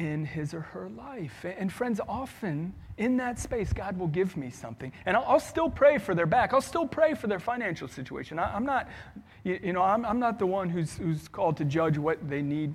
in 0.00 0.24
his 0.24 0.54
or 0.54 0.62
her 0.62 0.88
life. 0.88 1.44
And 1.44 1.70
friends, 1.70 2.00
often 2.08 2.72
in 2.96 3.18
that 3.18 3.38
space, 3.38 3.70
God 3.70 3.98
will 3.98 4.08
give 4.08 4.34
me 4.34 4.48
something. 4.48 4.90
And 5.04 5.14
I'll, 5.14 5.24
I'll 5.26 5.40
still 5.40 5.68
pray 5.68 5.98
for 5.98 6.14
their 6.14 6.24
back. 6.24 6.54
I'll 6.54 6.62
still 6.62 6.88
pray 6.88 7.12
for 7.12 7.26
their 7.26 7.38
financial 7.38 7.86
situation. 7.86 8.38
I, 8.38 8.56
am 8.56 8.64
not, 8.64 8.88
you, 9.44 9.60
you 9.62 9.72
know, 9.74 9.82
I'm, 9.82 10.06
I'm, 10.06 10.18
not 10.18 10.38
the 10.38 10.46
one 10.46 10.70
who's, 10.70 10.96
who's 10.96 11.28
called 11.28 11.58
to 11.58 11.66
judge 11.66 11.98
what 11.98 12.30
they 12.30 12.40
need 12.40 12.72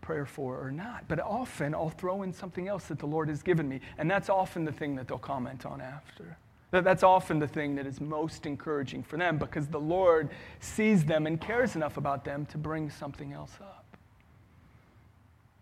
prayer 0.00 0.26
for 0.26 0.60
or 0.60 0.72
not. 0.72 1.04
But 1.06 1.20
often 1.20 1.72
I'll 1.72 1.90
throw 1.90 2.24
in 2.24 2.32
something 2.32 2.66
else 2.66 2.86
that 2.86 2.98
the 2.98 3.06
Lord 3.06 3.28
has 3.28 3.44
given 3.44 3.68
me. 3.68 3.80
And 3.96 4.10
that's 4.10 4.28
often 4.28 4.64
the 4.64 4.72
thing 4.72 4.96
that 4.96 5.06
they'll 5.06 5.18
comment 5.18 5.64
on 5.64 5.80
after. 5.80 6.36
That's 6.72 7.04
often 7.04 7.38
the 7.38 7.46
thing 7.46 7.76
that 7.76 7.86
is 7.86 8.00
most 8.00 8.44
encouraging 8.44 9.04
for 9.04 9.16
them 9.16 9.38
because 9.38 9.68
the 9.68 9.80
Lord 9.80 10.30
sees 10.58 11.04
them 11.04 11.28
and 11.28 11.40
cares 11.40 11.76
enough 11.76 11.96
about 11.96 12.24
them 12.24 12.44
to 12.46 12.58
bring 12.58 12.90
something 12.90 13.32
else 13.32 13.52
up. 13.60 13.85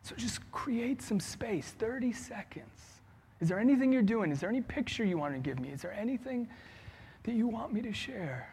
So 0.05 0.15
just 0.17 0.51
create 0.53 1.01
some 1.01 1.19
space 1.19 1.71
30 1.79 2.13
seconds. 2.13 3.01
Is 3.41 3.49
there 3.49 3.59
anything 3.59 3.91
you're 3.91 4.03
doing? 4.03 4.31
Is 4.31 4.39
there 4.39 4.51
any 4.51 4.61
picture 4.61 5.03
you 5.03 5.17
want 5.17 5.33
to 5.33 5.41
give 5.41 5.59
me? 5.59 5.71
Is 5.71 5.81
there 5.81 5.95
anything 5.95 6.47
that 7.23 7.35
you 7.35 7.49
want 7.49 7.73
me 7.73 7.81
to 7.81 7.93
share? 7.93 8.47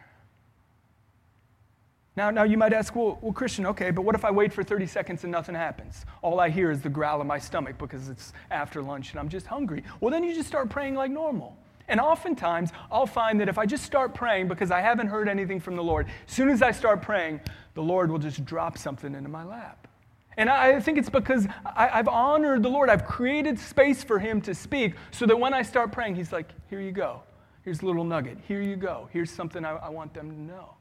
Now, 2.16 2.30
now 2.30 2.44
you 2.44 2.56
might 2.56 2.72
ask, 2.72 2.96
well, 2.96 3.18
well, 3.20 3.32
Christian, 3.32 3.66
okay, 3.66 3.90
but 3.90 4.02
what 4.02 4.14
if 4.14 4.24
I 4.24 4.30
wait 4.30 4.50
for 4.50 4.62
30 4.62 4.86
seconds 4.86 5.24
and 5.24 5.32
nothing 5.32 5.54
happens? 5.54 6.06
All 6.22 6.40
I 6.40 6.48
hear 6.48 6.70
is 6.70 6.80
the 6.80 6.88
growl 6.88 7.20
of 7.20 7.26
my 7.26 7.38
stomach 7.38 7.76
because 7.76 8.08
it's 8.08 8.32
after 8.50 8.82
lunch 8.82 9.10
and 9.10 9.20
I'm 9.20 9.28
just 9.28 9.46
hungry. 9.46 9.84
Well, 10.00 10.10
then 10.10 10.24
you 10.24 10.34
just 10.34 10.48
start 10.48 10.70
praying 10.70 10.94
like 10.94 11.10
normal. 11.10 11.54
And 11.88 12.00
oftentimes, 12.00 12.70
I'll 12.90 13.06
find 13.06 13.38
that 13.40 13.50
if 13.50 13.58
I 13.58 13.66
just 13.66 13.84
start 13.84 14.14
praying 14.14 14.48
because 14.48 14.70
I 14.70 14.80
haven't 14.80 15.08
heard 15.08 15.28
anything 15.28 15.60
from 15.60 15.76
the 15.76 15.82
Lord, 15.82 16.06
as 16.26 16.32
soon 16.32 16.48
as 16.48 16.62
I 16.62 16.70
start 16.70 17.02
praying, 17.02 17.40
the 17.74 17.82
Lord 17.82 18.10
will 18.10 18.18
just 18.18 18.42
drop 18.46 18.78
something 18.78 19.14
into 19.14 19.28
my 19.28 19.44
lap. 19.44 19.88
And 20.36 20.48
I 20.48 20.80
think 20.80 20.98
it's 20.98 21.10
because 21.10 21.46
I, 21.64 21.88
have 21.88 22.08
honored 22.08 22.62
the 22.62 22.68
Lord. 22.68 22.88
I've 22.88 23.04
created 23.04 23.58
space 23.58 24.02
for 24.02 24.18
Him 24.18 24.40
to 24.42 24.54
speak 24.54 24.94
so 25.10 25.26
that 25.26 25.38
when 25.38 25.52
I 25.52 25.62
start 25.62 25.92
praying, 25.92 26.14
He's 26.14 26.32
like, 26.32 26.48
here 26.70 26.80
you 26.80 26.92
go. 26.92 27.22
Here's 27.64 27.82
a 27.82 27.86
little 27.86 28.04
nugget. 28.04 28.38
Here 28.48 28.62
you 28.62 28.76
go. 28.76 29.08
Here's 29.12 29.30
something 29.30 29.64
I, 29.64 29.76
I 29.76 29.88
want 29.88 30.14
them 30.14 30.30
to 30.30 30.40
know. 30.40 30.74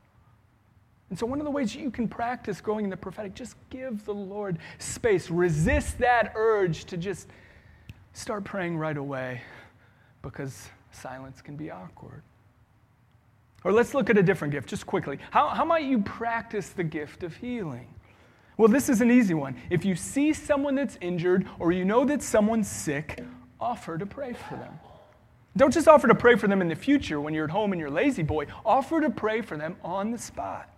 And 1.09 1.19
so, 1.19 1.25
one 1.25 1.39
of 1.39 1.45
the 1.45 1.51
ways 1.51 1.75
you 1.75 1.91
can 1.91 2.07
practice 2.07 2.61
growing 2.61 2.85
in 2.85 2.89
the 2.89 2.97
prophetic, 2.97 3.35
just 3.35 3.55
give 3.69 4.05
the 4.05 4.13
Lord 4.13 4.57
space. 4.79 5.29
Resist 5.29 5.99
that 5.99 6.31
urge 6.35 6.85
to 6.85 6.97
just 6.97 7.27
start 8.13 8.45
praying 8.45 8.77
right 8.77 8.95
away 8.97 9.41
because 10.21 10.69
silence 10.91 11.41
can 11.41 11.55
be 11.57 11.69
awkward. 11.69 12.23
Or 13.63 13.71
let's 13.71 13.93
look 13.93 14.09
at 14.09 14.17
a 14.17 14.23
different 14.23 14.53
gift, 14.53 14.69
just 14.69 14.85
quickly. 14.85 15.19
How, 15.29 15.49
how 15.49 15.65
might 15.65 15.83
you 15.83 15.99
practice 15.99 16.69
the 16.69 16.83
gift 16.83 17.23
of 17.23 17.35
healing? 17.35 17.93
Well, 18.61 18.69
this 18.69 18.89
is 18.89 19.01
an 19.01 19.09
easy 19.09 19.33
one. 19.33 19.55
If 19.71 19.83
you 19.85 19.95
see 19.95 20.33
someone 20.33 20.75
that's 20.75 20.95
injured 21.01 21.47
or 21.57 21.71
you 21.71 21.83
know 21.83 22.05
that 22.05 22.21
someone's 22.21 22.67
sick, 22.67 23.19
offer 23.59 23.97
to 23.97 24.05
pray 24.05 24.33
for 24.33 24.55
them. 24.55 24.79
Don't 25.57 25.73
just 25.73 25.87
offer 25.87 26.07
to 26.07 26.13
pray 26.13 26.35
for 26.35 26.47
them 26.47 26.61
in 26.61 26.67
the 26.67 26.75
future 26.75 27.19
when 27.19 27.33
you're 27.33 27.45
at 27.45 27.49
home 27.49 27.71
and 27.73 27.79
you're 27.79 27.89
La-Z-Boy. 27.89 28.45
Offer 28.63 29.01
to 29.01 29.09
pray 29.09 29.41
for 29.41 29.57
them 29.57 29.77
on 29.83 30.11
the 30.11 30.17
spot. 30.19 30.69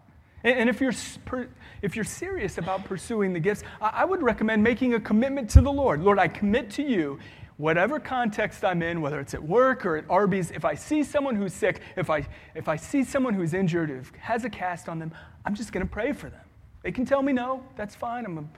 And 0.45 0.69
if 0.69 0.79
you're, 0.79 0.93
if 1.81 1.97
you're 1.97 2.05
serious 2.05 2.57
about 2.57 2.85
pursuing 2.85 3.33
the 3.33 3.41
gifts, 3.41 3.63
I 3.81 4.05
would 4.05 4.23
recommend 4.23 4.63
making 4.63 4.93
a 4.93 4.99
commitment 5.01 5.49
to 5.49 5.59
the 5.59 5.73
Lord. 5.73 5.99
Lord, 5.99 6.19
I 6.19 6.29
commit 6.29 6.69
to 6.71 6.83
you, 6.83 7.19
whatever 7.57 7.99
context 7.99 8.63
I'm 8.63 8.81
in, 8.81 9.01
whether 9.01 9.19
it's 9.19 9.33
at 9.33 9.43
work 9.43 9.85
or 9.85 9.97
at 9.97 10.05
Arby's, 10.09 10.51
if 10.51 10.63
I 10.63 10.75
see 10.75 11.03
someone 11.03 11.35
who's 11.35 11.53
sick, 11.53 11.81
if 11.97 12.09
I, 12.09 12.25
if 12.55 12.69
I 12.69 12.77
see 12.77 13.03
someone 13.03 13.33
who's 13.33 13.53
injured, 13.53 13.89
who 13.89 14.03
has 14.19 14.45
a 14.45 14.49
cast 14.49 14.87
on 14.87 14.99
them, 14.99 15.11
I'm 15.45 15.53
just 15.53 15.73
going 15.73 15.85
to 15.85 15.91
pray 15.91 16.13
for 16.13 16.29
them. 16.29 16.42
They 16.83 16.91
can 16.91 17.05
tell 17.05 17.21
me 17.21 17.33
no, 17.33 17.63
that's 17.75 17.95
fine. 17.95 18.25
I'm 18.25 18.35
going 18.35 18.49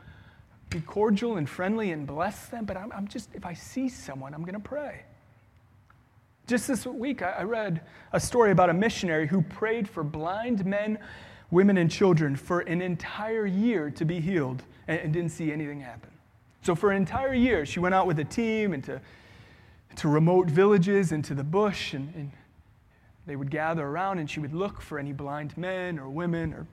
to 0.69 0.77
be 0.77 0.81
cordial 0.81 1.38
and 1.38 1.47
friendly 1.47 1.91
and 1.91 2.05
bless 2.05 2.47
them, 2.47 2.65
but 2.65 2.75
I'm, 2.75 2.91
I'm 2.91 3.07
just, 3.07 3.29
if 3.33 3.45
I 3.45 3.53
see 3.53 3.88
someone, 3.88 4.33
I'm 4.33 4.41
going 4.41 4.55
to 4.55 4.59
pray. 4.59 5.03
Just 6.47 6.67
this 6.67 6.85
week, 6.85 7.21
I 7.21 7.43
read 7.43 7.81
a 8.13 8.19
story 8.19 8.51
about 8.51 8.69
a 8.69 8.73
missionary 8.73 9.25
who 9.25 9.41
prayed 9.41 9.88
for 9.88 10.03
blind 10.03 10.65
men, 10.65 10.99
women, 11.49 11.77
and 11.77 11.89
children 11.89 12.35
for 12.35 12.59
an 12.61 12.81
entire 12.81 13.47
year 13.47 13.89
to 13.91 14.05
be 14.05 14.19
healed 14.19 14.63
and, 14.88 14.99
and 14.99 15.13
didn't 15.13 15.31
see 15.31 15.51
anything 15.51 15.79
happen. 15.79 16.11
So, 16.61 16.75
for 16.75 16.91
an 16.91 16.97
entire 16.97 17.33
year, 17.33 17.65
she 17.65 17.79
went 17.79 17.95
out 17.95 18.05
with 18.05 18.19
a 18.19 18.23
team 18.23 18.73
into 18.73 19.01
to 19.95 20.07
remote 20.07 20.47
villages, 20.49 21.11
into 21.11 21.33
the 21.33 21.43
bush, 21.43 21.93
and, 21.93 22.13
and 22.15 22.31
they 23.25 23.35
would 23.35 23.49
gather 23.49 23.85
around 23.85 24.19
and 24.19 24.29
she 24.29 24.39
would 24.39 24.53
look 24.53 24.81
for 24.81 24.99
any 24.99 25.13
blind 25.13 25.57
men 25.57 25.97
or 25.97 26.09
women 26.09 26.53
or 26.53 26.67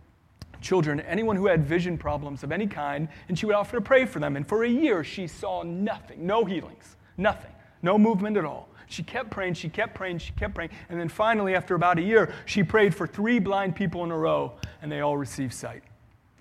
children, 0.62 1.00
anyone 1.00 1.36
who 1.36 1.46
had 1.46 1.66
vision 1.66 1.98
problems 1.98 2.42
of 2.42 2.52
any 2.52 2.66
kind, 2.66 3.08
and 3.28 3.38
she 3.38 3.46
would 3.46 3.54
offer 3.54 3.76
to 3.76 3.82
pray 3.82 4.06
for 4.06 4.18
them. 4.18 4.36
And 4.36 4.46
for 4.46 4.64
a 4.64 4.68
year, 4.68 5.04
she 5.04 5.26
saw 5.26 5.62
nothing, 5.62 6.26
no 6.26 6.44
healings, 6.44 6.96
nothing, 7.16 7.52
no 7.82 7.98
movement 7.98 8.36
at 8.36 8.44
all. 8.44 8.68
She 8.86 9.02
kept 9.02 9.30
praying, 9.30 9.54
she 9.54 9.68
kept 9.68 9.94
praying, 9.94 10.18
she 10.18 10.32
kept 10.32 10.54
praying. 10.54 10.70
And 10.88 11.00
then 11.00 11.08
finally, 11.08 11.54
after 11.54 11.74
about 11.74 11.98
a 11.98 12.02
year, 12.02 12.32
she 12.44 12.62
prayed 12.62 12.94
for 12.94 13.06
three 13.06 13.38
blind 13.38 13.74
people 13.74 14.04
in 14.04 14.10
a 14.10 14.18
row, 14.18 14.52
and 14.82 14.92
they 14.92 15.00
all 15.00 15.16
received 15.16 15.54
sight. 15.54 15.82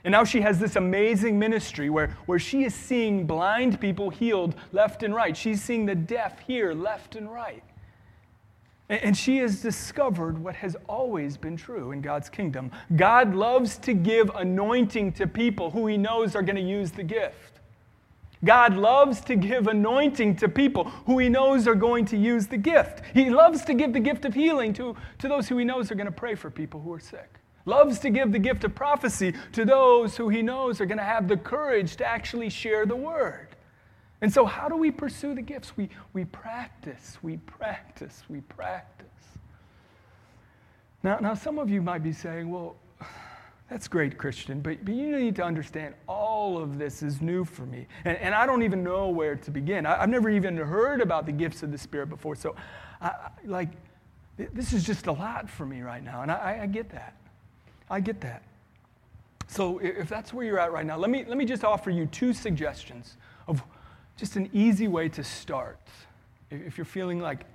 And 0.03 0.11
now 0.11 0.23
she 0.23 0.41
has 0.41 0.59
this 0.59 0.75
amazing 0.75 1.37
ministry 1.37 1.89
where, 1.89 2.17
where 2.25 2.39
she 2.39 2.63
is 2.63 2.73
seeing 2.73 3.25
blind 3.25 3.79
people 3.79 4.09
healed 4.09 4.55
left 4.71 5.03
and 5.03 5.13
right. 5.13 5.37
She's 5.37 5.61
seeing 5.61 5.85
the 5.85 5.95
deaf 5.95 6.39
hear 6.39 6.73
left 6.73 7.15
and 7.15 7.31
right. 7.31 7.63
And, 8.91 9.15
she 9.15 9.37
has 9.37 9.61
discovered 9.61 10.37
what 10.37 10.53
has 10.55 10.75
always 10.89 11.37
been 11.37 11.55
true 11.55 11.93
in 11.93 12.01
God's 12.01 12.27
kingdom. 12.27 12.71
God 12.97 13.33
loves 13.33 13.77
to 13.77 13.93
give 13.93 14.29
anointing 14.35 15.13
to 15.13 15.27
people 15.27 15.71
who 15.71 15.87
he 15.87 15.95
knows 15.95 16.35
are 16.35 16.41
going 16.41 16.57
to 16.57 16.61
use 16.61 16.91
the 16.91 17.03
gift. 17.03 17.61
God 18.43 18.75
loves 18.75 19.21
to 19.21 19.37
give 19.37 19.67
anointing 19.67 20.35
to 20.37 20.49
people 20.49 20.89
who 21.05 21.19
he 21.19 21.29
knows 21.29 21.69
are 21.69 21.75
going 21.75 22.03
to 22.07 22.17
use 22.17 22.47
the 22.47 22.57
gift. 22.57 23.01
He 23.13 23.29
loves 23.29 23.63
to 23.65 23.73
give 23.73 23.93
the 23.93 23.99
gift 24.01 24.25
of 24.25 24.33
healing 24.33 24.73
to, 24.73 24.93
to 25.19 25.29
those 25.29 25.47
who 25.47 25.57
he 25.57 25.63
knows 25.63 25.89
are 25.89 25.95
going 25.95 26.07
to 26.07 26.11
pray 26.11 26.35
for 26.35 26.51
people 26.51 26.81
who 26.81 26.91
are 26.91 26.99
sick. 26.99 27.39
Loves 27.63 27.97
to 27.99 28.09
give 28.09 28.33
the 28.33 28.39
gift 28.39 28.65
of 28.65 28.75
prophecy 28.75 29.33
to 29.53 29.63
those 29.63 30.17
who 30.17 30.27
he 30.27 30.41
knows 30.41 30.81
are 30.81 30.85
going 30.85 30.97
to 30.97 31.03
have 31.05 31.29
the 31.29 31.37
courage 31.37 31.95
to 31.95 32.05
actually 32.05 32.49
share 32.49 32.85
the 32.85 32.95
word. 32.95 33.50
And 34.21 34.31
so, 34.31 34.45
how 34.45 34.69
do 34.69 34.77
we 34.77 34.91
pursue 34.91 35.33
the 35.33 35.41
gifts? 35.41 35.75
We, 35.75 35.89
we 36.13 36.25
practice, 36.25 37.17
we 37.23 37.37
practice, 37.37 38.23
we 38.29 38.41
practice. 38.41 39.07
Now, 41.01 41.17
now, 41.17 41.33
some 41.33 41.57
of 41.57 41.71
you 41.71 41.81
might 41.81 42.03
be 42.03 42.13
saying, 42.13 42.49
well, 42.49 42.75
that's 43.67 43.87
great, 43.87 44.17
Christian, 44.19 44.59
but, 44.59 44.85
but 44.85 44.93
you 44.93 45.17
need 45.17 45.35
to 45.37 45.43
understand 45.43 45.95
all 46.07 46.61
of 46.61 46.77
this 46.77 47.01
is 47.01 47.21
new 47.21 47.43
for 47.43 47.65
me. 47.65 47.87
And, 48.05 48.17
and 48.17 48.35
I 48.35 48.45
don't 48.45 48.61
even 48.61 48.83
know 48.83 49.09
where 49.09 49.35
to 49.37 49.49
begin. 49.49 49.87
I, 49.87 50.01
have 50.01 50.09
never 50.09 50.29
even 50.29 50.55
heard 50.57 51.01
about 51.01 51.25
the 51.25 51.31
gifts 51.31 51.63
of 51.63 51.71
the 51.71 51.77
Spirit 51.77 52.09
before. 52.09 52.35
So, 52.35 52.55
I, 53.01 53.29
like, 53.43 53.69
this 54.37 54.73
is 54.73 54.83
just 54.83 55.07
a 55.07 55.11
lot 55.11 55.49
for 55.49 55.65
me 55.65 55.81
right 55.81 56.03
now. 56.03 56.21
And 56.21 56.31
I, 56.31 56.59
I 56.63 56.65
get 56.67 56.89
that. 56.91 57.15
I 57.89 57.99
get 58.01 58.21
that. 58.21 58.43
So, 59.47 59.79
if 59.79 60.07
that's 60.07 60.31
where 60.31 60.45
you're 60.45 60.59
at 60.59 60.71
right 60.71 60.85
now, 60.85 60.97
let 60.97 61.09
me, 61.09 61.25
let 61.27 61.37
me 61.37 61.45
just 61.45 61.63
offer 61.63 61.89
you 61.89 62.05
two 62.05 62.33
suggestions 62.33 63.17
of 63.47 63.63
just 64.17 64.35
an 64.35 64.49
easy 64.53 64.87
way 64.87 65.09
to 65.09 65.23
start. 65.23 65.79
If 66.49 66.77
you're 66.77 66.85
feeling 66.85 67.19
like, 67.19 67.45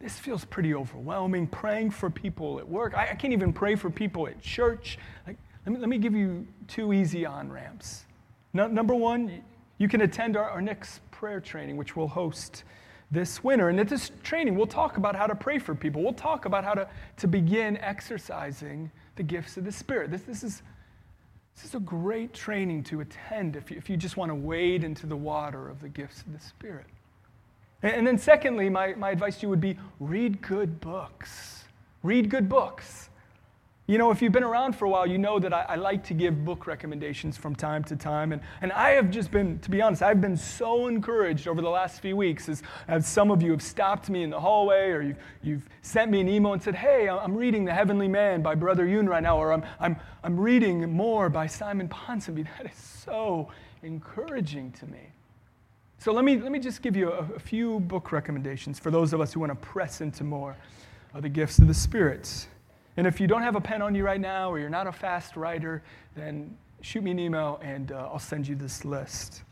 this 0.00 0.18
feels 0.18 0.44
pretty 0.44 0.74
overwhelming. 0.74 1.46
Praying 1.46 1.90
for 1.90 2.10
people 2.10 2.58
at 2.58 2.68
work. 2.68 2.94
I, 2.94 3.10
I 3.10 3.14
can't 3.14 3.32
even 3.32 3.52
pray 3.52 3.74
for 3.74 3.90
people 3.90 4.26
at 4.26 4.40
church. 4.40 4.98
Like, 5.26 5.38
let, 5.64 5.72
me, 5.72 5.78
let 5.78 5.88
me 5.88 5.98
give 5.98 6.14
you 6.14 6.46
two 6.68 6.92
easy 6.92 7.24
on 7.24 7.50
ramps. 7.50 8.04
No, 8.52 8.66
number 8.66 8.94
one, 8.94 9.42
you 9.78 9.88
can 9.88 10.02
attend 10.02 10.36
our, 10.36 10.48
our 10.48 10.60
next 10.60 11.00
prayer 11.10 11.40
training, 11.40 11.76
which 11.76 11.96
we'll 11.96 12.08
host 12.08 12.64
this 13.10 13.42
winter. 13.42 13.68
And 13.68 13.80
at 13.80 13.88
this 13.88 14.10
training, 14.22 14.56
we'll 14.56 14.66
talk 14.66 14.96
about 14.96 15.16
how 15.16 15.26
to 15.26 15.34
pray 15.34 15.58
for 15.58 15.74
people. 15.74 16.02
We'll 16.02 16.12
talk 16.12 16.44
about 16.44 16.64
how 16.64 16.74
to, 16.74 16.88
to 17.18 17.26
begin 17.26 17.76
exercising 17.78 18.90
the 19.16 19.22
gifts 19.22 19.56
of 19.56 19.64
the 19.64 19.72
Spirit. 19.72 20.10
This, 20.10 20.22
this, 20.22 20.42
is, 20.42 20.62
this 21.54 21.64
is 21.64 21.74
a 21.74 21.80
great 21.80 22.32
training 22.32 22.82
to 22.84 23.00
attend 23.00 23.56
if 23.56 23.70
you, 23.70 23.76
if 23.76 23.88
you 23.88 23.96
just 23.96 24.16
want 24.16 24.30
to 24.30 24.34
wade 24.34 24.84
into 24.84 25.06
the 25.06 25.16
water 25.16 25.68
of 25.68 25.80
the 25.80 25.88
gifts 25.88 26.22
of 26.22 26.32
the 26.32 26.40
Spirit. 26.40 26.86
And 27.82 28.06
then, 28.06 28.16
secondly, 28.16 28.70
my, 28.70 28.94
my 28.94 29.10
advice 29.10 29.36
to 29.36 29.42
you 29.42 29.48
would 29.50 29.60
be 29.60 29.78
read 30.00 30.40
good 30.40 30.80
books. 30.80 31.64
Read 32.02 32.30
good 32.30 32.48
books. 32.48 33.10
You 33.86 33.98
know, 33.98 34.10
if 34.10 34.22
you've 34.22 34.32
been 34.32 34.44
around 34.44 34.74
for 34.74 34.86
a 34.86 34.88
while, 34.88 35.06
you 35.06 35.18
know 35.18 35.38
that 35.38 35.52
I, 35.52 35.66
I, 35.68 35.74
like 35.74 36.02
to 36.04 36.14
give 36.14 36.42
book 36.42 36.66
recommendations 36.66 37.36
from 37.36 37.54
time 37.54 37.84
to 37.84 37.96
time. 37.96 38.32
And, 38.32 38.40
and 38.62 38.72
I 38.72 38.92
have 38.92 39.10
just 39.10 39.30
been, 39.30 39.58
to 39.58 39.70
be 39.70 39.82
honest, 39.82 40.02
I've 40.02 40.22
been 40.22 40.38
so 40.38 40.86
encouraged 40.86 41.46
over 41.46 41.60
the 41.60 41.68
last 41.68 42.00
few 42.00 42.16
weeks 42.16 42.48
as, 42.48 42.62
as 42.88 43.06
some 43.06 43.30
of 43.30 43.42
you 43.42 43.50
have 43.50 43.60
stopped 43.60 44.08
me 44.08 44.22
in 44.22 44.30
the 44.30 44.40
hallway 44.40 44.88
or 44.88 45.02
you've, 45.02 45.18
you've 45.42 45.68
sent 45.82 46.10
me 46.10 46.22
an 46.22 46.30
email 46.30 46.54
and 46.54 46.62
said, 46.62 46.74
Hey, 46.74 47.10
I'm 47.10 47.36
reading 47.36 47.66
The 47.66 47.74
Heavenly 47.74 48.08
Man 48.08 48.40
by 48.40 48.54
Brother 48.54 48.86
Yun 48.86 49.06
right 49.06 49.22
now, 49.22 49.36
or 49.36 49.52
I'm, 49.52 49.62
I'm, 49.78 49.96
I'm 50.22 50.40
reading 50.40 50.90
more 50.90 51.28
by 51.28 51.46
Simon 51.46 51.88
Ponsonby. 51.88 52.46
That 52.56 52.72
is 52.72 52.78
so 52.78 53.50
encouraging 53.82 54.72
to 54.72 54.86
me. 54.86 55.12
So 55.98 56.10
let 56.12 56.24
me, 56.24 56.38
let 56.38 56.52
me 56.52 56.58
just 56.58 56.80
give 56.80 56.96
you 56.96 57.12
a, 57.12 57.18
a 57.34 57.38
few 57.38 57.80
book 57.80 58.12
recommendations 58.12 58.78
for 58.78 58.90
those 58.90 59.12
of 59.12 59.20
us 59.20 59.34
who 59.34 59.40
want 59.40 59.52
to 59.52 59.56
press 59.56 60.00
into 60.00 60.24
more 60.24 60.56
of 61.12 61.20
the 61.20 61.28
gifts 61.28 61.58
of 61.58 61.68
the 61.68 61.74
Spirit. 61.74 62.46
And 62.96 63.06
if 63.06 63.20
you 63.20 63.26
don't 63.26 63.42
have 63.42 63.56
a 63.56 63.60
pen 63.60 63.82
on 63.82 63.94
you 63.94 64.04
right 64.04 64.20
now 64.20 64.50
or 64.50 64.58
you're 64.58 64.70
not 64.70 64.86
a 64.86 64.92
fast 64.92 65.36
writer, 65.36 65.82
then 66.14 66.56
shoot 66.80 67.02
me 67.02 67.10
an 67.10 67.18
email 67.18 67.60
and 67.62 67.92
uh, 67.92 68.08
I'll 68.12 68.18
send 68.18 68.46
you 68.46 68.54
this 68.54 68.84
list. 68.84 69.42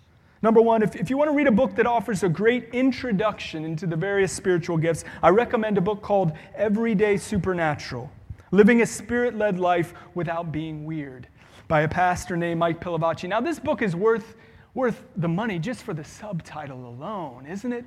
Number 0.42 0.60
one, 0.60 0.82
if, 0.82 0.96
if 0.96 1.08
you 1.08 1.16
want 1.16 1.30
to 1.30 1.36
read 1.36 1.46
a 1.46 1.52
book 1.52 1.74
that 1.76 1.86
offers 1.86 2.22
a 2.24 2.28
great 2.28 2.70
introduction 2.72 3.64
into 3.64 3.86
the 3.86 3.96
various 3.96 4.32
spiritual 4.32 4.76
gifts, 4.76 5.04
I 5.22 5.28
recommend 5.30 5.78
a 5.78 5.80
book 5.80 6.02
called 6.02 6.32
Everyday 6.54 7.16
Supernatural 7.16 8.10
Living 8.50 8.82
a 8.82 8.86
Spirit 8.86 9.36
Led 9.36 9.58
Life 9.58 9.94
Without 10.14 10.52
Being 10.52 10.84
Weird 10.84 11.28
by 11.68 11.82
a 11.82 11.88
pastor 11.88 12.36
named 12.36 12.60
Mike 12.60 12.80
Pilavachi. 12.80 13.28
Now, 13.28 13.40
this 13.40 13.58
book 13.58 13.82
is 13.82 13.96
worth 13.96 14.34
worth 14.74 15.04
the 15.16 15.28
money 15.28 15.58
just 15.58 15.82
for 15.82 15.94
the 15.94 16.04
subtitle 16.04 16.88
alone, 16.88 17.46
isn't 17.46 17.72
it? 17.72 17.86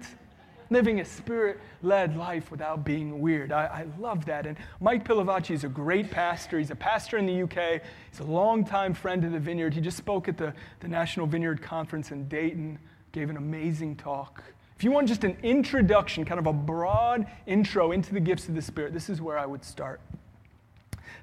Living 0.70 1.00
a 1.00 1.06
spirit 1.06 1.60
led 1.84 2.18
life 2.18 2.50
without 2.50 2.84
being 2.84 3.22
weird. 3.22 3.52
I, 3.52 3.66
I, 3.66 3.86
love 4.00 4.26
that. 4.26 4.48
And 4.48 4.58
Mike 4.80 5.08
Pilavachi 5.08 5.52
is 5.52 5.64
a 5.64 5.70
great 5.70 6.10
pastor. 6.10 6.58
He's 6.58 6.72
a 6.72 6.76
pastor 6.76 7.18
in 7.18 7.26
the 7.28 7.44
UK. 7.44 7.82
He's 8.10 8.20
a 8.20 8.24
longtime 8.24 8.96
friend 8.96 9.24
of 9.24 9.32
the 9.32 9.40
Vineyard. 9.40 9.74
He 9.74 9.82
just 9.82 9.98
spoke 9.98 10.28
at 10.28 10.38
the, 10.38 10.54
the 10.80 10.88
National 10.88 11.28
Vineyard 11.28 11.62
Conference 11.62 12.12
in 12.12 12.28
Dayton, 12.28 12.80
gave 13.12 13.30
an 13.30 13.38
amazing 13.38 13.96
talk. 13.96 14.44
If 14.76 14.84
you 14.84 14.92
want 14.92 15.08
just 15.08 15.24
an 15.24 15.38
introduction, 15.44 16.26
kind 16.26 16.40
of 16.40 16.48
a 16.48 16.54
broad 16.54 17.28
intro 17.46 17.92
into 17.92 18.14
the 18.14 18.20
gifts 18.20 18.50
of 18.50 18.56
the 18.56 18.62
Spirit, 18.62 18.94
this 18.94 19.10
is 19.10 19.22
where 19.22 19.38
I 19.38 19.46
would 19.46 19.64
start. 19.64 20.02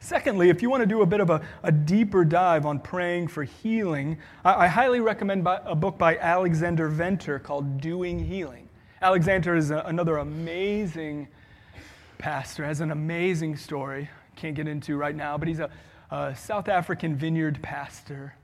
Secondly, 0.01 0.49
if 0.49 0.63
you 0.63 0.71
want 0.71 0.81
to 0.83 0.87
do 0.87 1.03
a 1.03 1.07
bit 1.07 1.21
of 1.21 1.31
a, 1.31 1.43
a 1.63 1.71
deeper 1.71 2.25
dive 2.25 2.65
on 2.65 2.79
praying 2.79 3.29
for 3.29 3.45
healing, 3.45 4.19
I, 4.45 4.65
I 4.65 4.67
highly 4.69 5.01
recommend 5.01 5.47
a 5.47 5.75
book 5.75 5.99
by 5.99 6.17
Alexander 6.19 6.89
Venter 6.89 7.39
called 7.39 7.81
Doing 7.81 8.19
Healing. 8.19 8.69
Alexander 9.03 9.57
is 9.57 9.73
a, 9.73 9.79
another 9.87 10.19
amazing 10.19 11.27
pastor, 12.19 12.65
has 12.65 12.81
an 12.81 12.93
amazing 12.93 13.57
story. 13.57 14.09
Can't 14.37 14.55
get 14.55 14.69
into 14.69 14.97
right 14.97 15.17
now, 15.17 15.37
but 15.37 15.49
he's 15.49 15.59
a, 15.59 15.69
a 16.13 16.37
South 16.37 16.69
African 16.69 17.17
vineyard 17.17 17.61
pastor. 17.63 18.37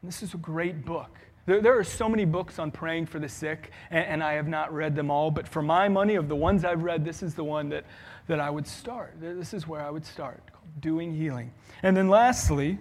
And 0.00 0.10
this 0.10 0.22
is 0.22 0.32
a 0.32 0.38
great 0.38 0.86
book. 0.86 1.18
There, 1.44 1.60
there, 1.60 1.78
are 1.78 1.84
so 1.84 2.08
many 2.08 2.24
books 2.24 2.58
on 2.58 2.70
praying 2.70 3.06
for 3.06 3.18
the 3.18 3.28
sick, 3.28 3.72
and, 3.90 4.06
and, 4.06 4.24
I 4.24 4.32
have 4.32 4.48
not 4.48 4.72
read 4.72 4.96
them 4.96 5.10
all, 5.10 5.30
but 5.30 5.46
for 5.46 5.60
my 5.60 5.86
money, 5.86 6.14
of 6.14 6.28
the 6.28 6.34
ones 6.34 6.64
I've 6.64 6.82
read, 6.82 7.04
this 7.04 7.22
is 7.22 7.34
the 7.34 7.44
one 7.44 7.68
that, 7.68 7.84
that 8.26 8.40
I 8.40 8.48
would 8.48 8.66
start. 8.66 9.16
This 9.20 9.52
is 9.52 9.68
where 9.68 9.82
I 9.82 9.90
would 9.90 10.06
start 10.06 10.42
doing 10.80 11.14
healing. 11.14 11.52
And 11.82 11.94
then 11.94 12.08
lastly, 12.08 12.78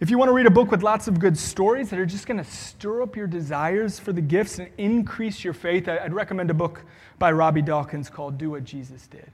if 0.00 0.08
you 0.08 0.16
want 0.16 0.30
to 0.30 0.32
read 0.32 0.46
a 0.46 0.50
book 0.50 0.70
with 0.70 0.82
lots 0.82 1.08
of 1.08 1.18
good 1.18 1.36
stories 1.36 1.90
that 1.90 1.98
are 1.98 2.06
just 2.06 2.26
going 2.26 2.38
to 2.38 2.50
stir 2.50 3.02
up 3.02 3.16
your 3.16 3.26
desires 3.26 3.98
for 3.98 4.14
the 4.14 4.22
gifts 4.22 4.58
and 4.58 4.70
increase 4.78 5.44
your 5.44 5.52
faith, 5.52 5.88
I'd 5.88 6.14
recommend 6.14 6.50
a 6.50 6.54
book 6.54 6.84
by 7.18 7.30
Robby 7.32 7.60
Dawkins 7.60 8.08
called 8.08 8.38
Do 8.38 8.50
What 8.50 8.64
Jesus 8.64 9.06
Did. 9.06 9.30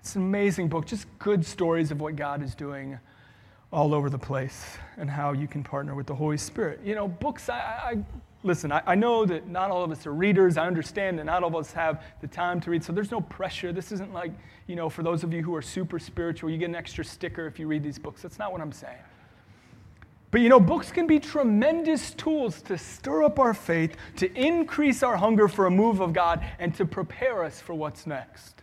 It's 0.00 0.16
an 0.16 0.22
amazing 0.22 0.68
book, 0.68 0.84
just 0.84 1.06
good 1.20 1.46
stories 1.46 1.92
of 1.92 2.00
what 2.00 2.16
God 2.16 2.42
is 2.42 2.56
doing 2.56 2.98
all 3.72 3.94
over 3.94 4.10
the 4.10 4.18
place 4.18 4.78
and 4.96 5.08
how 5.08 5.32
you 5.32 5.46
can 5.46 5.62
partner 5.62 5.94
with 5.94 6.06
the 6.06 6.14
Holy 6.14 6.38
Spirit. 6.38 6.80
You 6.84 6.96
know, 6.96 7.06
books, 7.06 7.48
I, 7.48 7.54
I 7.54 8.04
listen, 8.42 8.72
I, 8.72 8.82
I, 8.84 8.94
know 8.96 9.24
that 9.26 9.48
not 9.48 9.70
all 9.70 9.84
of 9.84 9.92
us 9.92 10.06
are 10.06 10.12
readers. 10.12 10.56
I 10.56 10.66
understand 10.66 11.18
that 11.20 11.24
not 11.24 11.42
all 11.44 11.50
of 11.50 11.56
us 11.56 11.72
have 11.72 12.02
the 12.20 12.28
time 12.28 12.60
to 12.62 12.70
read, 12.70 12.82
so 12.82 12.92
there's 12.92 13.10
no 13.12 13.20
pressure. 13.20 13.72
This 13.72 13.92
isn't 13.92 14.12
like, 14.12 14.32
you 14.66 14.74
know, 14.74 14.88
for 14.88 15.04
those 15.04 15.22
of 15.22 15.32
you 15.32 15.42
who 15.42 15.54
are 15.54 15.62
super 15.62 16.00
spiritual, 16.00 16.50
you 16.50 16.58
get 16.58 16.68
an 16.68 16.74
extra 16.74 17.04
sticker 17.04 17.46
if 17.46 17.60
you 17.60 17.68
read 17.68 17.84
these 17.84 17.98
books. 17.98 18.22
That's 18.22 18.38
not 18.38 18.50
what 18.50 18.60
I'm 18.60 18.72
saying. 18.72 18.98
But 20.36 20.42
you 20.42 20.50
know, 20.50 20.60
books 20.60 20.92
can 20.92 21.06
be 21.06 21.18
tremendous 21.18 22.10
tools 22.10 22.60
to 22.60 22.76
stir 22.76 23.22
up 23.22 23.38
our 23.38 23.54
faith, 23.54 23.96
to 24.16 24.30
increase 24.34 25.02
our 25.02 25.16
hunger 25.16 25.48
for 25.48 25.64
a 25.64 25.70
move 25.70 26.00
of 26.00 26.12
God, 26.12 26.44
and 26.58 26.74
to 26.74 26.84
prepare 26.84 27.42
us 27.42 27.58
for 27.58 27.72
what's 27.72 28.06
next. 28.06 28.62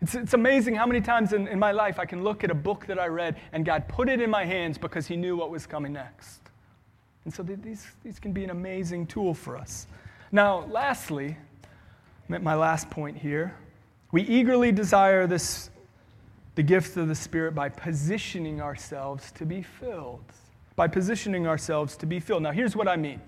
It's, 0.00 0.14
it's 0.14 0.34
amazing 0.34 0.76
how 0.76 0.86
many 0.86 1.00
times 1.00 1.32
in, 1.32 1.48
in 1.48 1.58
my 1.58 1.72
life 1.72 1.98
I 1.98 2.04
can 2.04 2.22
look 2.22 2.44
at 2.44 2.52
a 2.52 2.54
book 2.54 2.86
that 2.86 3.00
I 3.00 3.08
read 3.08 3.34
and 3.50 3.66
God 3.66 3.88
put 3.88 4.08
it 4.08 4.20
in 4.20 4.30
my 4.30 4.44
hands 4.44 4.78
because 4.78 5.08
He 5.08 5.16
knew 5.16 5.36
what 5.36 5.50
was 5.50 5.66
coming 5.66 5.92
next. 5.92 6.38
And 7.24 7.34
so 7.34 7.42
these, 7.42 7.84
these 8.04 8.20
can 8.20 8.32
be 8.32 8.44
an 8.44 8.50
amazing 8.50 9.08
tool 9.08 9.34
for 9.34 9.56
us. 9.56 9.88
Now, 10.30 10.66
lastly, 10.70 11.36
my 12.28 12.54
last 12.54 12.90
point 12.90 13.16
here, 13.16 13.56
we 14.12 14.22
eagerly 14.22 14.70
desire 14.70 15.26
this, 15.26 15.70
the 16.54 16.62
gift 16.62 16.96
of 16.96 17.08
the 17.08 17.16
Spirit 17.16 17.56
by 17.56 17.70
positioning 17.70 18.60
ourselves 18.60 19.32
to 19.32 19.44
be 19.44 19.62
filled. 19.62 20.22
By 20.78 20.86
positioning 20.86 21.48
ourselves 21.48 21.96
to 21.96 22.06
be 22.06 22.20
filled. 22.20 22.44
Now, 22.44 22.52
here's 22.52 22.76
what 22.76 22.86
I 22.86 22.94
mean. 22.94 23.20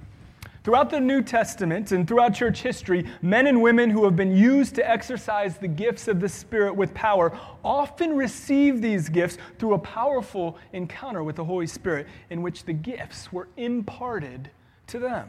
Throughout 0.62 0.88
the 0.88 1.00
New 1.00 1.20
Testament 1.20 1.90
and 1.90 2.06
throughout 2.06 2.32
church 2.32 2.62
history, 2.62 3.04
men 3.22 3.48
and 3.48 3.60
women 3.60 3.90
who 3.90 4.04
have 4.04 4.14
been 4.14 4.30
used 4.36 4.76
to 4.76 4.88
exercise 4.88 5.58
the 5.58 5.66
gifts 5.66 6.06
of 6.06 6.20
the 6.20 6.28
Spirit 6.28 6.76
with 6.76 6.94
power 6.94 7.36
often 7.64 8.16
receive 8.16 8.80
these 8.80 9.08
gifts 9.08 9.36
through 9.58 9.74
a 9.74 9.80
powerful 9.80 10.58
encounter 10.72 11.24
with 11.24 11.34
the 11.34 11.44
Holy 11.44 11.66
Spirit 11.66 12.06
in 12.30 12.40
which 12.40 12.66
the 12.66 12.72
gifts 12.72 13.32
were 13.32 13.48
imparted 13.56 14.48
to 14.86 15.00
them. 15.00 15.28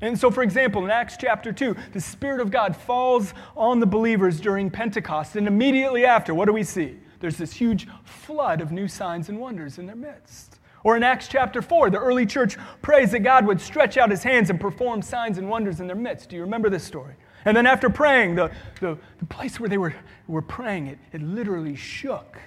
And 0.00 0.18
so, 0.18 0.30
for 0.30 0.42
example, 0.42 0.82
in 0.86 0.90
Acts 0.90 1.18
chapter 1.20 1.52
2, 1.52 1.76
the 1.92 2.00
Spirit 2.00 2.40
of 2.40 2.50
God 2.50 2.74
falls 2.74 3.34
on 3.58 3.78
the 3.78 3.86
believers 3.86 4.40
during 4.40 4.70
Pentecost. 4.70 5.36
And 5.36 5.46
immediately 5.46 6.06
after, 6.06 6.34
what 6.34 6.46
do 6.46 6.54
we 6.54 6.64
see? 6.64 6.96
There's 7.20 7.36
this 7.36 7.52
huge 7.52 7.86
flood 8.04 8.62
of 8.62 8.72
new 8.72 8.88
signs 8.88 9.28
and 9.28 9.38
wonders 9.38 9.76
in 9.76 9.84
their 9.84 9.94
midst. 9.94 10.57
Or 10.84 10.96
in 10.96 11.02
Acts 11.02 11.28
chapter 11.28 11.60
4, 11.60 11.90
the 11.90 11.98
early 11.98 12.24
church 12.26 12.56
prays 12.82 13.10
that 13.12 13.20
God 13.20 13.46
would 13.46 13.60
stretch 13.60 13.96
out 13.96 14.10
his 14.10 14.22
hands 14.22 14.50
and 14.50 14.60
perform 14.60 15.02
signs 15.02 15.38
and 15.38 15.48
wonders 15.48 15.80
in 15.80 15.86
their 15.86 15.96
midst. 15.96 16.28
Do 16.28 16.36
you 16.36 16.42
remember 16.42 16.70
this 16.70 16.84
story? 16.84 17.14
And 17.44 17.56
then 17.56 17.66
after 17.66 17.88
praying, 17.90 18.34
the, 18.34 18.50
the, 18.80 18.98
the 19.18 19.26
place 19.26 19.58
where 19.58 19.68
they 19.68 19.78
were, 19.78 19.94
were 20.26 20.42
praying, 20.42 20.88
it, 20.88 20.98
it 21.12 21.22
literally 21.22 21.74
shook. 21.74 22.38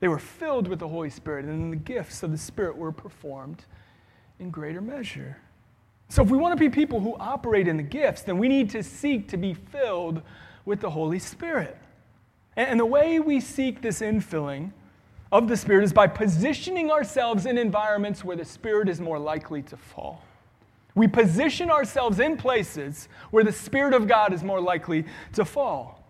They 0.00 0.08
were 0.08 0.18
filled 0.18 0.68
with 0.68 0.78
the 0.78 0.88
Holy 0.88 1.10
Spirit, 1.10 1.44
and 1.44 1.72
the 1.72 1.76
gifts 1.76 2.22
of 2.22 2.30
the 2.30 2.38
Spirit 2.38 2.76
were 2.76 2.92
performed 2.92 3.64
in 4.38 4.50
greater 4.50 4.80
measure. 4.80 5.36
So, 6.08 6.22
if 6.22 6.30
we 6.30 6.38
want 6.38 6.52
to 6.52 6.58
be 6.58 6.68
people 6.68 7.00
who 7.00 7.14
operate 7.20 7.68
in 7.68 7.76
the 7.76 7.82
gifts, 7.82 8.22
then 8.22 8.38
we 8.38 8.48
need 8.48 8.70
to 8.70 8.82
seek 8.82 9.28
to 9.28 9.36
be 9.36 9.54
filled 9.54 10.22
with 10.64 10.80
the 10.80 10.90
Holy 10.90 11.18
Spirit. 11.18 11.76
And, 12.56 12.70
and 12.70 12.80
the 12.80 12.86
way 12.86 13.20
we 13.20 13.40
seek 13.40 13.80
this 13.80 14.00
infilling 14.00 14.72
of 15.32 15.48
the 15.48 15.56
Spirit 15.56 15.84
is 15.84 15.92
by 15.92 16.06
positioning 16.06 16.90
ourselves 16.90 17.46
in 17.46 17.56
environments 17.56 18.24
where 18.24 18.36
the 18.36 18.44
Spirit 18.44 18.88
is 18.88 19.00
more 19.00 19.18
likely 19.18 19.62
to 19.62 19.76
fall. 19.76 20.24
We 20.94 21.06
position 21.06 21.70
ourselves 21.70 22.18
in 22.18 22.36
places 22.36 23.08
where 23.30 23.44
the 23.44 23.52
Spirit 23.52 23.94
of 23.94 24.08
God 24.08 24.32
is 24.32 24.42
more 24.42 24.60
likely 24.60 25.04
to 25.34 25.44
fall. 25.44 26.04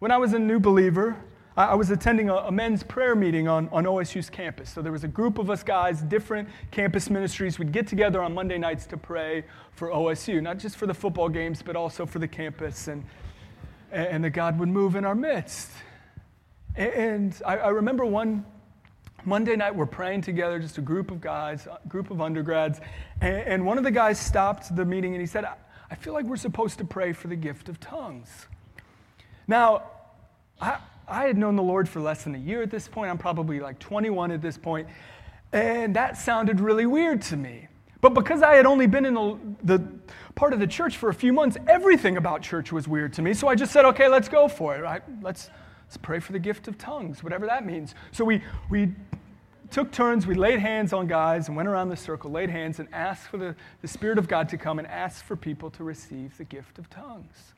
When 0.00 0.10
I 0.10 0.18
was 0.18 0.34
a 0.34 0.38
new 0.38 0.60
believer, 0.60 1.16
I 1.56 1.74
was 1.74 1.90
attending 1.90 2.30
a, 2.30 2.52
men's 2.52 2.84
prayer 2.84 3.16
meeting 3.16 3.48
on, 3.48 3.68
on 3.70 3.82
OSU's 3.82 4.30
campus. 4.30 4.70
So 4.70 4.80
there 4.80 4.92
was 4.92 5.02
a 5.02 5.08
group 5.08 5.38
of 5.38 5.50
us 5.50 5.64
guys, 5.64 6.02
different 6.02 6.48
campus 6.70 7.10
ministries. 7.10 7.58
We'd 7.58 7.72
get 7.72 7.88
together 7.88 8.22
on 8.22 8.32
Monday 8.32 8.58
nights 8.58 8.86
to 8.86 8.96
pray 8.96 9.42
for 9.72 9.88
OSU, 9.88 10.40
not 10.40 10.58
just 10.58 10.76
for 10.76 10.86
the 10.86 10.94
football 10.94 11.28
games, 11.28 11.60
but 11.60 11.74
also 11.74 12.06
for 12.06 12.20
the 12.20 12.28
campus, 12.28 12.86
and, 12.86 13.02
and 13.90 14.22
that 14.22 14.30
God 14.30 14.56
would 14.60 14.68
move 14.68 14.94
in 14.94 15.04
our 15.04 15.16
midst. 15.16 15.72
And 16.76 17.34
I, 17.44 17.56
I 17.56 17.68
remember 17.70 18.06
one 18.06 18.46
Monday 19.24 19.56
night, 19.56 19.74
we're 19.74 19.86
praying 19.86 20.22
together, 20.22 20.58
just 20.58 20.78
a 20.78 20.82
group 20.82 21.10
of 21.10 21.20
guys, 21.20 21.66
a 21.66 21.86
group 21.88 22.10
of 22.10 22.20
undergrads. 22.20 22.80
And, 23.20 23.36
and 23.36 23.66
one 23.66 23.78
of 23.78 23.84
the 23.84 23.90
guys 23.90 24.18
stopped 24.18 24.74
the 24.74 24.84
meeting 24.84 25.14
and 25.14 25.20
he 25.20 25.26
said, 25.26 25.44
I 25.90 25.94
feel 25.94 26.12
like 26.12 26.24
we're 26.24 26.36
supposed 26.36 26.78
to 26.78 26.84
pray 26.84 27.12
for 27.12 27.28
the 27.28 27.36
gift 27.36 27.68
of 27.68 27.80
tongues. 27.80 28.46
Now, 29.46 29.84
I, 30.60 30.78
I 31.08 31.24
had 31.24 31.38
known 31.38 31.56
the 31.56 31.62
Lord 31.62 31.88
for 31.88 32.00
less 32.00 32.24
than 32.24 32.34
a 32.34 32.38
year 32.38 32.62
at 32.62 32.70
this 32.70 32.86
point. 32.86 33.10
I'm 33.10 33.18
probably 33.18 33.60
like 33.60 33.78
21 33.78 34.30
at 34.30 34.42
this 34.42 34.58
point, 34.58 34.88
And 35.52 35.96
that 35.96 36.16
sounded 36.16 36.60
really 36.60 36.86
weird 36.86 37.22
to 37.22 37.36
me. 37.36 37.68
But 38.00 38.10
because 38.10 38.42
I 38.42 38.54
had 38.54 38.66
only 38.66 38.86
been 38.86 39.04
in 39.04 39.14
the, 39.14 39.38
the, 39.64 39.88
part 40.36 40.52
of 40.52 40.60
the 40.60 40.66
church 40.66 40.96
for 40.96 41.08
a 41.08 41.14
few 41.14 41.32
months, 41.32 41.56
everything 41.66 42.16
about 42.16 42.42
church 42.42 42.70
was 42.70 42.86
weird 42.86 43.12
to 43.14 43.22
me. 43.22 43.34
So 43.34 43.48
I 43.48 43.56
just 43.56 43.72
said, 43.72 43.84
okay, 43.86 44.06
let's 44.06 44.28
go 44.28 44.46
for 44.46 44.76
it, 44.76 44.82
right? 44.82 45.02
Let's, 45.20 45.50
let's 45.88 45.96
pray 45.96 46.20
for 46.20 46.32
the 46.32 46.38
gift 46.38 46.68
of 46.68 46.76
tongues, 46.76 47.24
whatever 47.24 47.46
that 47.46 47.64
means. 47.64 47.94
So 48.12 48.22
we, 48.22 48.42
we 48.68 48.92
took 49.70 49.90
turns. 49.90 50.26
We 50.26 50.34
laid 50.34 50.58
hands 50.58 50.92
on 50.92 51.06
guys 51.06 51.48
and 51.48 51.56
went 51.56 51.66
around 51.66 51.88
the 51.88 51.96
circle, 51.96 52.30
laid 52.30 52.50
hands, 52.50 52.78
and 52.78 52.88
asked 52.92 53.28
for 53.28 53.38
the, 53.38 53.56
the 53.80 53.88
Spirit 53.88 54.18
of 54.18 54.28
God 54.28 54.50
to 54.50 54.58
come 54.58 54.78
and 54.78 54.86
asked 54.86 55.24
for 55.24 55.34
people 55.34 55.70
to 55.70 55.84
receive 55.84 56.36
the 56.36 56.44
gift 56.44 56.78
of 56.78 56.90
tongues. 56.90 57.54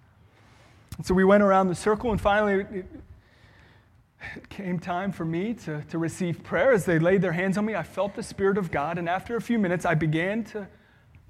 And 0.97 1.05
so 1.05 1.13
we 1.13 1.25
went 1.25 1.43
around 1.43 1.67
the 1.67 1.75
circle, 1.75 2.13
and 2.13 2.21
finally, 2.21 2.65
it, 2.71 2.87
it 4.37 4.49
came 4.49 4.79
time 4.79 5.11
for 5.11 5.25
me 5.25 5.55
to, 5.55 5.83
to 5.89 5.99
receive 5.99 6.45
prayer. 6.45 6.71
As 6.71 6.85
they 6.85 7.01
laid 7.01 7.23
their 7.23 7.33
hands 7.33 7.59
on 7.59 7.65
me, 7.65 7.75
I 7.75 7.83
felt 7.83 8.15
the 8.15 8.23
Spirit 8.23 8.59
of 8.59 8.71
God, 8.71 8.97
and 8.97 9.09
after 9.09 9.35
a 9.35 9.41
few 9.41 9.59
minutes, 9.59 9.85
I 9.85 9.95
began 9.95 10.45
to, 10.45 10.69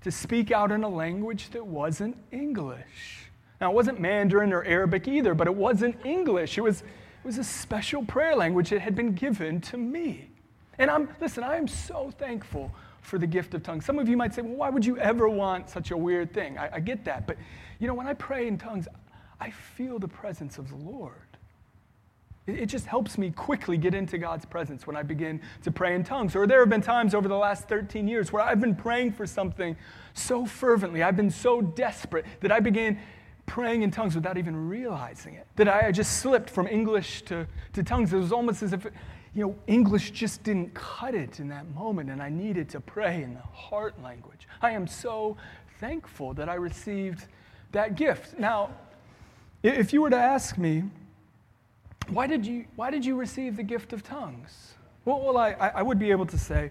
to 0.03 0.11
speak 0.11 0.51
out 0.51 0.71
in 0.71 0.85
a 0.85 0.89
language 0.89 1.49
that 1.51 1.67
wasn't 1.67 2.19
English. 2.31 3.20
Now, 3.61 3.71
it 3.71 3.75
wasn't 3.75 4.01
Mandarin 4.01 4.53
or 4.53 4.65
Arabic 4.65 5.07
either, 5.07 5.35
but 5.35 5.47
it 5.47 5.55
wasn't 5.55 5.97
English. 6.05 6.57
It 6.57 6.63
was, 6.63 6.81
it 6.81 7.25
was 7.25 7.37
a 7.37 7.45
special 7.45 8.05
prayer 8.05 8.35
language 8.35 8.71
that 8.71 8.81
had 8.81 8.95
been 8.95 9.13
given 9.13 9.61
to 9.63 9.77
me. 9.77 10.31
And 10.79 10.91
I'm, 10.91 11.11
listen, 11.21 11.45
I 11.45 11.57
am 11.57 11.69
so 11.69 12.11
thankful 12.19 12.73
for 13.03 13.19
the 13.19 13.27
gift 13.27 13.53
of 13.55 13.63
tongues. 13.63 13.85
Some 13.85 13.99
of 13.99 14.09
you 14.09 14.17
might 14.17 14.33
say, 14.33 14.41
well, 14.41 14.55
why 14.55 14.71
would 14.71 14.85
you 14.85 14.97
ever 14.99 15.29
want 15.29 15.69
such 15.69 15.91
a 15.91 15.97
weird 15.97 16.33
thing? 16.33 16.57
I, 16.57 16.77
I 16.77 16.81
get 16.81 17.05
that. 17.05 17.27
But, 17.27 17.37
you 17.79 17.87
know, 17.87 17.95
when 17.95 18.07
I 18.07 18.15
pray 18.15 18.47
in 18.47 18.57
tongues, 18.57 18.89
I 19.39 19.51
feel 19.51 19.99
the 19.99 20.09
presence 20.09 20.57
of 20.57 20.71
the 20.71 20.77
Lord. 20.77 21.13
It, 22.47 22.61
it 22.61 22.67
just 22.67 22.87
helps 22.87 23.19
me 23.19 23.31
quickly 23.31 23.77
get 23.77 23.95
into 23.95 24.17
God's 24.17 24.47
presence 24.47 24.87
when 24.87 24.97
I 24.97 25.03
begin 25.03 25.41
to 25.65 25.71
pray 25.71 25.95
in 25.95 26.03
tongues. 26.03 26.35
Or 26.35 26.47
there 26.47 26.61
have 26.61 26.71
been 26.71 26.81
times 26.81 27.15
over 27.15 27.29
the 27.29 27.37
last 27.37 27.69
13 27.69 28.09
years 28.09 28.33
where 28.33 28.43
I've 28.43 28.61
been 28.61 28.77
praying 28.77 29.13
for 29.13 29.27
something 29.27 29.77
so 30.15 30.47
fervently, 30.47 31.03
I've 31.03 31.17
been 31.17 31.31
so 31.31 31.61
desperate 31.61 32.25
that 32.41 32.51
I 32.51 32.61
began 32.61 32.99
praying 33.51 33.83
in 33.83 33.91
tongues 33.91 34.15
without 34.15 34.39
even 34.39 34.69
realizing 34.69 35.35
it. 35.35 35.45
That 35.57 35.69
I 35.69 35.91
just 35.91 36.19
slipped 36.19 36.49
from 36.49 36.69
English 36.69 37.23
to, 37.23 37.49
to 37.73 37.83
tongues. 37.83 38.13
It 38.13 38.17
was 38.17 38.31
almost 38.31 38.63
as 38.63 38.73
if 38.73 38.87
you 39.35 39.43
know, 39.43 39.57
English 39.67 40.13
just 40.13 40.45
didn't 40.45 40.73
cut 40.73 41.17
it 41.17 41.41
in 41.41 41.49
that 41.49 41.69
moment, 41.75 42.11
and 42.11 42.23
I 42.23 42.29
needed 42.29 42.69
to 42.69 42.81
pray 42.81 43.25
in 43.25 43.35
the 43.35 43.41
heart 43.41 44.01
language. 44.05 44.47
I 44.63 44.71
am 44.71 44.87
so 44.87 45.37
thankful 45.81 46.33
that 46.35 46.49
I 46.49 46.55
received 46.55 47.27
that 47.73 47.97
gift. 47.97 48.39
Now, 48.39 48.71
if 49.65 49.93
you 49.93 50.01
were 50.01 50.11
to 50.11 50.17
ask 50.17 50.57
me, 50.57 50.85
why 52.09 52.29
did 52.29 52.47
you, 52.47 52.67
why 52.77 52.93
did 52.93 53.05
you 53.05 53.17
receive 53.17 53.57
the 53.57 53.65
gift 53.65 53.93
of 53.93 54.05
tongues? 54.05 54.75
Well, 55.05 55.21
well 55.23 55.37
I, 55.37 55.73
I 55.75 55.83
would 55.83 55.99
be 55.99 56.13
able 56.13 56.27
to 56.27 56.39
say, 56.39 56.71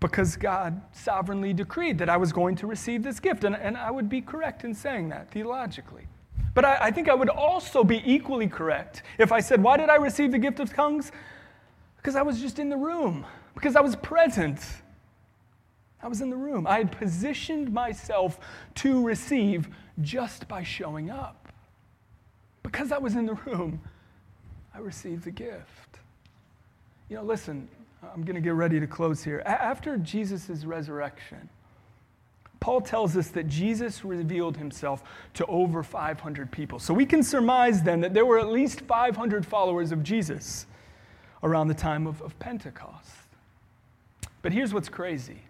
because 0.00 0.36
God 0.36 0.80
sovereignly 0.92 1.52
decreed 1.52 1.98
that 1.98 2.08
I 2.08 2.16
was 2.16 2.32
going 2.32 2.54
to 2.56 2.66
receive 2.66 3.02
this 3.02 3.18
gift. 3.18 3.44
And, 3.44 3.56
and 3.56 3.76
I 3.76 3.90
would 3.90 4.08
be 4.08 4.20
correct 4.20 4.64
in 4.64 4.74
saying 4.74 5.08
that 5.08 5.30
theologically. 5.30 6.06
But 6.54 6.64
I, 6.64 6.78
I 6.82 6.90
think 6.90 7.08
I 7.08 7.14
would 7.14 7.28
also 7.28 7.84
be 7.84 8.02
equally 8.04 8.48
correct 8.48 9.02
if 9.18 9.32
I 9.32 9.40
said, 9.40 9.62
Why 9.62 9.76
did 9.76 9.88
I 9.88 9.96
receive 9.96 10.32
the 10.32 10.38
gift 10.38 10.60
of 10.60 10.72
tongues? 10.72 11.12
Because 11.96 12.16
I 12.16 12.22
was 12.22 12.40
just 12.40 12.58
in 12.58 12.68
the 12.68 12.76
room, 12.76 13.26
because 13.54 13.76
I 13.76 13.80
was 13.80 13.96
present. 13.96 14.60
I 16.00 16.06
was 16.06 16.20
in 16.20 16.30
the 16.30 16.36
room. 16.36 16.66
I 16.66 16.78
had 16.78 16.92
positioned 16.92 17.72
myself 17.72 18.38
to 18.76 19.04
receive 19.04 19.68
just 20.00 20.46
by 20.46 20.62
showing 20.62 21.10
up. 21.10 21.52
Because 22.62 22.92
I 22.92 22.98
was 22.98 23.16
in 23.16 23.26
the 23.26 23.34
room, 23.34 23.80
I 24.72 24.78
received 24.78 25.24
the 25.24 25.32
gift. 25.32 25.98
You 27.08 27.16
know, 27.16 27.24
listen, 27.24 27.68
I'm 28.02 28.22
going 28.22 28.36
to 28.36 28.40
get 28.40 28.54
ready 28.54 28.78
to 28.80 28.86
close 28.86 29.24
here. 29.24 29.42
After 29.44 29.96
Jesus' 29.98 30.64
resurrection, 30.64 31.48
Paul 32.60 32.80
tells 32.80 33.16
us 33.16 33.28
that 33.28 33.48
Jesus 33.48 34.04
revealed 34.04 34.56
himself 34.56 35.02
to 35.34 35.46
over 35.46 35.82
500 35.82 36.50
people. 36.50 36.78
So 36.78 36.92
we 36.92 37.06
can 37.06 37.22
surmise 37.22 37.82
then 37.82 38.00
that 38.00 38.14
there 38.14 38.26
were 38.26 38.38
at 38.38 38.48
least 38.48 38.80
500 38.82 39.46
followers 39.46 39.92
of 39.92 40.02
Jesus 40.02 40.66
around 41.42 41.68
the 41.68 41.74
time 41.74 42.06
of, 42.06 42.20
of 42.22 42.38
Pentecost. 42.38 43.10
But 44.42 44.52
here's 44.52 44.72
what's 44.72 44.88
crazy 44.88 45.42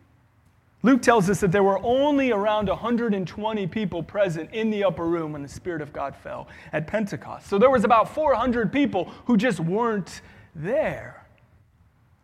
Luke 0.82 1.02
tells 1.02 1.28
us 1.28 1.40
that 1.40 1.50
there 1.50 1.64
were 1.64 1.80
only 1.82 2.30
around 2.30 2.68
120 2.68 3.66
people 3.66 4.02
present 4.02 4.48
in 4.52 4.70
the 4.70 4.84
upper 4.84 5.06
room 5.06 5.32
when 5.32 5.42
the 5.42 5.48
Spirit 5.48 5.82
of 5.82 5.92
God 5.92 6.14
fell 6.14 6.46
at 6.72 6.86
Pentecost. 6.86 7.48
So 7.48 7.58
there 7.58 7.70
was 7.70 7.82
about 7.84 8.14
400 8.14 8.72
people 8.72 9.12
who 9.24 9.36
just 9.36 9.58
weren't 9.58 10.20
there. 10.54 11.26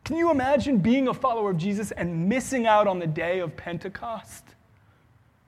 Can 0.05 0.17
you 0.17 0.31
imagine 0.31 0.79
being 0.79 1.09
a 1.09 1.15
follower 1.15 1.51
of 1.51 1.57
Jesus 1.57 1.91
and 1.91 2.29
missing 2.29 2.67
out 2.67 2.87
on 2.87 2.99
the 2.99 3.07
day 3.07 3.39
of 3.39 3.57
Pentecost? 3.57 4.45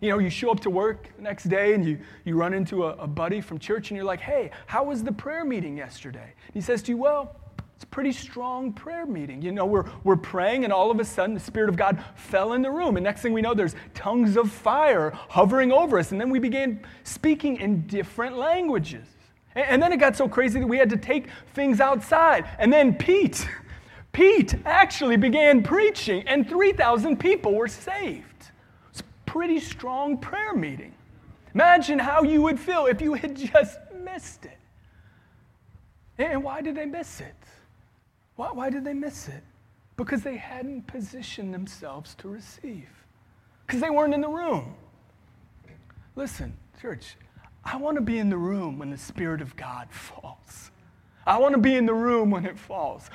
You 0.01 0.11
know, 0.11 0.19
you 0.19 0.31
show 0.31 0.51
up 0.51 0.61
to 0.61 0.71
work 0.71 1.15
the 1.17 1.23
next 1.23 1.45
day 1.45 1.75
and 1.75 1.85
you, 1.85 1.99
you 2.25 2.37
run 2.37 2.55
into 2.55 2.85
a, 2.85 2.91
a 2.97 3.07
buddy 3.07 3.41
from 3.43 3.59
church 3.59 3.91
and 3.91 3.97
you're 3.97 4.05
like, 4.05 4.21
hey, 4.21 4.51
how 4.67 4.85
was 4.85 5.05
the 5.05 5.13
prayer 5.13 5.45
meeting 5.45 5.77
yesterday? 5.77 6.33
And 6.47 6.55
he 6.55 6.61
says 6.61 6.83
to 6.85 6.93
you, 6.93 6.97
well, 6.97 7.37
it's 7.77 7.85
a 7.85 7.89
pretty 7.89 8.13
strong 8.13 8.73
prayer 8.73 9.05
meeting. 9.05 9.43
You 9.43 9.53
know, 9.53 9.67
we're, 9.67 9.85
we're 10.03 10.17
praying, 10.17 10.65
and 10.65 10.73
all 10.73 10.91
of 10.91 10.99
a 10.99 11.05
sudden 11.05 11.35
the 11.35 11.41
Spirit 11.41 11.69
of 11.69 11.77
God 11.77 12.03
fell 12.15 12.55
in 12.55 12.63
the 12.63 12.71
room. 12.71 12.97
And 12.97 13.05
next 13.05 13.21
thing 13.21 13.35
we 13.35 13.43
know, 13.43 13.53
there's 13.53 13.75
tongues 13.93 14.39
of 14.39 14.51
fire 14.51 15.11
hovering 15.29 15.71
over 15.71 15.99
us. 15.99 16.11
And 16.11 16.19
then 16.19 16.31
we 16.31 16.39
began 16.39 16.81
speaking 17.05 17.59
in 17.59 17.87
different 17.87 18.39
languages. 18.39 19.07
And, 19.55 19.67
and 19.67 19.83
then 19.83 19.93
it 19.93 19.99
got 19.99 20.17
so 20.17 20.27
crazy 20.27 20.59
that 20.59 20.67
we 20.67 20.79
had 20.79 20.89
to 20.89 20.97
take 20.97 21.27
things 21.53 21.79
outside. 21.81 22.49
And 22.59 22.73
then 22.73 22.95
Pete, 22.95 23.47
Pete 24.17 24.55
actually 24.65 25.19
began 25.19 25.63
preaching, 25.63 26.27
and 26.27 26.49
3,000 26.49 27.21
people 27.21 27.55
were 27.55 27.69
saved. 27.69 28.51
It's 28.91 29.01
a 29.01 29.05
pretty 29.27 29.61
strong 29.61 30.17
prayer 30.17 30.55
meeting. 30.55 30.95
Imagine 31.53 31.99
how 31.99 32.23
you 32.23 32.41
would 32.41 32.59
feel 32.59 32.87
if 32.87 33.03
you 33.03 33.13
had 33.13 33.37
just 33.53 33.79
missed 34.03 34.47
it. 34.47 34.57
And 36.17 36.43
why 36.43 36.63
did 36.63 36.77
they 36.77 36.87
miss 36.87 37.21
it? 37.21 37.35
Why, 38.37 38.53
why 38.53 38.71
did 38.71 38.87
they 38.87 38.95
miss 38.95 39.29
it? 39.29 39.45
Because 39.99 40.23
they 40.23 40.39
hadn't 40.39 40.87
positioned 40.87 41.53
themselves 41.53 42.15
to 42.15 42.29
receive, 42.29 42.89
because 43.67 43.83
they 43.83 43.91
weren't 43.91 44.15
in 44.15 44.23
the 44.23 44.31
room. 44.31 44.77
Listen, 46.15 46.57
church, 46.81 47.17
I 47.63 47.77
want 47.77 47.97
to 47.99 48.03
be 48.03 48.17
in 48.17 48.31
the 48.31 48.39
room 48.39 48.79
when 48.79 48.89
the 48.89 48.97
Spirit 48.97 49.43
of 49.43 49.55
God 49.57 49.89
falls. 49.91 50.71
I 51.27 51.37
want 51.39 51.55
to 51.55 51.61
be 51.61 51.75
in 51.75 51.85
the 51.85 51.93
room 51.93 52.31
when 52.31 52.47
it 52.47 52.59
falls. 52.59 53.11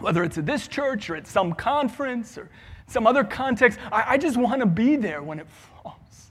Whether 0.00 0.24
it's 0.24 0.38
at 0.38 0.46
this 0.46 0.68
church 0.68 1.10
or 1.10 1.16
at 1.16 1.26
some 1.26 1.52
conference 1.52 2.36
or 2.38 2.50
some 2.86 3.06
other 3.06 3.24
context, 3.24 3.78
I, 3.92 4.04
I 4.14 4.18
just 4.18 4.36
want 4.36 4.60
to 4.60 4.66
be 4.66 4.96
there 4.96 5.22
when 5.22 5.38
it 5.38 5.46
falls. 5.48 6.30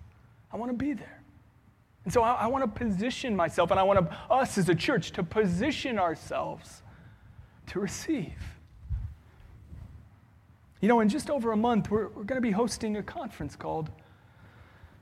I 0.51 0.57
want 0.57 0.71
to 0.71 0.77
be 0.77 0.93
there. 0.93 1.21
And 2.05 2.13
so 2.13 2.21
I, 2.21 2.33
I 2.33 2.47
want 2.47 2.63
to 2.63 2.79
position 2.79 3.35
myself, 3.35 3.71
and 3.71 3.79
I 3.79 3.83
want 3.83 4.09
us 4.29 4.57
as 4.57 4.69
a 4.69 4.75
church 4.75 5.11
to 5.11 5.23
position 5.23 5.99
ourselves 5.99 6.81
to 7.67 7.79
receive. 7.79 8.33
You 10.81 10.87
know, 10.87 11.01
in 11.01 11.09
just 11.09 11.29
over 11.29 11.51
a 11.51 11.57
month, 11.57 11.91
we're, 11.91 12.07
we're 12.07 12.23
going 12.23 12.41
to 12.41 12.47
be 12.47 12.51
hosting 12.51 12.97
a 12.97 13.03
conference 13.03 13.55
called 13.55 13.91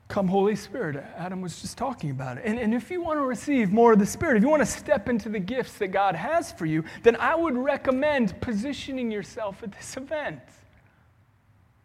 Come, 0.07 0.29
Holy 0.29 0.55
Spirit. 0.55 1.03
Adam 1.17 1.41
was 1.41 1.61
just 1.61 1.77
talking 1.77 2.11
about 2.11 2.37
it. 2.37 2.43
And, 2.45 2.57
and 2.57 2.73
if 2.73 2.89
you 2.89 3.01
want 3.01 3.19
to 3.19 3.25
receive 3.25 3.73
more 3.73 3.91
of 3.93 3.99
the 3.99 4.05
Spirit, 4.05 4.37
if 4.37 4.43
you 4.43 4.49
want 4.49 4.61
to 4.61 4.65
step 4.65 5.09
into 5.09 5.27
the 5.27 5.39
gifts 5.39 5.73
that 5.79 5.89
God 5.89 6.15
has 6.15 6.51
for 6.51 6.65
you, 6.65 6.85
then 7.03 7.17
I 7.17 7.35
would 7.35 7.57
recommend 7.57 8.39
positioning 8.39 9.11
yourself 9.11 9.63
at 9.63 9.73
this 9.73 9.97
event. 9.97 10.39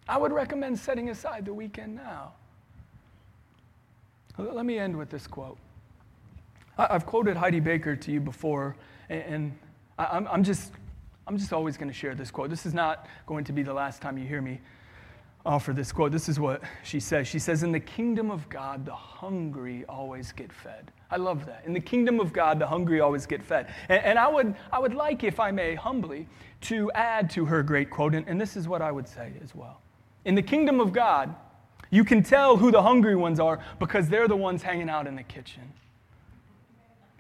I 0.09 0.19
would 0.19 0.33
recommend 0.33 0.79
setting 0.79 1.11
aside 1.11 1.45
the 1.45 1.55
weekend 1.55 1.97
now. 1.97 2.35
Let 4.39 4.65
me 4.65 4.79
end 4.79 4.97
with 4.97 5.11
this 5.11 5.27
quote. 5.27 5.59
I've 6.79 7.05
quoted 7.05 7.37
Heidi 7.37 7.61
Baker 7.61 7.97
to 7.97 8.13
you 8.13 8.21
before, 8.21 8.77
and 9.11 9.53
I'm 9.99 10.43
just, 10.43 10.73
I'm 11.27 11.37
just 11.37 11.53
always 11.53 11.77
going 11.77 11.91
to 11.91 11.95
share 11.95 12.15
this 12.15 12.31
quote. 12.31 12.51
This 12.51 12.67
is 12.67 12.73
not 12.73 13.09
going 13.27 13.45
to 13.45 13.53
be 13.53 13.63
the 13.63 13.75
last 13.75 14.01
time 14.01 14.17
you 14.17 14.27
hear 14.27 14.41
me 14.41 14.61
offer 15.45 15.73
this 15.73 15.93
quote. 15.93 16.13
This 16.13 16.29
is 16.29 16.39
what 16.39 16.63
she 16.83 17.01
says. 17.01 17.27
She 17.27 17.39
says, 17.39 17.63
In 17.63 17.73
the 17.73 17.81
kingdom 17.81 18.31
of 18.31 18.49
God, 18.49 18.87
the 18.87 18.95
hungry 18.95 19.85
always 19.89 20.33
get 20.33 20.53
fed. 20.53 20.93
I 21.11 21.17
love 21.17 21.45
that. 21.47 21.63
In 21.67 21.73
the 21.73 21.81
kingdom 21.81 22.21
of 22.21 22.33
God, 22.33 22.59
the 22.59 22.67
hungry 22.67 23.01
always 23.01 23.27
get 23.27 23.43
fed. 23.43 23.73
And, 23.89 24.03
and 24.05 24.19
I, 24.19 24.29
would, 24.29 24.55
I 24.73 24.79
would 24.79 24.95
like, 24.95 25.25
if 25.25 25.41
I 25.41 25.51
may, 25.51 25.75
humbly, 25.75 26.27
to 26.63 26.91
add 26.95 27.29
to 27.31 27.45
her 27.45 27.63
great 27.63 27.91
quote, 27.91 28.15
and, 28.15 28.27
and 28.29 28.41
this 28.41 28.57
is 28.57 28.69
what 28.69 28.81
I 28.81 28.91
would 28.93 29.09
say 29.09 29.33
as 29.43 29.55
well. 29.55 29.83
In 30.25 30.35
the 30.35 30.43
kingdom 30.43 30.81
of 30.81 30.93
God, 30.93 31.35
you 31.91 32.05
can 32.05 32.23
tell 32.23 32.57
who 32.57 32.71
the 32.71 32.83
hungry 32.83 33.17
ones 33.17 33.39
are 33.39 33.59
because 33.79 34.09
they're 34.09 34.29
the 34.29 34.37
ones 34.37 34.63
hanging 34.63 34.89
out 34.89 35.07
in 35.07 35.17
the 35.17 35.23
kitchen. 35.23 35.63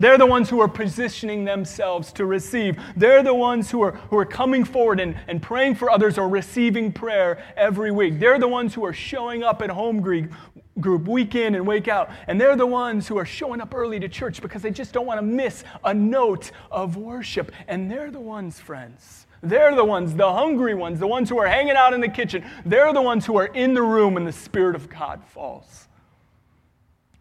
They're 0.03 0.19
the 0.19 0.27
ones 0.27 0.51
who 0.51 0.61
are 0.61 0.67
positioning 0.67 1.45
themselves 1.45 2.13
to 2.15 2.27
receive. 2.27 2.77
They're 2.97 3.23
the 3.23 3.33
ones 3.33 3.71
who 3.71 3.83
are, 3.83 3.93
who 3.93 4.19
are 4.19 4.25
coming 4.25 4.65
forward 4.65 4.99
and, 4.99 5.17
and 5.29 5.41
praying 5.41 5.77
for 5.77 5.93
others 5.93 6.19
or 6.19 6.29
receiving 6.29 6.91
prayer 6.93 7.41
every 7.57 7.93
week. 7.93 8.19
They're 8.19 8.41
the 8.41 8.49
ones 8.49 8.75
who 8.75 8.85
are 8.85 8.93
showing 8.93 9.45
up 9.45 9.63
at 9.63 9.71
home 9.71 10.01
group, 10.01 10.33
group 10.81 11.07
week 11.07 11.37
in 11.37 11.55
and 11.55 11.65
week 11.65 11.87
out. 11.87 12.11
And 12.27 12.41
they're 12.41 12.57
the 12.57 12.67
ones 12.67 13.07
who 13.07 13.17
are 13.17 13.25
showing 13.25 13.61
up 13.61 13.77
early 13.77 14.01
to 14.01 14.09
church 14.09 14.43
because 14.43 14.61
they 14.61 14.73
just 14.73 14.93
don't 14.93 15.07
want 15.07 15.19
to 15.19 15.23
miss 15.23 15.63
a 15.85 15.95
note 15.95 16.51
of 16.73 16.97
worship. 16.97 17.53
And 17.69 17.89
they're 17.89 18.11
the 18.11 18.19
ones, 18.19 18.59
friends. 18.59 19.29
They're 19.41 19.77
the 19.77 19.85
ones, 19.85 20.17
the 20.17 20.33
hungry 20.33 20.75
ones, 20.75 20.99
the 20.99 21.07
ones 21.07 21.29
who 21.29 21.39
are 21.39 21.47
hanging 21.47 21.77
out 21.77 21.95
in 21.95 22.01
the 22.01 22.09
kitchen. 22.09 22.45
They're 22.67 22.93
the 22.93 23.03
ones 23.03 23.25
who 23.25 23.37
are 23.37 23.47
in 23.47 23.73
the 23.73 23.83
room 23.83 24.15
when 24.15 24.25
the 24.25 24.33
Spirit 24.33 24.75
of 24.75 24.91
God 24.91 25.23
falls. 25.27 25.87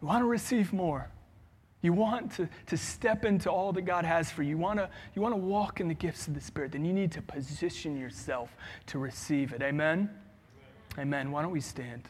You 0.00 0.08
want 0.08 0.22
to 0.22 0.26
receive 0.26 0.72
more. 0.72 1.11
You 1.82 1.92
want 1.92 2.32
to, 2.36 2.48
to 2.66 2.76
step 2.76 3.24
into 3.24 3.50
all 3.50 3.72
that 3.72 3.82
God 3.82 4.04
has 4.04 4.30
for 4.30 4.44
you. 4.44 4.50
You 4.50 4.58
want, 4.58 4.78
to, 4.78 4.88
you 5.14 5.22
want 5.22 5.34
to 5.34 5.40
walk 5.40 5.80
in 5.80 5.88
the 5.88 5.94
gifts 5.94 6.28
of 6.28 6.34
the 6.34 6.40
Spirit. 6.40 6.72
Then 6.72 6.84
you 6.84 6.92
need 6.92 7.10
to 7.12 7.22
position 7.22 7.98
yourself 7.98 8.56
to 8.86 9.00
receive 9.00 9.52
it. 9.52 9.62
Amen? 9.62 10.08
Amen. 10.94 11.08
Amen. 11.08 11.32
Why 11.32 11.42
don't 11.42 11.50
we 11.50 11.60
stand? 11.60 12.08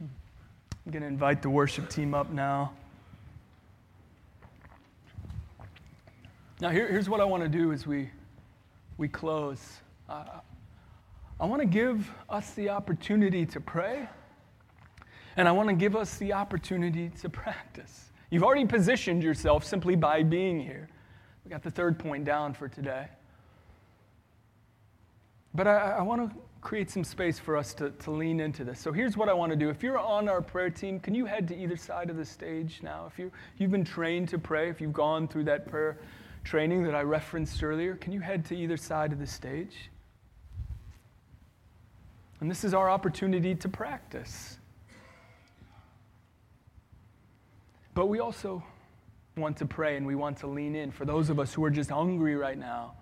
I'm 0.00 0.92
going 0.92 1.02
to 1.02 1.08
invite 1.08 1.42
the 1.42 1.50
worship 1.50 1.88
team 1.90 2.14
up 2.14 2.30
now. 2.30 2.72
Now, 6.60 6.68
here, 6.68 6.86
here's 6.86 7.08
what 7.08 7.20
I 7.20 7.24
want 7.24 7.42
to 7.42 7.48
do 7.48 7.72
as 7.72 7.86
we, 7.86 8.08
we 8.98 9.08
close. 9.08 9.80
Uh, 10.08 10.24
I 11.40 11.46
want 11.46 11.60
to 11.60 11.66
give 11.66 12.08
us 12.28 12.52
the 12.52 12.68
opportunity 12.68 13.44
to 13.46 13.60
pray. 13.60 14.08
And 15.36 15.48
I 15.48 15.52
want 15.52 15.68
to 15.68 15.74
give 15.74 15.96
us 15.96 16.16
the 16.18 16.32
opportunity 16.32 17.10
to 17.20 17.28
practice. 17.28 18.10
You've 18.30 18.44
already 18.44 18.66
positioned 18.66 19.22
yourself 19.22 19.64
simply 19.64 19.96
by 19.96 20.22
being 20.22 20.60
here. 20.60 20.88
We 21.44 21.50
got 21.50 21.62
the 21.62 21.70
third 21.70 21.98
point 21.98 22.24
down 22.24 22.54
for 22.54 22.68
today. 22.68 23.06
But 25.54 25.68
I, 25.68 25.96
I 25.98 26.02
want 26.02 26.30
to 26.30 26.36
create 26.60 26.90
some 26.90 27.04
space 27.04 27.38
for 27.38 27.56
us 27.56 27.74
to, 27.74 27.90
to 27.90 28.10
lean 28.10 28.40
into 28.40 28.64
this. 28.64 28.80
So 28.80 28.90
here's 28.90 29.16
what 29.16 29.28
I 29.28 29.34
want 29.34 29.50
to 29.50 29.56
do. 29.56 29.68
If 29.68 29.82
you're 29.82 29.98
on 29.98 30.28
our 30.28 30.40
prayer 30.40 30.70
team, 30.70 30.98
can 30.98 31.14
you 31.14 31.26
head 31.26 31.46
to 31.48 31.56
either 31.56 31.76
side 31.76 32.10
of 32.10 32.16
the 32.16 32.24
stage 32.24 32.80
now? 32.82 33.06
If 33.06 33.18
you, 33.18 33.30
you've 33.58 33.70
been 33.70 33.84
trained 33.84 34.28
to 34.30 34.38
pray, 34.38 34.70
if 34.70 34.80
you've 34.80 34.92
gone 34.92 35.28
through 35.28 35.44
that 35.44 35.68
prayer 35.68 35.98
training 36.42 36.82
that 36.84 36.94
I 36.94 37.02
referenced 37.02 37.62
earlier, 37.62 37.96
can 37.96 38.12
you 38.12 38.20
head 38.20 38.44
to 38.46 38.56
either 38.56 38.76
side 38.76 39.12
of 39.12 39.18
the 39.18 39.26
stage? 39.26 39.90
And 42.40 42.50
this 42.50 42.64
is 42.64 42.74
our 42.74 42.90
opportunity 42.90 43.54
to 43.54 43.68
practice. 43.68 44.58
But 47.94 48.06
we 48.06 48.18
also 48.18 48.62
want 49.36 49.56
to 49.58 49.66
pray 49.66 49.96
and 49.96 50.06
we 50.06 50.14
want 50.14 50.36
to 50.38 50.46
lean 50.46 50.74
in 50.74 50.90
for 50.90 51.04
those 51.04 51.30
of 51.30 51.38
us 51.38 51.54
who 51.54 51.64
are 51.64 51.70
just 51.70 51.90
hungry 51.90 52.36
right 52.36 52.58
now 52.58 52.94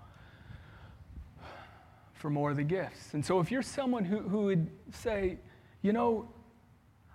for 2.14 2.30
more 2.30 2.50
of 2.50 2.56
the 2.56 2.62
gifts. 2.62 3.14
And 3.14 3.24
so 3.24 3.40
if 3.40 3.50
you're 3.50 3.62
someone 3.62 4.04
who, 4.04 4.20
who 4.20 4.44
would 4.44 4.70
say, 4.92 5.38
you 5.82 5.92
know, 5.92 6.28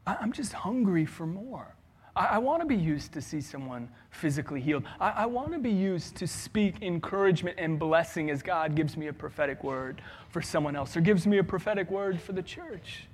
I'm 0.06 0.34
just 0.34 0.54
hungry 0.54 1.06
for 1.06 1.26
more. 1.26 1.76
I, 2.16 2.26
I 2.26 2.38
want 2.40 2.62
to 2.62 2.68
be 2.68 2.76
used 2.76 3.14
to 3.14 3.22
see 3.22 3.40
someone 3.40 3.90
physically 4.10 4.60
healed. 4.60 4.84
I, 5.00 5.10
I 5.10 5.26
want 5.26 5.54
to 5.54 5.60
be 5.60 5.72
used 5.72 6.16
to 6.18 6.28
speak 6.28 6.82
encouragement 6.82 7.58
and 7.58 7.80
blessing 7.80 8.30
as 8.30 8.42
God 8.42 8.76
gives 8.76 8.98
me 8.98 9.08
a 9.08 9.14
prophetic 9.14 9.64
word 9.64 10.02
for 10.30 10.42
someone 10.42 10.76
else 10.76 10.98
or 10.98 11.02
gives 11.02 11.26
me 11.26 11.38
a 11.38 11.44
prophetic 11.44 11.90
word 11.90 12.20
for 12.20 12.34
the 12.34 12.44
church. 12.44 13.08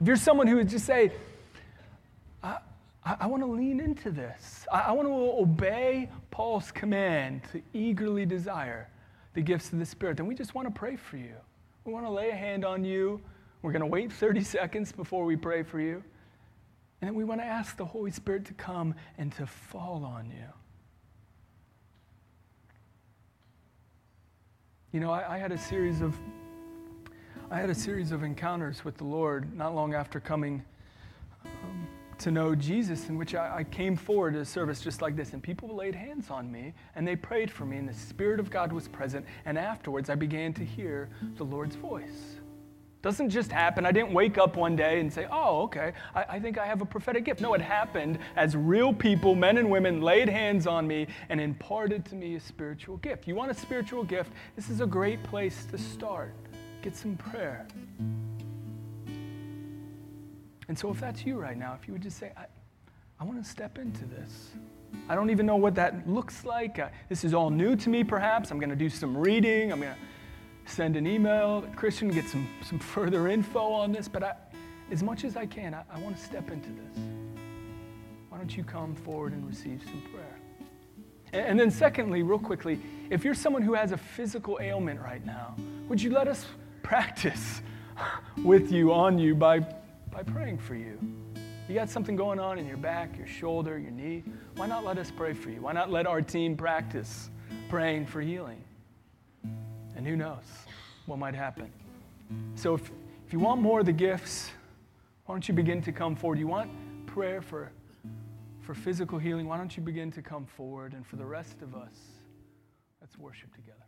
If 0.00 0.06
you're 0.06 0.16
someone 0.16 0.46
who 0.46 0.56
would 0.56 0.68
just 0.68 0.84
say, 0.84 1.12
I, 3.04 3.16
I 3.20 3.26
want 3.26 3.42
to 3.42 3.46
lean 3.46 3.80
into 3.80 4.10
this. 4.10 4.66
I, 4.72 4.80
I 4.80 4.92
want 4.92 5.08
to 5.08 5.14
obey 5.14 6.08
Paul's 6.30 6.70
command 6.70 7.42
to 7.52 7.62
eagerly 7.72 8.26
desire 8.26 8.88
the 9.34 9.42
gifts 9.42 9.72
of 9.72 9.78
the 9.78 9.86
Spirit. 9.86 10.18
And 10.18 10.28
we 10.28 10.34
just 10.34 10.54
want 10.54 10.68
to 10.68 10.78
pray 10.78 10.96
for 10.96 11.16
you. 11.16 11.34
We 11.84 11.92
want 11.92 12.06
to 12.06 12.10
lay 12.10 12.30
a 12.30 12.34
hand 12.34 12.64
on 12.64 12.84
you. 12.84 13.20
We're 13.62 13.72
going 13.72 13.80
to 13.80 13.86
wait 13.86 14.12
30 14.12 14.42
seconds 14.42 14.92
before 14.92 15.24
we 15.24 15.36
pray 15.36 15.62
for 15.62 15.80
you. 15.80 16.02
And 17.00 17.08
then 17.08 17.14
we 17.14 17.24
want 17.24 17.40
to 17.40 17.44
ask 17.44 17.76
the 17.76 17.84
Holy 17.84 18.12
Spirit 18.12 18.44
to 18.46 18.54
come 18.54 18.94
and 19.18 19.32
to 19.32 19.46
fall 19.46 20.04
on 20.04 20.30
you. 20.30 20.46
You 24.92 25.00
know, 25.00 25.10
I, 25.10 25.36
I, 25.36 25.38
had 25.38 25.52
a 25.52 25.58
series 25.58 26.02
of 26.02 26.14
I 27.50 27.58
had 27.58 27.70
a 27.70 27.74
series 27.74 28.12
of 28.12 28.22
encounters 28.22 28.84
with 28.84 28.98
the 28.98 29.04
Lord 29.04 29.56
not 29.56 29.74
long 29.74 29.94
after 29.94 30.20
coming 30.20 30.62
um, 31.44 31.88
to 32.22 32.30
know 32.30 32.54
Jesus, 32.54 33.08
in 33.08 33.18
which 33.18 33.34
I, 33.34 33.58
I, 33.58 33.64
came 33.64 33.96
forward 33.96 34.34
to 34.34 34.40
a 34.40 34.44
service 34.44 34.80
just 34.80 35.02
like 35.02 35.16
this, 35.16 35.32
and 35.32 35.42
people 35.42 35.74
laid 35.74 35.94
hands 35.94 36.30
on 36.30 36.50
me 36.50 36.72
and 36.94 37.06
they 37.06 37.16
prayed 37.16 37.50
for 37.50 37.64
me, 37.64 37.76
and 37.76 37.88
the 37.88 37.94
Spirit 37.94 38.40
of 38.40 38.50
God 38.50 38.72
was 38.72 38.88
present. 38.88 39.26
And 39.44 39.58
afterwards, 39.58 40.08
I 40.10 40.14
began 40.14 40.52
to 40.54 40.64
hear 40.64 41.08
the 41.36 41.44
Lord's 41.44 41.76
voice. 41.76 42.36
Doesn't 43.02 43.30
just 43.30 43.50
happen. 43.50 43.84
I 43.84 43.90
didn't 43.90 44.12
wake 44.12 44.38
up 44.38 44.56
one 44.56 44.76
day 44.76 45.00
and 45.00 45.12
say, 45.12 45.26
oh, 45.30 45.62
okay, 45.62 45.92
I, 46.14 46.24
I 46.30 46.40
think 46.40 46.56
I 46.56 46.64
have 46.64 46.82
a 46.82 46.84
prophetic 46.84 47.24
gift. 47.24 47.40
No, 47.40 47.54
it 47.54 47.60
happened 47.60 48.20
as 48.36 48.56
real 48.56 48.94
people, 48.94 49.34
men 49.34 49.58
and 49.58 49.68
women, 49.68 50.00
laid 50.00 50.28
hands 50.28 50.68
on 50.68 50.86
me 50.86 51.08
and 51.28 51.40
imparted 51.40 52.04
to 52.06 52.14
me 52.14 52.36
a 52.36 52.40
spiritual 52.40 52.98
gift. 52.98 53.26
You 53.26 53.34
want 53.34 53.50
a 53.50 53.54
spiritual 53.54 54.04
gift? 54.04 54.30
This 54.54 54.70
is 54.70 54.80
a 54.80 54.86
great 54.86 55.20
place 55.24 55.66
to 55.72 55.78
start. 55.78 56.32
Get 56.80 56.96
some 56.96 57.16
prayer. 57.16 57.66
And 60.72 60.78
so, 60.78 60.90
if 60.90 61.00
that's 61.00 61.26
you 61.26 61.38
right 61.38 61.58
now, 61.58 61.76
if 61.78 61.86
you 61.86 61.92
would 61.92 62.00
just 62.00 62.16
say, 62.16 62.32
I, 62.34 62.46
I 63.20 63.24
want 63.24 63.44
to 63.44 63.46
step 63.46 63.76
into 63.76 64.06
this. 64.06 64.52
I 65.06 65.14
don't 65.14 65.28
even 65.28 65.44
know 65.44 65.56
what 65.56 65.74
that 65.74 66.08
looks 66.08 66.46
like. 66.46 66.80
This 67.10 67.24
is 67.24 67.34
all 67.34 67.50
new 67.50 67.76
to 67.76 67.90
me, 67.90 68.02
perhaps. 68.02 68.50
I'm 68.50 68.58
going 68.58 68.70
to 68.70 68.74
do 68.74 68.88
some 68.88 69.14
reading. 69.14 69.70
I'm 69.70 69.82
going 69.82 69.92
to 69.92 70.72
send 70.72 70.96
an 70.96 71.06
email 71.06 71.60
to 71.60 71.68
Christian, 71.76 72.08
get 72.08 72.26
some, 72.26 72.48
some 72.64 72.78
further 72.94 73.28
info 73.28 73.70
on 73.70 73.92
this. 73.92 74.08
But 74.08 74.22
I, 74.22 74.32
as 74.90 75.02
much 75.02 75.24
as 75.24 75.36
I 75.36 75.44
can, 75.44 75.74
I, 75.74 75.82
I 75.92 75.98
want 75.98 76.16
to 76.16 76.22
step 76.22 76.50
into 76.50 76.70
this. 76.70 77.04
Why 78.30 78.38
don't 78.38 78.56
you 78.56 78.64
come 78.64 78.94
forward 78.94 79.34
and 79.34 79.46
receive 79.46 79.82
some 79.84 80.02
prayer? 80.10 80.38
And, 81.34 81.48
and 81.48 81.60
then, 81.60 81.70
secondly, 81.70 82.22
real 82.22 82.38
quickly, 82.38 82.80
if 83.10 83.26
you're 83.26 83.34
someone 83.34 83.60
who 83.60 83.74
has 83.74 83.92
a 83.92 83.98
physical 83.98 84.58
ailment 84.58 85.02
right 85.02 85.22
now, 85.26 85.54
would 85.90 86.00
you 86.00 86.12
let 86.12 86.28
us 86.28 86.46
practice 86.82 87.60
with 88.42 88.72
you, 88.72 88.90
on 88.90 89.18
you, 89.18 89.34
by, 89.34 89.60
by 90.12 90.22
praying 90.22 90.58
for 90.58 90.74
you. 90.74 90.98
You 91.68 91.74
got 91.74 91.88
something 91.88 92.16
going 92.16 92.38
on 92.38 92.58
in 92.58 92.66
your 92.66 92.76
back, 92.76 93.16
your 93.16 93.26
shoulder, 93.26 93.78
your 93.78 93.90
knee. 93.90 94.22
Why 94.56 94.66
not 94.66 94.84
let 94.84 94.98
us 94.98 95.10
pray 95.10 95.32
for 95.32 95.48
you? 95.48 95.62
Why 95.62 95.72
not 95.72 95.90
let 95.90 96.06
our 96.06 96.20
team 96.20 96.56
practice 96.56 97.30
praying 97.70 98.06
for 98.06 98.20
healing? 98.20 98.62
And 99.96 100.06
who 100.06 100.16
knows 100.16 100.44
what 101.06 101.18
might 101.18 101.34
happen? 101.34 101.72
So 102.56 102.74
if, 102.74 102.90
if 103.26 103.32
you 103.32 103.38
want 103.38 103.62
more 103.62 103.80
of 103.80 103.86
the 103.86 103.92
gifts, 103.92 104.50
why 105.24 105.34
don't 105.34 105.48
you 105.48 105.54
begin 105.54 105.80
to 105.82 105.92
come 105.92 106.14
forward? 106.14 106.38
You 106.38 106.46
want 106.46 106.70
prayer 107.06 107.40
for, 107.40 107.72
for 108.60 108.74
physical 108.74 109.18
healing? 109.18 109.46
Why 109.46 109.56
don't 109.56 109.74
you 109.76 109.82
begin 109.82 110.10
to 110.12 110.22
come 110.22 110.44
forward? 110.44 110.92
And 110.92 111.06
for 111.06 111.16
the 111.16 111.24
rest 111.24 111.62
of 111.62 111.74
us, 111.74 111.94
let's 113.00 113.16
worship 113.16 113.54
together. 113.54 113.81